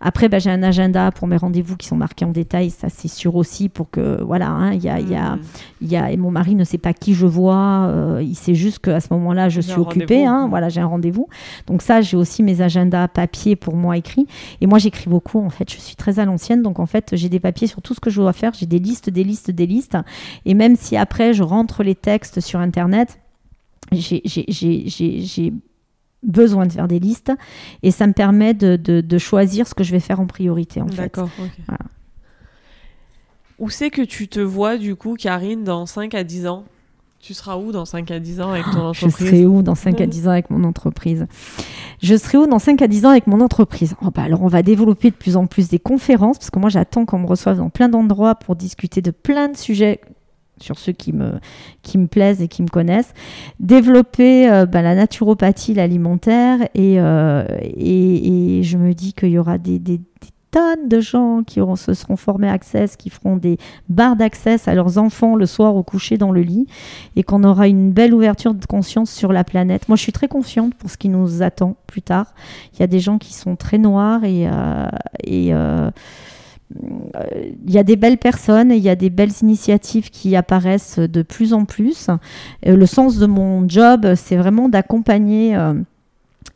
Après, 0.00 0.28
bah, 0.28 0.38
j'ai 0.38 0.50
un 0.50 0.62
agenda 0.62 1.10
pour 1.10 1.28
mes 1.28 1.36
rendez-vous 1.36 1.76
qui 1.76 1.86
sont 1.86 1.96
marqués 1.96 2.24
en 2.24 2.32
détail. 2.32 2.70
Ça, 2.70 2.88
c'est 2.88 3.08
sûr 3.08 3.36
aussi 3.36 3.68
pour 3.68 3.90
que, 3.90 4.22
voilà, 4.22 4.48
hein, 4.48 4.72
il 4.72 4.82
y 4.82 4.88
a, 4.88 5.00
y 5.00 5.14
a, 5.14 5.36
mm. 5.36 5.40
y 5.82 5.96
a, 5.96 6.10
et 6.10 6.16
mon 6.16 6.30
mari 6.30 6.54
ne 6.54 6.64
sait 6.64 6.78
pas 6.78 6.92
qui 6.92 7.14
je 7.14 7.26
vois. 7.26 7.86
Euh, 7.88 8.22
il 8.22 8.34
sait 8.34 8.54
juste 8.54 8.80
qu'à 8.80 9.00
ce 9.00 9.08
moment-là, 9.12 9.48
je 9.48 9.60
suis 9.60 9.78
occupée. 9.78 10.24
Hein, 10.26 10.46
voilà, 10.48 10.68
j'ai 10.68 10.80
un 10.80 10.86
rendez-vous. 10.86 11.28
Donc 11.66 11.82
ça, 11.82 12.00
j'ai 12.00 12.16
aussi 12.16 12.42
mes 12.42 12.60
agendas 12.60 13.08
papier 13.14 13.56
pour 13.56 13.76
moi 13.76 13.96
écrit. 13.96 14.26
Et 14.60 14.66
moi, 14.66 14.78
j'écris 14.78 15.08
beaucoup, 15.08 15.40
en 15.40 15.48
fait. 15.48 15.70
Je 15.70 15.78
suis 15.78 15.96
très 15.96 16.18
à 16.18 16.26
l'ancienne. 16.26 16.60
Donc, 16.60 16.78
en 16.78 16.86
fait, 16.86 17.10
j'ai 17.14 17.30
des 17.30 17.40
papiers 17.40 17.66
sur 17.66 17.80
tout 17.80 17.94
ce 17.94 18.00
que 18.00 18.10
je 18.10 18.20
dois 18.20 18.34
faire. 18.34 18.52
J'ai 18.52 18.66
des 18.66 18.78
listes, 18.78 19.08
des 19.08 19.24
listes, 19.24 19.50
des 19.50 19.66
listes. 19.66 19.96
Et 20.44 20.52
même 20.52 20.76
si 20.76 20.96
après, 20.96 21.32
je 21.32 21.42
rentre 21.42 21.82
les 21.82 21.94
textes 21.94 22.40
sur 22.40 22.60
Internet, 22.60 23.18
j'ai 23.92 25.52
besoin 26.22 26.66
de 26.66 26.72
faire 26.72 26.88
des 26.88 26.98
listes 26.98 27.32
et 27.82 27.90
ça 27.90 28.06
me 28.06 28.12
permet 28.12 28.54
de, 28.54 28.76
de, 28.76 29.18
choisir 29.18 29.68
ce 29.68 29.74
que 29.74 29.84
je 29.84 29.92
vais 29.92 30.00
faire 30.00 30.20
en 30.20 30.26
priorité 30.26 30.80
en 30.80 30.88
fait. 30.88 30.96
D'accord. 30.96 31.28
Où 33.58 33.70
c'est 33.70 33.90
que 33.90 34.02
tu 34.02 34.26
te 34.26 34.40
vois 34.40 34.78
du 34.78 34.96
coup 34.96 35.14
Karine 35.14 35.64
dans 35.64 35.86
5 35.86 36.14
à 36.14 36.24
10 36.24 36.46
ans? 36.46 36.64
Tu 37.24 37.32
seras 37.32 37.56
où 37.56 37.72
dans 37.72 37.86
5 37.86 38.10
à 38.10 38.20
10 38.20 38.42
ans 38.42 38.50
avec 38.50 38.66
ton 38.66 38.88
entreprise 38.88 39.16
Je 39.18 39.24
serai 39.24 39.46
où 39.46 39.62
dans 39.62 39.74
5 39.74 39.98
à 39.98 40.06
10 40.06 40.28
ans 40.28 40.30
avec 40.32 40.50
mon 40.50 40.62
entreprise? 40.62 41.26
Je 42.02 42.16
serai 42.16 42.36
où 42.36 42.46
dans 42.46 42.58
5 42.58 42.82
à 42.82 42.86
10 42.86 43.06
ans 43.06 43.08
avec 43.08 43.26
mon 43.26 43.40
entreprise? 43.40 43.94
Oh 44.02 44.10
bah 44.14 44.24
Alors, 44.24 44.42
on 44.42 44.48
va 44.48 44.62
développer 44.62 45.08
de 45.08 45.14
plus 45.14 45.34
en 45.38 45.46
plus 45.46 45.68
des 45.68 45.78
conférences, 45.78 46.36
parce 46.36 46.50
que 46.50 46.58
moi, 46.58 46.68
j'attends 46.68 47.06
qu'on 47.06 47.20
me 47.20 47.26
reçoive 47.26 47.56
dans 47.56 47.70
plein 47.70 47.88
d'endroits 47.88 48.34
pour 48.34 48.56
discuter 48.56 49.00
de 49.00 49.10
plein 49.10 49.48
de 49.48 49.56
sujets 49.56 50.02
sur 50.60 50.78
ceux 50.78 50.92
qui 50.92 51.14
me, 51.14 51.32
qui 51.80 51.96
me 51.96 52.08
plaisent 52.08 52.42
et 52.42 52.48
qui 52.48 52.62
me 52.62 52.68
connaissent, 52.68 53.14
développer 53.58 54.50
euh, 54.50 54.66
bah, 54.66 54.82
la 54.82 54.94
naturopathie, 54.94 55.72
l'alimentaire, 55.72 56.60
et, 56.74 57.00
euh, 57.00 57.46
et, 57.62 58.58
et, 58.58 58.62
je 58.64 58.76
me 58.76 58.92
dis 58.92 59.14
qu'il 59.14 59.30
y 59.30 59.38
aura 59.38 59.56
des, 59.56 59.78
des, 59.78 59.98
de 60.88 61.00
gens 61.00 61.42
qui 61.44 61.60
se 61.76 61.94
seront 61.94 62.16
formés 62.16 62.48
à 62.48 62.52
Access, 62.52 62.96
qui 62.96 63.10
feront 63.10 63.36
des 63.36 63.58
barres 63.88 64.16
d'accès 64.16 64.56
à 64.66 64.74
leurs 64.74 64.98
enfants 64.98 65.36
le 65.36 65.46
soir 65.46 65.76
au 65.76 65.82
coucher 65.82 66.16
dans 66.18 66.32
le 66.32 66.42
lit, 66.42 66.66
et 67.16 67.22
qu'on 67.22 67.44
aura 67.44 67.68
une 67.68 67.92
belle 67.92 68.14
ouverture 68.14 68.54
de 68.54 68.64
conscience 68.64 69.10
sur 69.10 69.32
la 69.32 69.44
planète. 69.44 69.88
Moi, 69.88 69.96
je 69.96 70.02
suis 70.02 70.12
très 70.12 70.28
confiante 70.28 70.74
pour 70.74 70.90
ce 70.90 70.96
qui 70.96 71.08
nous 71.08 71.42
attend 71.42 71.76
plus 71.86 72.02
tard. 72.02 72.34
Il 72.74 72.80
y 72.80 72.82
a 72.82 72.86
des 72.86 73.00
gens 73.00 73.18
qui 73.18 73.34
sont 73.34 73.56
très 73.56 73.78
noirs 73.78 74.24
et, 74.24 74.46
euh, 74.46 74.88
et 75.22 75.52
euh, 75.52 75.90
il 76.74 77.70
y 77.70 77.78
a 77.78 77.84
des 77.84 77.96
belles 77.96 78.18
personnes 78.18 78.70
et 78.70 78.76
il 78.76 78.82
y 78.82 78.88
a 78.88 78.96
des 78.96 79.10
belles 79.10 79.32
initiatives 79.42 80.10
qui 80.10 80.36
apparaissent 80.36 80.98
de 80.98 81.22
plus 81.22 81.52
en 81.52 81.64
plus. 81.64 82.08
le 82.64 82.86
sens 82.86 83.18
de 83.18 83.26
mon 83.26 83.68
job, 83.68 84.14
c'est 84.14 84.36
vraiment 84.36 84.68
d'accompagner 84.68 85.56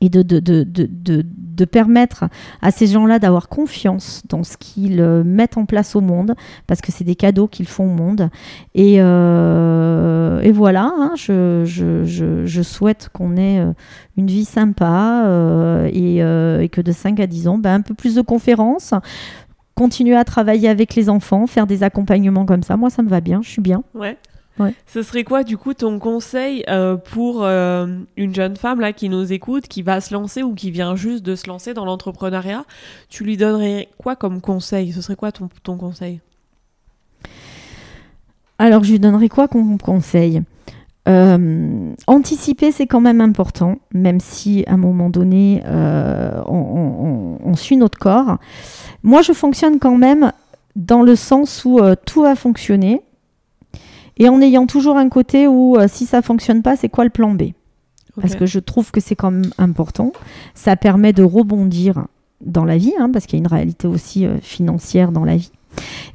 et 0.00 0.08
de, 0.08 0.22
de, 0.22 0.40
de, 0.40 1.26
permettre 1.64 2.24
à 2.62 2.70
ces 2.70 2.86
gens-là 2.86 3.18
d'avoir 3.18 3.48
confiance 3.48 4.22
dans 4.28 4.44
ce 4.44 4.56
qu'ils 4.56 5.00
euh, 5.00 5.24
mettent 5.24 5.56
en 5.56 5.66
place 5.66 5.96
au 5.96 6.00
monde, 6.00 6.34
parce 6.66 6.80
que 6.80 6.92
c'est 6.92 7.04
des 7.04 7.14
cadeaux 7.14 7.48
qu'ils 7.48 7.68
font 7.68 7.84
au 7.84 7.94
monde. 7.94 8.30
Et, 8.74 8.96
euh, 8.98 10.40
et 10.40 10.52
voilà, 10.52 10.92
hein, 10.96 11.12
je, 11.16 11.62
je, 11.64 12.04
je, 12.04 12.46
je, 12.46 12.62
souhaite 12.62 13.08
qu'on 13.12 13.36
ait 13.36 13.60
euh, 13.60 13.72
une 14.16 14.26
vie 14.26 14.44
sympa 14.44 15.24
et, 15.92 16.16
et, 16.18 16.68
que 16.68 16.80
de 16.80 16.92
5 16.92 17.20
à 17.20 17.26
10 17.26 17.48
ans, 17.48 17.58
ben, 17.58 17.74
un 17.74 17.80
peu 17.80 17.94
plus 17.94 18.14
de 18.14 18.22
conférences, 18.22 18.94
continuer 19.74 20.16
à 20.16 20.24
travailler 20.24 20.68
avec 20.68 20.94
les 20.94 21.08
enfants, 21.08 21.46
faire 21.46 21.66
des 21.66 21.82
accompagnements 21.82 22.44
comme 22.44 22.62
ça. 22.62 22.76
Moi, 22.76 22.90
ça 22.90 23.02
me 23.02 23.08
va 23.08 23.20
bien, 23.20 23.40
je 23.42 23.48
suis 23.48 23.62
bien. 23.62 23.84
Ouais. 23.94 24.16
Ce 24.86 25.02
serait 25.02 25.24
quoi, 25.24 25.44
du 25.44 25.56
coup, 25.56 25.74
ton 25.74 25.98
conseil 25.98 26.64
euh, 26.68 26.96
pour 26.96 27.44
euh, 27.44 27.86
une 28.16 28.34
jeune 28.34 28.56
femme 28.56 28.80
là 28.80 28.92
qui 28.92 29.08
nous 29.08 29.32
écoute, 29.32 29.68
qui 29.68 29.82
va 29.82 30.00
se 30.00 30.12
lancer 30.12 30.42
ou 30.42 30.54
qui 30.54 30.70
vient 30.70 30.96
juste 30.96 31.24
de 31.24 31.34
se 31.34 31.48
lancer 31.48 31.74
dans 31.74 31.84
l'entrepreneuriat? 31.84 32.64
Tu 33.08 33.24
lui 33.24 33.36
donnerais 33.36 33.88
quoi 33.98 34.16
comme 34.16 34.40
conseil? 34.40 34.92
Ce 34.92 35.02
serait 35.02 35.16
quoi 35.16 35.32
ton, 35.32 35.48
ton 35.62 35.76
conseil? 35.76 36.20
Alors, 38.58 38.82
je 38.84 38.92
lui 38.92 38.98
donnerais 38.98 39.28
quoi 39.28 39.48
comme 39.48 39.78
conseil? 39.78 40.42
Euh, 41.08 41.94
anticiper, 42.06 42.70
c'est 42.70 42.86
quand 42.86 43.00
même 43.00 43.20
important, 43.20 43.76
même 43.94 44.20
si 44.20 44.64
à 44.66 44.74
un 44.74 44.76
moment 44.76 45.08
donné, 45.08 45.62
on, 45.66 47.38
on, 47.42 47.56
suit 47.56 47.76
notre 47.76 47.98
corps. 47.98 48.36
Moi, 49.02 49.22
je 49.22 49.32
fonctionne 49.32 49.78
quand 49.78 49.96
même 49.96 50.32
dans 50.76 51.02
le 51.02 51.16
sens 51.16 51.64
où 51.64 51.80
tout 52.04 52.22
va 52.22 52.34
fonctionner 52.34 53.00
et 54.18 54.28
en 54.28 54.40
ayant 54.40 54.66
toujours 54.66 54.96
un 54.96 55.08
côté 55.08 55.46
où 55.46 55.76
euh, 55.76 55.86
si 55.88 56.06
ça 56.06 56.22
fonctionne 56.22 56.62
pas, 56.62 56.76
c'est 56.76 56.88
quoi 56.88 57.04
le 57.04 57.10
plan 57.10 57.32
B? 57.32 57.52
Parce 58.20 58.34
que 58.34 58.46
je 58.46 58.58
trouve 58.58 58.90
que 58.90 58.98
c'est 58.98 59.14
quand 59.14 59.30
même 59.30 59.50
important. 59.58 60.12
Ça 60.52 60.74
permet 60.74 61.12
de 61.12 61.22
rebondir 61.22 62.06
dans 62.40 62.64
la 62.64 62.76
vie, 62.76 62.92
hein, 62.98 63.10
parce 63.12 63.26
qu'il 63.26 63.38
y 63.38 63.40
a 63.40 63.44
une 63.44 63.52
réalité 63.52 63.86
aussi 63.86 64.26
euh, 64.26 64.38
financière 64.40 65.12
dans 65.12 65.24
la 65.24 65.36
vie. 65.36 65.52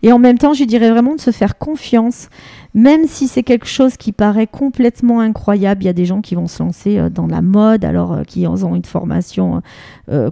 Et 0.02 0.12
en 0.12 0.20
même 0.20 0.38
temps, 0.38 0.54
je 0.54 0.66
dirais 0.66 0.92
vraiment 0.92 1.16
de 1.16 1.22
se 1.22 1.32
faire 1.32 1.58
confiance, 1.58 2.28
même 2.74 3.08
si 3.08 3.30
c'est 3.30 3.44
quelque 3.44 3.68
chose 3.68 3.96
qui 3.96 4.12
paraît 4.12 4.48
complètement 4.48 5.22
incroyable. 5.22 5.84
Il 5.84 5.86
y 5.86 5.90
a 5.90 5.94
des 5.94 6.06
gens 6.06 6.20
qui 6.20 6.36
vont 6.36 6.48
se 6.48 6.62
lancer 6.62 6.98
euh, 6.98 7.10
dans 7.10 7.28
la 7.28 7.42
mode, 7.42 7.86
alors 7.86 8.24
qui 8.28 8.46
ont 8.48 8.76
une 8.76 8.84
formation 8.84 9.62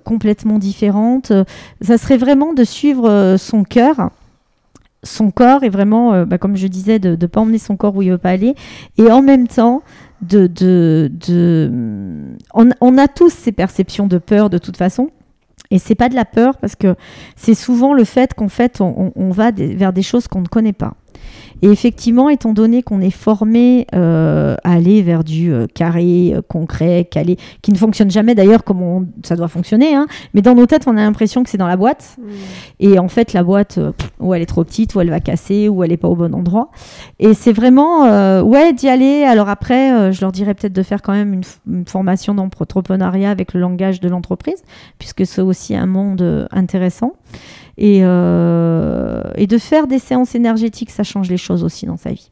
complètement 0.03 0.59
différente. 0.59 1.31
Ça 1.79 1.97
serait 1.97 2.17
vraiment 2.17 2.53
de 2.53 2.65
suivre 2.65 3.35
son 3.37 3.63
cœur 3.63 4.09
son 5.03 5.31
corps 5.31 5.63
est 5.63 5.69
vraiment, 5.69 6.13
euh, 6.13 6.25
bah, 6.25 6.37
comme 6.37 6.55
je 6.55 6.67
disais, 6.67 6.99
de 6.99 7.17
ne 7.19 7.27
pas 7.27 7.41
emmener 7.41 7.57
son 7.57 7.75
corps 7.75 7.95
où 7.95 8.01
il 8.01 8.11
veut 8.11 8.17
pas 8.17 8.29
aller. 8.29 8.55
Et 8.97 9.11
en 9.11 9.21
même 9.21 9.47
temps, 9.47 9.81
de, 10.21 10.47
de, 10.47 11.11
de... 11.11 11.71
On, 12.53 12.97
a 12.97 13.07
tous 13.07 13.29
ces 13.29 13.51
perceptions 13.51 14.07
de 14.07 14.17
peur 14.17 14.49
de 14.49 14.57
toute 14.57 14.77
façon. 14.77 15.09
Et 15.71 15.79
c'est 15.79 15.95
pas 15.95 16.09
de 16.09 16.15
la 16.15 16.25
peur 16.25 16.57
parce 16.57 16.75
que 16.75 16.95
c'est 17.35 17.53
souvent 17.53 17.93
le 17.93 18.03
fait 18.03 18.33
qu'en 18.33 18.49
fait 18.49 18.81
on, 18.81 19.29
va 19.31 19.51
vers 19.51 19.93
des 19.93 20.01
choses 20.01 20.27
qu'on 20.27 20.41
ne 20.41 20.47
connaît 20.47 20.73
pas. 20.73 20.95
Et 21.63 21.67
effectivement, 21.69 22.29
étant 22.29 22.53
donné 22.53 22.81
qu'on 22.81 23.01
est 23.01 23.11
formé 23.11 23.85
euh, 23.93 24.55
à 24.63 24.73
aller 24.73 25.03
vers 25.03 25.23
du 25.23 25.53
euh, 25.53 25.67
carré, 25.71 26.33
euh, 26.33 26.41
concret, 26.41 27.07
calé, 27.09 27.37
qui 27.61 27.71
ne 27.71 27.77
fonctionne 27.77 28.09
jamais 28.09 28.33
d'ailleurs 28.33 28.63
comme 28.63 28.81
on- 28.81 29.05
ça 29.23 29.35
doit 29.35 29.47
fonctionner, 29.47 29.93
hein, 29.93 30.07
mais 30.33 30.41
dans 30.41 30.55
nos 30.55 30.65
têtes, 30.65 30.83
on 30.87 30.97
a 30.97 31.01
l'impression 31.01 31.43
que 31.43 31.49
c'est 31.51 31.59
dans 31.59 31.67
la 31.67 31.77
boîte. 31.77 32.17
Et 32.79 32.97
en 32.97 33.07
fait, 33.07 33.33
la 33.33 33.43
boîte, 33.43 33.79
ou 34.19 34.33
elle 34.33 34.41
est 34.41 34.47
trop 34.47 34.63
petite, 34.63 34.95
ou 34.95 35.01
elle 35.01 35.11
va 35.11 35.19
casser, 35.19 35.69
ou 35.69 35.83
elle 35.83 35.91
n'est 35.91 35.97
pas 35.97 36.07
au 36.07 36.15
bon 36.15 36.33
endroit. 36.33 36.71
Et 37.19 37.35
c'est 37.35 37.53
vraiment, 37.53 38.41
ouais, 38.41 38.73
d'y 38.73 38.89
aller. 38.89 39.23
Alors 39.23 39.47
après, 39.49 40.11
je 40.11 40.21
leur 40.21 40.31
dirais 40.31 40.55
peut-être 40.55 40.73
de 40.73 40.83
faire 40.83 41.01
quand 41.03 41.13
même 41.13 41.33
une, 41.33 41.43
une 41.67 41.85
formation 41.85 42.33
d'entrepreneuriat 42.33 43.29
avec 43.29 43.53
le 43.53 43.59
langage 43.59 43.99
de 43.99 44.09
l'entreprise, 44.09 44.63
puisque 44.97 45.25
c'est 45.27 45.41
aussi 45.41 45.75
un 45.75 45.85
monde 45.85 46.47
intéressant. 46.51 47.13
Et, 47.77 48.01
euh, 48.03 49.21
et 49.35 49.47
de 49.47 49.57
faire 49.57 49.87
des 49.87 49.99
séances 49.99 50.35
énergétiques, 50.35 50.91
ça 50.91 51.03
change 51.03 51.29
les 51.29 51.37
choses 51.37 51.63
aussi 51.63 51.85
dans 51.85 51.97
sa 51.97 52.11
vie. 52.11 52.31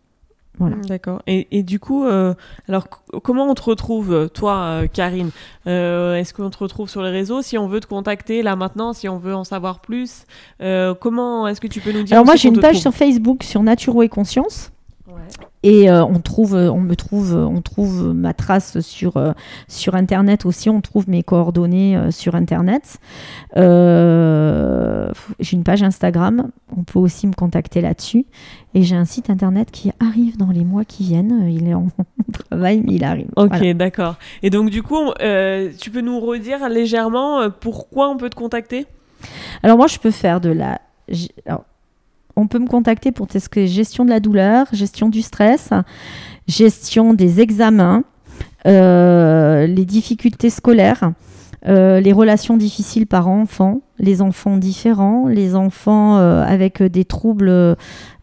Voilà. 0.60 0.76
D'accord. 0.90 1.22
Et, 1.26 1.48
et 1.58 1.64
du 1.64 1.80
coup, 1.80 2.06
euh, 2.06 2.34
alors 2.68 2.90
comment 3.24 3.46
on 3.50 3.54
te 3.54 3.62
retrouve, 3.62 4.12
euh, 4.12 4.28
toi, 4.28 4.58
euh, 4.58 4.88
Karine? 4.88 5.30
Euh, 5.68 6.16
Est-ce 6.16 6.34
qu'on 6.34 6.50
te 6.50 6.58
retrouve 6.58 6.90
sur 6.90 7.02
les 7.02 7.12
réseaux? 7.12 7.42
Si 7.42 7.58
on 7.58 7.70
veut 7.70 7.80
te 7.80 7.88
contacter 7.88 8.42
là 8.44 8.58
maintenant, 8.58 8.92
si 8.92 9.08
on 9.08 9.18
veut 9.18 9.34
en 9.34 9.46
savoir 9.46 9.80
plus, 9.80 10.26
comment 11.00 11.48
est-ce 11.48 11.62
que 11.62 11.68
tu 11.68 11.80
peux 11.80 11.94
nous 11.94 12.04
dire 12.04 12.16
Alors 12.16 12.26
moi, 12.26 12.36
j'ai 12.36 12.50
une 12.50 12.60
page 12.60 12.80
sur 12.80 12.94
Facebook 12.94 13.44
sur 13.44 13.64
Naturo 13.64 14.04
et 14.04 14.10
Conscience. 14.10 14.74
Ouais. 15.10 15.22
Et 15.64 15.90
euh, 15.90 16.06
on 16.06 16.20
trouve, 16.20 16.56
euh, 16.56 16.72
on 16.72 16.80
me 16.80 16.96
trouve, 16.96 17.34
euh, 17.36 17.44
on 17.46 17.62
trouve 17.62 18.14
ma 18.14 18.34
trace 18.34 18.80
sur 18.80 19.18
euh, 19.18 19.34
sur 19.68 19.96
internet 19.96 20.46
aussi. 20.46 20.70
On 20.70 20.80
trouve 20.82 21.10
mes 21.10 21.22
coordonnées 21.24 21.98
euh, 21.98 22.12
sur 22.12 22.36
internet. 22.36 22.98
J'ai 25.40 25.56
une 25.58 25.64
page 25.64 25.84
Instagram. 25.84 26.50
On 26.76 26.84
peut 26.84 27.00
aussi 27.00 27.28
me 27.28 27.34
contacter 27.34 27.82
là-dessus. 27.82 28.26
Et 28.74 28.84
j'ai 28.84 28.96
un 28.96 29.06
site 29.06 29.30
internet 29.30 29.72
qui 29.72 29.92
arrive 30.00 30.38
dans 30.38 30.52
les 30.52 30.64
mois 30.64 30.86
qui 30.86 31.04
viennent. 31.04 31.48
Il 31.50 31.68
est 31.68 31.74
en 31.74 31.88
travail, 32.50 32.82
mais 32.86 32.94
il 32.96 33.04
arrive. 33.04 33.28
Ok, 33.36 33.50
Voilà. 33.50 33.74
d'accord. 33.74 34.16
Et 34.44 34.50
donc 34.50 34.70
du 34.70 34.84
coup, 34.84 35.12
tu 35.20 35.92
peux 35.92 36.02
nous 36.02 36.20
redire 36.20 36.70
légèrement 36.70 37.50
pourquoi 37.50 38.10
on 38.10 38.18
peut 38.18 38.30
te 38.30 38.36
contacter? 38.36 38.86
Alors 39.64 39.78
moi, 39.78 39.88
je 39.88 39.98
peux 39.98 40.12
faire 40.12 40.40
de 40.40 40.50
la. 40.50 40.80
alors, 41.46 41.66
on 42.40 42.48
peut 42.48 42.60
me 42.60 42.68
contacter 42.68 43.12
pour 43.12 43.28
tout 43.28 43.40
ce 43.40 43.66
gestion 43.66 44.06
de 44.06 44.10
la 44.10 44.20
douleur, 44.20 44.68
gestion 44.72 45.10
du 45.10 45.22
stress, 45.22 45.72
gestion 46.48 47.14
des 47.14 47.42
examens, 47.42 48.04
euh, 48.66 49.68
les 49.68 49.86
difficultés 49.86 50.50
scolaires, 50.50 51.12
euh, 51.68 52.00
les 52.00 52.14
relations 52.14 52.56
difficiles 52.56 53.08
parents-enfants, 53.08 53.82
les 54.00 54.22
enfants 54.22 54.56
différents, 54.56 55.28
les 55.28 55.56
enfants 55.56 56.18
euh, 56.18 56.44
avec 56.44 56.82
des 56.82 57.04
troubles 57.04 57.76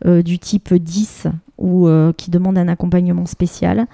du 0.04 0.38
type 0.38 0.72
10 0.72 1.26
ou 1.58 1.88
qui 2.16 2.30
demandent 2.30 2.58
un 2.58 2.68
accompagnement 2.68 3.26
spécial. 3.26 3.86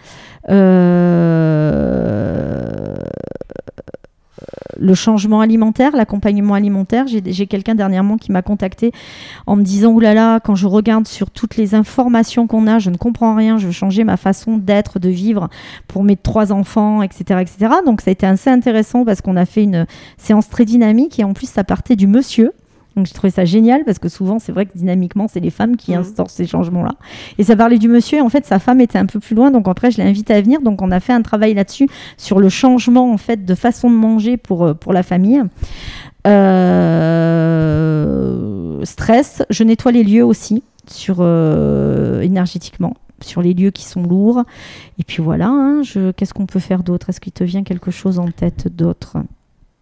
Euh, 4.41 4.45
le 4.79 4.95
changement 4.95 5.41
alimentaire, 5.41 5.95
l'accompagnement 5.95 6.55
alimentaire. 6.55 7.05
J'ai 7.07 7.47
quelqu'un 7.47 7.75
dernièrement 7.75 8.17
qui 8.17 8.33
m'a 8.33 8.41
contacté 8.41 8.91
en 9.47 9.57
me 9.57 9.63
disant 9.63 9.93
Oulala, 9.93 10.15
là 10.15 10.33
là, 10.35 10.41
quand 10.41 10.55
je 10.55 10.67
regarde 10.67 11.07
sur 11.07 11.31
toutes 11.31 11.57
les 11.57 11.75
informations 11.75 12.47
qu'on 12.47 12.67
a, 12.67 12.79
je 12.79 12.89
ne 12.89 12.97
comprends 12.97 13.37
rien, 13.37 13.59
je 13.59 13.67
veux 13.67 13.73
changer 13.73 14.05
ma 14.05 14.17
façon 14.17 14.57
d'être, 14.57 14.99
de 14.99 15.11
vivre 15.11 15.51
pour 15.87 16.03
mes 16.03 16.17
trois 16.17 16.51
enfants, 16.51 17.03
etc., 17.03 17.41
etc. 17.43 17.75
Donc 17.85 18.01
ça 18.01 18.11
a 18.11 18.13
été 18.13 18.27
assez 18.27 18.49
intéressant 18.49 19.05
parce 19.05 19.21
qu'on 19.21 19.37
a 19.37 19.45
fait 19.45 19.65
une 19.65 19.87
séance 20.17 20.49
très 20.49 20.65
dynamique 20.65 21.21
et 21.21 21.25
en 21.25 21.35
plus 21.35 21.49
ça 21.49 21.63
partait 21.63 21.97
du 21.97 22.07
monsieur. 22.07 22.53
Donc 22.97 23.07
j'ai 23.07 23.15
trouvé 23.15 23.31
ça 23.31 23.45
génial 23.45 23.85
parce 23.85 23.99
que 23.99 24.09
souvent 24.09 24.39
c'est 24.39 24.53
vrai 24.53 24.67
que 24.67 24.77
dynamiquement 24.77 25.29
c'est 25.29 25.41
les 25.41 25.51
femmes 25.51 25.77
qui 25.77 25.93
Mhm. 25.93 25.99
instaurent 26.01 26.31
ces 26.31 26.47
changements-là. 26.47 26.95
Et 27.39 27.45
ça 27.45 27.57
parlait 27.57 27.79
du 27.79 27.89
monsieur 27.89 28.19
et 28.19 28.21
en 28.21 28.29
fait 28.29 28.45
sa 28.47 28.59
femme 28.59 28.81
était 28.81 28.99
un 28.99 29.07
peu 29.07 29.19
plus 29.21 29.35
loin 29.35 29.51
donc 29.51 29.67
après 29.69 29.91
je 29.91 29.97
l'ai 29.99 30.05
invité 30.09 30.35
à 30.35 30.41
venir 30.43 30.61
donc 30.61 30.83
on 30.83 30.91
a 30.91 31.01
fait 31.01 31.13
un 31.13 31.23
travail 31.23 31.55
là-dessus 31.55 31.89
sur 32.17 32.39
le 32.39 32.49
changement 32.49 33.13
en 33.13 33.17
fait 33.17 33.45
de 33.45 33.55
façon 33.55 33.89
de 33.91 33.97
manger 33.97 34.37
pour, 34.37 34.65
euh, 34.65 34.75
pour 34.75 34.93
la 34.93 35.03
famille. 35.03 35.43
Euh, 37.53 38.85
stress, 38.85 39.43
je 39.51 39.65
nettoie 39.65 39.93
les 39.93 40.05
lieux 40.05 40.25
aussi 40.25 40.63
sur 40.89 41.17
euh, 41.21 42.21
énergétiquement 42.23 42.95
sur 43.21 43.41
les 43.41 43.55
lieux 43.55 43.71
qui 43.71 43.85
sont 43.85 44.03
lourds. 44.03 44.43
Et 44.99 45.05
puis 45.05 45.23
voilà, 45.23 45.47
hein, 45.49 45.83
qu'est-ce 46.17 46.35
qu'on 46.35 46.47
peut 46.47 46.59
faire 46.59 46.83
d'autre? 46.83 47.09
Est-ce 47.11 47.21
qu'il 47.21 47.33
te 47.33 47.45
vient 47.45 47.63
quelque 47.63 47.93
chose 47.93 48.19
en 48.19 48.27
tête 48.27 48.67
d'autre? 48.75 49.17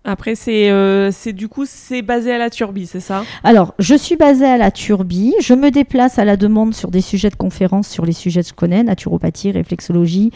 Après, 0.04 0.34
c'est 0.34 0.70
euh, 0.70 1.10
c'est 1.12 1.34
du 1.34 1.48
coup 1.48 1.64
c'est 1.66 2.00
basé 2.00 2.32
à 2.32 2.38
la 2.38 2.48
Turbie, 2.48 2.86
c'est 2.86 3.00
ça? 3.00 3.22
Alors, 3.44 3.74
je 3.78 3.94
suis 3.94 4.16
basée 4.16 4.46
à 4.46 4.56
la 4.56 4.70
Turbie. 4.70 5.34
Je 5.40 5.52
me 5.52 5.70
déplace 5.70 6.18
à 6.18 6.24
la 6.24 6.38
demande 6.38 6.74
sur 6.74 6.90
des 6.90 7.02
sujets 7.02 7.28
de 7.28 7.36
conférences, 7.36 7.88
sur 7.88 8.06
les 8.06 8.12
sujets 8.12 8.42
que 8.42 8.48
je 8.48 8.54
connais, 8.54 8.82
naturopathie, 8.82 9.50
réflexologie, 9.52 10.30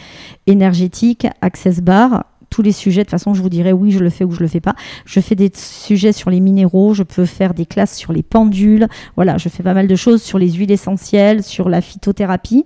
énergétique, 0.45 1.25
access 1.41 1.81
bar. 1.81 2.25
Tous 2.55 2.61
les 2.61 2.71
sujets, 2.71 3.01
de 3.01 3.07
toute 3.07 3.11
façon, 3.11 3.33
je 3.33 3.41
vous 3.41 3.49
dirai 3.49 3.73
oui, 3.73 3.91
je 3.91 3.99
le 3.99 4.09
fais 4.09 4.23
ou 4.23 4.31
je 4.31 4.39
le 4.39 4.47
fais 4.47 4.61
pas. 4.61 4.75
Je 5.03 5.19
fais 5.19 5.35
des 5.35 5.51
sujets 5.53 6.13
sur 6.13 6.29
les 6.29 6.39
minéraux, 6.39 6.93
je 6.93 7.03
peux 7.03 7.25
faire 7.25 7.53
des 7.53 7.65
classes 7.65 7.97
sur 7.97 8.13
les 8.13 8.23
pendules. 8.23 8.87
Voilà, 9.17 9.37
je 9.37 9.49
fais 9.49 9.61
pas 9.61 9.73
mal 9.73 9.87
de 9.87 9.95
choses 9.97 10.21
sur 10.21 10.39
les 10.39 10.53
huiles 10.53 10.71
essentielles, 10.71 11.43
sur 11.43 11.67
la 11.67 11.81
phytothérapie. 11.81 12.63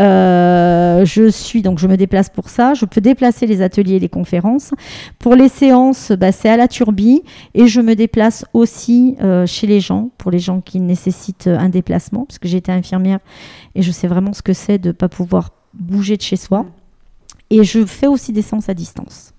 Euh, 0.00 1.04
je 1.04 1.28
suis 1.28 1.60
donc 1.60 1.78
je 1.78 1.86
me 1.88 1.98
déplace 1.98 2.30
pour 2.30 2.48
ça. 2.48 2.72
Je 2.72 2.86
peux 2.86 3.02
déplacer 3.02 3.46
les 3.46 3.60
ateliers 3.60 3.96
et 3.96 3.98
les 3.98 4.08
conférences. 4.08 4.70
Pour 5.18 5.34
les 5.34 5.50
séances, 5.50 6.10
bah, 6.12 6.32
c'est 6.32 6.48
à 6.48 6.56
la 6.56 6.66
turbie 6.66 7.22
et 7.52 7.66
je 7.66 7.82
me 7.82 7.92
déplace 7.92 8.46
aussi 8.54 9.16
euh, 9.20 9.44
chez 9.44 9.66
les 9.66 9.80
gens 9.80 10.08
pour 10.16 10.30
les 10.30 10.38
gens 10.38 10.62
qui 10.62 10.80
nécessitent 10.80 11.48
un 11.48 11.68
déplacement 11.68 12.24
parce 12.24 12.38
que 12.38 12.48
j'ai 12.48 12.56
été 12.56 12.72
infirmière 12.72 13.18
et 13.74 13.82
je 13.82 13.92
sais 13.92 14.06
vraiment 14.06 14.32
ce 14.32 14.40
que 14.40 14.54
c'est 14.54 14.78
de 14.78 14.90
pas 14.90 15.10
pouvoir 15.10 15.50
bouger 15.74 16.16
de 16.16 16.22
chez 16.22 16.36
soi. 16.36 16.64
Et 17.50 17.64
je 17.64 17.84
fais 17.86 18.06
aussi 18.06 18.32
des 18.32 18.42
séances 18.42 18.68
à 18.68 18.74
distance. 18.74 19.32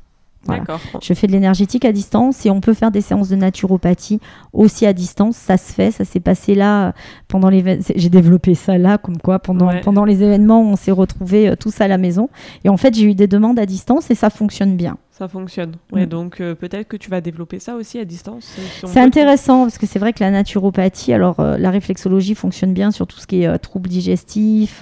Voilà. 0.45 0.61
D'accord. 0.61 0.79
Je 1.01 1.13
fais 1.13 1.27
de 1.27 1.33
l'énergétique 1.33 1.83
à 1.83 1.91
distance 1.91 2.45
et 2.45 2.49
on 2.49 2.61
peut 2.61 2.73
faire 2.73 2.91
des 2.91 3.01
séances 3.01 3.27
de 3.27 3.35
naturopathie 3.35 4.21
aussi 4.53 4.85
à 4.85 4.93
distance. 4.93 5.35
Ça 5.35 5.57
se 5.57 5.73
fait, 5.73 5.91
ça 5.91 6.05
s'est 6.05 6.21
passé 6.21 6.55
là 6.55 6.87
euh, 6.87 6.91
pendant 7.27 7.49
les. 7.49 7.79
J'ai 7.95 8.09
développé 8.09 8.55
ça 8.55 8.77
là, 8.77 8.97
comme 8.97 9.17
quoi 9.17 9.39
pendant, 9.39 9.67
Ouais. 9.67 9.81
pendant 9.81 10.05
les 10.05 10.23
événements, 10.23 10.61
on 10.61 10.77
s'est 10.77 10.91
retrouvés 10.91 11.49
euh, 11.49 11.55
tous 11.57 11.81
à 11.81 11.89
la 11.89 11.97
maison. 11.97 12.29
Et 12.63 12.69
en 12.69 12.77
fait, 12.77 12.95
j'ai 12.95 13.03
eu 13.03 13.15
des 13.15 13.27
demandes 13.27 13.59
à 13.59 13.65
distance 13.65 14.09
et 14.11 14.15
ça 14.15 14.29
fonctionne 14.29 14.77
bien. 14.77 14.97
Ça 15.19 15.27
fonctionne. 15.27 15.73
Ouais, 15.91 16.05
Mm. 16.05 16.09
donc 16.09 16.39
euh, 16.39 16.55
peut-être 16.55 16.87
que 16.87 16.95
tu 16.95 17.09
vas 17.09 17.19
développer 17.19 17.59
ça 17.59 17.75
aussi 17.75 17.99
à 17.99 18.05
distance. 18.05 18.55
euh, 18.57 18.61
si 18.87 18.87
C'est 18.87 19.01
intéressant 19.01 19.63
parce 19.63 19.77
que 19.77 19.85
c'est 19.85 19.99
vrai 19.99 20.13
que 20.13 20.23
la 20.23 20.31
naturopathie, 20.31 21.11
alors 21.11 21.41
euh, 21.41 21.57
la 21.57 21.69
réflexologie 21.71 22.35
fonctionne 22.35 22.73
bien 22.73 22.89
sur 22.91 23.05
tout 23.05 23.19
ce 23.19 23.27
qui 23.27 23.41
est 23.43 23.47
euh, 23.47 23.57
troubles 23.57 23.89
digestifs, 23.89 24.81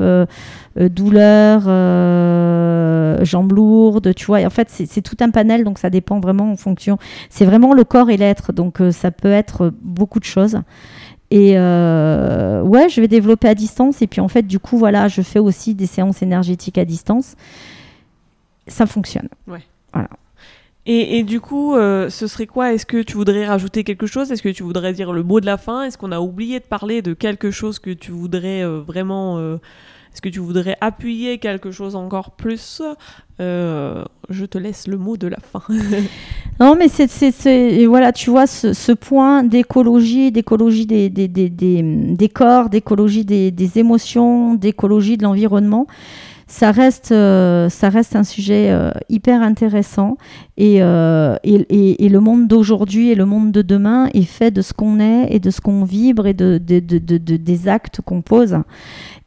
douleurs, 0.76 1.64
jambes 3.26 3.52
lourdes, 3.52 4.14
tu 4.14 4.26
vois. 4.28 4.42
Et 4.42 4.46
en 4.46 4.50
fait, 4.52 4.70
c'est 4.70 5.02
tout 5.02 5.18
un 5.22 5.32
panel, 5.32 5.64
donc 5.64 5.80
ça 5.80 5.90
dépend 5.90 6.20
vraiment 6.20 6.52
en 6.52 6.56
fonction. 6.56 7.00
C'est 7.32 7.46
vraiment 7.46 7.74
le 7.74 7.84
corps 7.84 8.10
et 8.12 8.18
l'être, 8.18 8.54
donc 8.54 8.80
ça 8.92 9.10
peut 9.10 9.32
être 9.32 9.74
beaucoup 9.82 10.20
de 10.20 10.26
choses. 10.26 10.60
Et 11.32 11.54
euh, 11.58 12.62
ouais, 12.62 12.90
je 12.90 13.02
vais 13.02 13.08
développer 13.08 13.48
à 13.50 13.56
distance. 13.56 14.02
Et 14.04 14.08
puis 14.08 14.22
en 14.22 14.28
fait, 14.28 14.44
du 14.44 14.60
coup, 14.60 14.78
voilà, 14.78 15.08
je 15.08 15.22
fais 15.22 15.40
aussi 15.40 15.74
des 15.74 15.88
séances 15.88 16.22
énergétiques 16.22 16.78
à 16.78 16.86
distance. 16.86 17.36
Ça 18.68 18.86
fonctionne. 18.86 19.30
Et, 20.90 21.24
du 21.24 21.42
coup, 21.42 21.76
euh, 21.76 22.10
ce 22.10 22.28
serait 22.28 22.48
quoi? 22.48 22.74
Est-ce 22.74 22.86
que 22.86 23.02
tu 23.04 23.18
voudrais 23.18 23.46
rajouter 23.46 23.84
quelque 23.84 24.08
chose? 24.08 24.32
Est-ce 24.32 24.42
que 24.42 24.48
tu 24.48 24.64
voudrais 24.64 24.94
dire 24.94 25.12
le 25.12 25.22
mot 25.22 25.42
de 25.42 25.46
la 25.46 25.58
fin? 25.58 25.84
Est-ce 25.84 25.98
qu'on 25.98 26.14
a 26.14 26.22
oublié 26.22 26.62
de 26.62 26.66
parler 26.66 27.02
de 27.02 27.14
quelque 27.14 27.52
chose 27.52 27.78
que 27.78 27.90
tu 27.90 28.12
voudrais 28.12 28.64
euh, 28.64 28.80
vraiment 28.80 29.38
euh, 29.38 29.58
Est-ce 30.14 30.22
que 30.22 30.30
tu 30.30 30.40
voudrais 30.40 30.78
appuyer 30.80 31.40
quelque 31.40 31.72
chose 31.72 31.98
encore 31.98 32.32
plus? 32.32 32.82
Je 33.38 34.46
te 34.46 34.58
laisse 34.58 34.88
le 34.88 34.98
mot 34.98 35.18
de 35.18 35.28
la 35.28 35.40
fin. 35.40 35.62
Non, 36.60 36.76
mais 36.76 36.88
c'est, 36.88 37.86
voilà, 37.86 38.12
tu 38.12 38.32
vois, 38.32 38.48
ce, 38.48 38.92
point 38.94 39.44
d'écologie, 39.44 40.32
d'écologie 40.32 40.88
des, 40.88 41.08
des, 41.10 41.28
des, 41.28 41.50
des, 41.50 42.30
corps, 42.30 42.70
d'écologie 42.70 43.26
des 43.26 43.78
émotions, 43.78 44.56
d'écologie 44.56 45.18
de 45.18 45.24
l'environnement, 45.24 45.86
ça 46.50 46.72
reste, 46.72 47.12
euh, 47.12 47.68
ça 47.68 47.90
reste 47.90 48.16
un 48.16 48.24
sujet 48.24 48.70
euh, 48.72 48.90
hyper 49.10 49.42
intéressant. 49.42 50.18
Et, 50.56 50.78
euh, 50.82 51.36
et, 51.44 51.56
et, 51.70 52.06
et 52.06 52.10
le 52.10 52.20
monde 52.22 52.48
d'aujourd'hui 52.48 53.10
et 53.10 53.16
le 53.16 53.26
monde 53.26 53.52
de 53.52 53.62
demain 53.62 54.08
est 54.14 54.22
fait 54.24 54.50
de 54.52 54.62
ce 54.62 54.72
qu'on 54.74 55.00
est 55.00 55.28
et 55.30 55.40
de 55.40 55.50
ce 55.52 55.60
qu'on 55.62 55.84
vibre 55.84 56.26
et 56.26 56.34
de, 56.34 56.58
de, 56.58 56.80
de, 56.80 57.00
de- 57.00 57.18
de- 57.18 57.36
des 57.38 57.68
actes 57.68 58.00
qu'on 58.02 58.22
pose. 58.22 58.58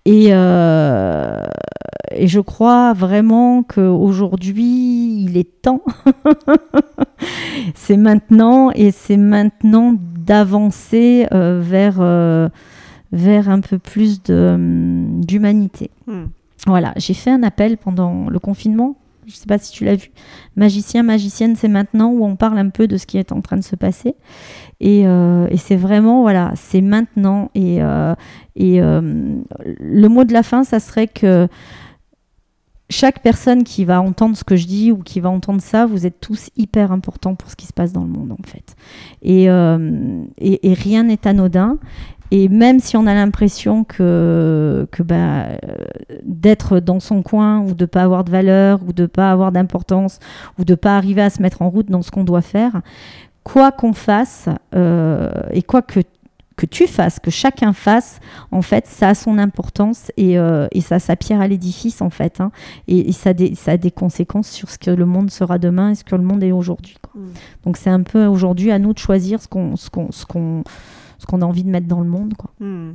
Et, 0.07 0.29
et 0.31 2.27
je 2.27 2.41
crois 2.41 2.95
vraiment 2.95 3.63
qu'aujourd'hui, 3.63 5.23
il 5.25 5.37
est 5.37 5.61
temps 5.63 5.83
c'est 7.75 7.97
maintenant 7.99 8.71
et 8.75 8.91
c'est 8.91 9.19
maintenant 9.19 9.95
d'avancer 10.25 11.27
vers, 11.31 12.01
vers 13.13 13.49
un 13.51 13.61
peu 13.61 13.79
plus 13.79 14.21
hum, 14.31 15.21
d'humanité. 15.25 15.91
Hmm. 16.07 16.25
Voilà, 16.67 16.93
j'ai 16.97 17.15
fait 17.15 17.31
un 17.31 17.43
appel 17.43 17.79
pendant 17.79 18.29
le 18.29 18.39
confinement. 18.39 18.97
je 19.27 19.33
ne 19.33 19.37
sais 19.37 19.47
pas 19.47 19.59
si 19.59 19.73
tu 19.73 19.85
l'as 19.85 19.95
vu, 19.95 20.11
Magicien, 20.57 21.03
Magicienne, 21.03 21.57
c'est 21.57 21.69
maintenant, 21.69 22.11
où 22.11 22.25
on 22.25 22.37
parle 22.37 22.59
un 22.59 22.69
peu 22.69 22.87
de 22.87 22.97
ce 22.97 23.07
qui 23.07 23.19
est 23.19 23.33
en 23.33 23.41
train 23.41 23.57
de 23.57 23.65
se 23.65 23.77
passer. 23.77 24.15
Et, 24.81 25.07
euh, 25.07 25.49
c'est 25.57 25.77
vraiment, 25.77 26.23
voilà, 26.23 26.53
c'est 26.57 26.83
maintenant. 26.83 27.51
Et, 27.55 27.79
et 28.57 28.81
le 28.81 30.09
mot 30.09 30.25
de 30.25 30.33
la 30.33 30.43
fin, 30.43 30.65
ça 30.65 30.81
serait 30.81 31.09
que 31.09 31.49
chaque 32.91 33.23
personne 33.23 33.63
qui 33.65 33.85
va 33.85 34.03
entendre 34.03 34.37
ce 34.37 34.45
que 34.45 34.57
je 34.57 34.67
dis 34.67 34.93
ou 34.93 34.99
qui 34.99 35.21
va 35.21 35.31
entendre 35.31 35.63
ça, 35.63 35.87
vous 35.87 36.07
êtes 36.07 36.21
tous 36.21 36.51
hyper 36.57 36.93
importants 36.93 37.37
pour 37.37 37.51
ce 37.51 37.57
qui 37.57 37.67
se 37.67 37.73
passe 37.73 37.93
dans 37.93 38.03
le 38.03 38.09
monde 38.09 38.33
en 38.33 38.47
fait. 38.47 38.77
Euh, 39.25 40.25
et, 40.39 40.75
rien 40.75 41.05
n'est 41.05 41.27
anodin. 41.27 41.79
Et 42.31 42.49
même 42.49 42.81
si 42.81 42.97
on 42.97 43.07
a 43.07 43.15
l'impression 43.15 43.85
que, 43.85 44.87
que 44.91 45.03
bah, 45.03 45.47
d'être 46.23 46.81
dans 46.81 47.01
son 47.01 47.23
coin 47.23 47.61
ou 47.61 47.75
de 47.75 47.87
pas 47.87 48.03
avoir 48.03 48.25
de 48.25 48.31
valeur 48.31 48.81
ou 48.87 48.93
de 48.93 49.07
pas 49.07 49.33
avoir 49.33 49.53
d'importance 49.53 50.19
ou 50.59 50.65
de 50.65 50.75
pas 50.75 50.97
arriver 50.97 51.23
à 51.23 51.31
se 51.31 51.43
mettre 51.43 51.63
en 51.63 51.71
route 51.71 51.91
dans 51.91 52.03
ce 52.03 52.11
qu'on 52.11 52.25
doit 52.25 52.43
faire, 52.43 52.83
quoi 53.43 53.73
qu'on 53.73 53.93
fasse 53.93 54.49
euh, 54.75 55.31
et 55.53 55.63
quoi 55.63 55.83
que 55.83 56.01
que 56.57 56.67
tu 56.67 56.87
fasses, 56.87 57.19
que 57.19 57.31
chacun 57.31 57.73
fasse, 57.73 58.21
en 58.53 58.61
fait, 58.61 58.87
ça 58.87 59.09
a 59.09 59.15
son 59.15 59.39
importance 59.39 60.13
et, 60.19 60.39
euh, 60.39 60.69
et 60.73 60.83
ça 60.83 60.99
sa 60.99 61.17
pierre 61.17 61.41
à 61.41 61.49
l'édifice, 61.49 62.03
en 62.03 62.11
fait. 62.11 62.39
Hein. 62.39 62.53
et, 62.87 63.13
ça, 63.13 63.31
ça, 63.55 63.73
a 63.73 63.77
des 63.79 63.91
conséquences 63.91 64.51
sur 64.51 64.69
ce 64.69 64.77
que 64.77 64.91
le 64.91 65.07
monde 65.07 65.31
sera 65.31 65.57
demain 65.57 65.93
et 65.93 65.95
ce 65.95 66.05
que 66.05 66.15
le 66.15 66.23
monde 66.23 66.43
est 66.43 66.53
aujourd'hui. 66.53 66.97
Mm. 67.15 67.21
Donc 67.65 67.77
c'est 67.79 67.89
un 67.89 68.03
peu 68.03 68.27
aujourd'hui 68.27 68.71
à 68.71 68.79
nous 68.79 68.93
de 68.93 68.99
choisir 68.99 69.41
ce 69.41 69.49
qu'on 69.49 69.77
ce 69.77 69.89
qu'on 69.89 70.13
ce 70.13 70.27
qu'on 70.27 70.63
ce 71.21 71.27
qu'on 71.27 71.43
a 71.43 71.45
envie 71.45 71.63
de 71.63 71.69
mettre 71.69 71.87
dans 71.87 72.01
le 72.01 72.09
monde. 72.09 72.35
Quoi. 72.37 72.51
Mm. 72.61 72.95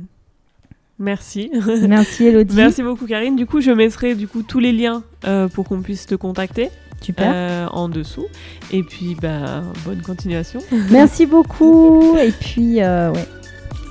Merci. 0.98 1.50
Merci 1.88 2.26
Elodie. 2.26 2.56
Merci 2.56 2.82
beaucoup 2.82 3.06
Karine. 3.06 3.36
Du 3.36 3.46
coup, 3.46 3.60
je 3.60 3.70
mettrai 3.70 4.14
du 4.14 4.28
coup 4.28 4.42
tous 4.42 4.58
les 4.58 4.72
liens 4.72 5.02
euh, 5.24 5.48
pour 5.48 5.66
qu'on 5.68 5.80
puisse 5.80 6.06
te 6.06 6.14
contacter. 6.14 6.70
Super. 7.00 7.30
Euh, 7.32 7.66
en 7.72 7.88
dessous. 7.88 8.26
Et 8.72 8.82
puis, 8.82 9.16
bah, 9.20 9.62
bonne 9.84 10.02
continuation. 10.02 10.60
Merci 10.90 11.26
beaucoup. 11.26 12.16
Et 12.16 12.32
puis, 12.32 12.76
ouais, 12.76 13.28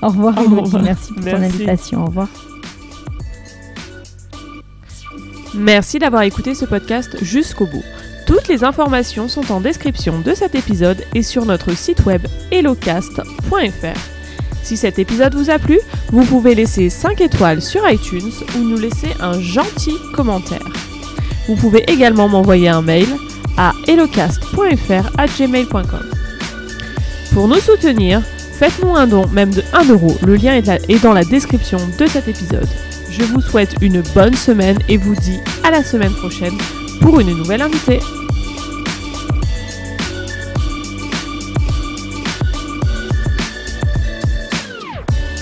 au 0.01 0.07
revoir, 0.07 0.35
Merci 0.81 1.13
pour 1.13 1.23
ton 1.23 1.41
invitation. 1.41 2.03
Au 2.03 2.05
revoir. 2.07 2.29
Merci 5.53 5.99
d'avoir 5.99 6.23
écouté 6.23 6.53
ce 6.53 6.65
podcast 6.65 7.23
jusqu'au 7.23 7.65
bout. 7.65 7.83
Toutes 8.25 8.47
les 8.47 8.63
informations 8.63 9.27
sont 9.27 9.51
en 9.51 9.61
description 9.61 10.19
de 10.19 10.33
cet 10.33 10.55
épisode 10.55 11.03
et 11.13 11.21
sur 11.21 11.45
notre 11.45 11.71
site 11.77 12.05
web 12.05 12.25
hellocast.fr. 12.51 14.14
Si 14.65 14.75
cet 14.75 14.99
épisode 14.99 15.35
vous 15.35 15.49
a 15.49 15.59
plu, 15.59 15.79
vous 16.11 16.25
pouvez 16.25 16.55
laisser 16.55 16.89
5 16.89 17.21
étoiles 17.21 17.61
sur 17.61 17.89
iTunes 17.89 18.33
ou 18.57 18.59
nous 18.59 18.77
laisser 18.77 19.15
un 19.21 19.39
gentil 19.39 19.95
commentaire. 20.13 20.67
Vous 21.47 21.55
pouvez 21.55 21.89
également 21.89 22.27
m'envoyer 22.27 22.67
un 22.67 22.81
mail 22.81 23.07
à 23.57 23.71
hellocast.fr@gmail.com. 23.87 26.11
Pour 27.31 27.47
nous 27.47 27.59
soutenir, 27.59 28.21
Faites-nous 28.57 28.95
un 28.95 29.05
don, 29.05 29.27
même 29.27 29.53
de 29.53 29.61
1 29.73 29.89
euro. 29.89 30.15
Le 30.25 30.37
lien 30.37 30.53
est 30.53 31.03
dans 31.03 31.11
la 31.11 31.25
description 31.25 31.77
de 31.99 32.07
cet 32.07 32.29
épisode. 32.29 32.69
Je 33.11 33.23
vous 33.23 33.41
souhaite 33.41 33.75
une 33.81 34.01
bonne 34.13 34.33
semaine 34.33 34.79
et 34.87 34.95
vous 34.95 35.15
dis 35.15 35.39
à 35.63 35.71
la 35.71 35.83
semaine 35.83 36.13
prochaine 36.13 36.57
pour 37.01 37.19
une 37.19 37.35
nouvelle 37.35 37.61
invitée. 37.61 37.99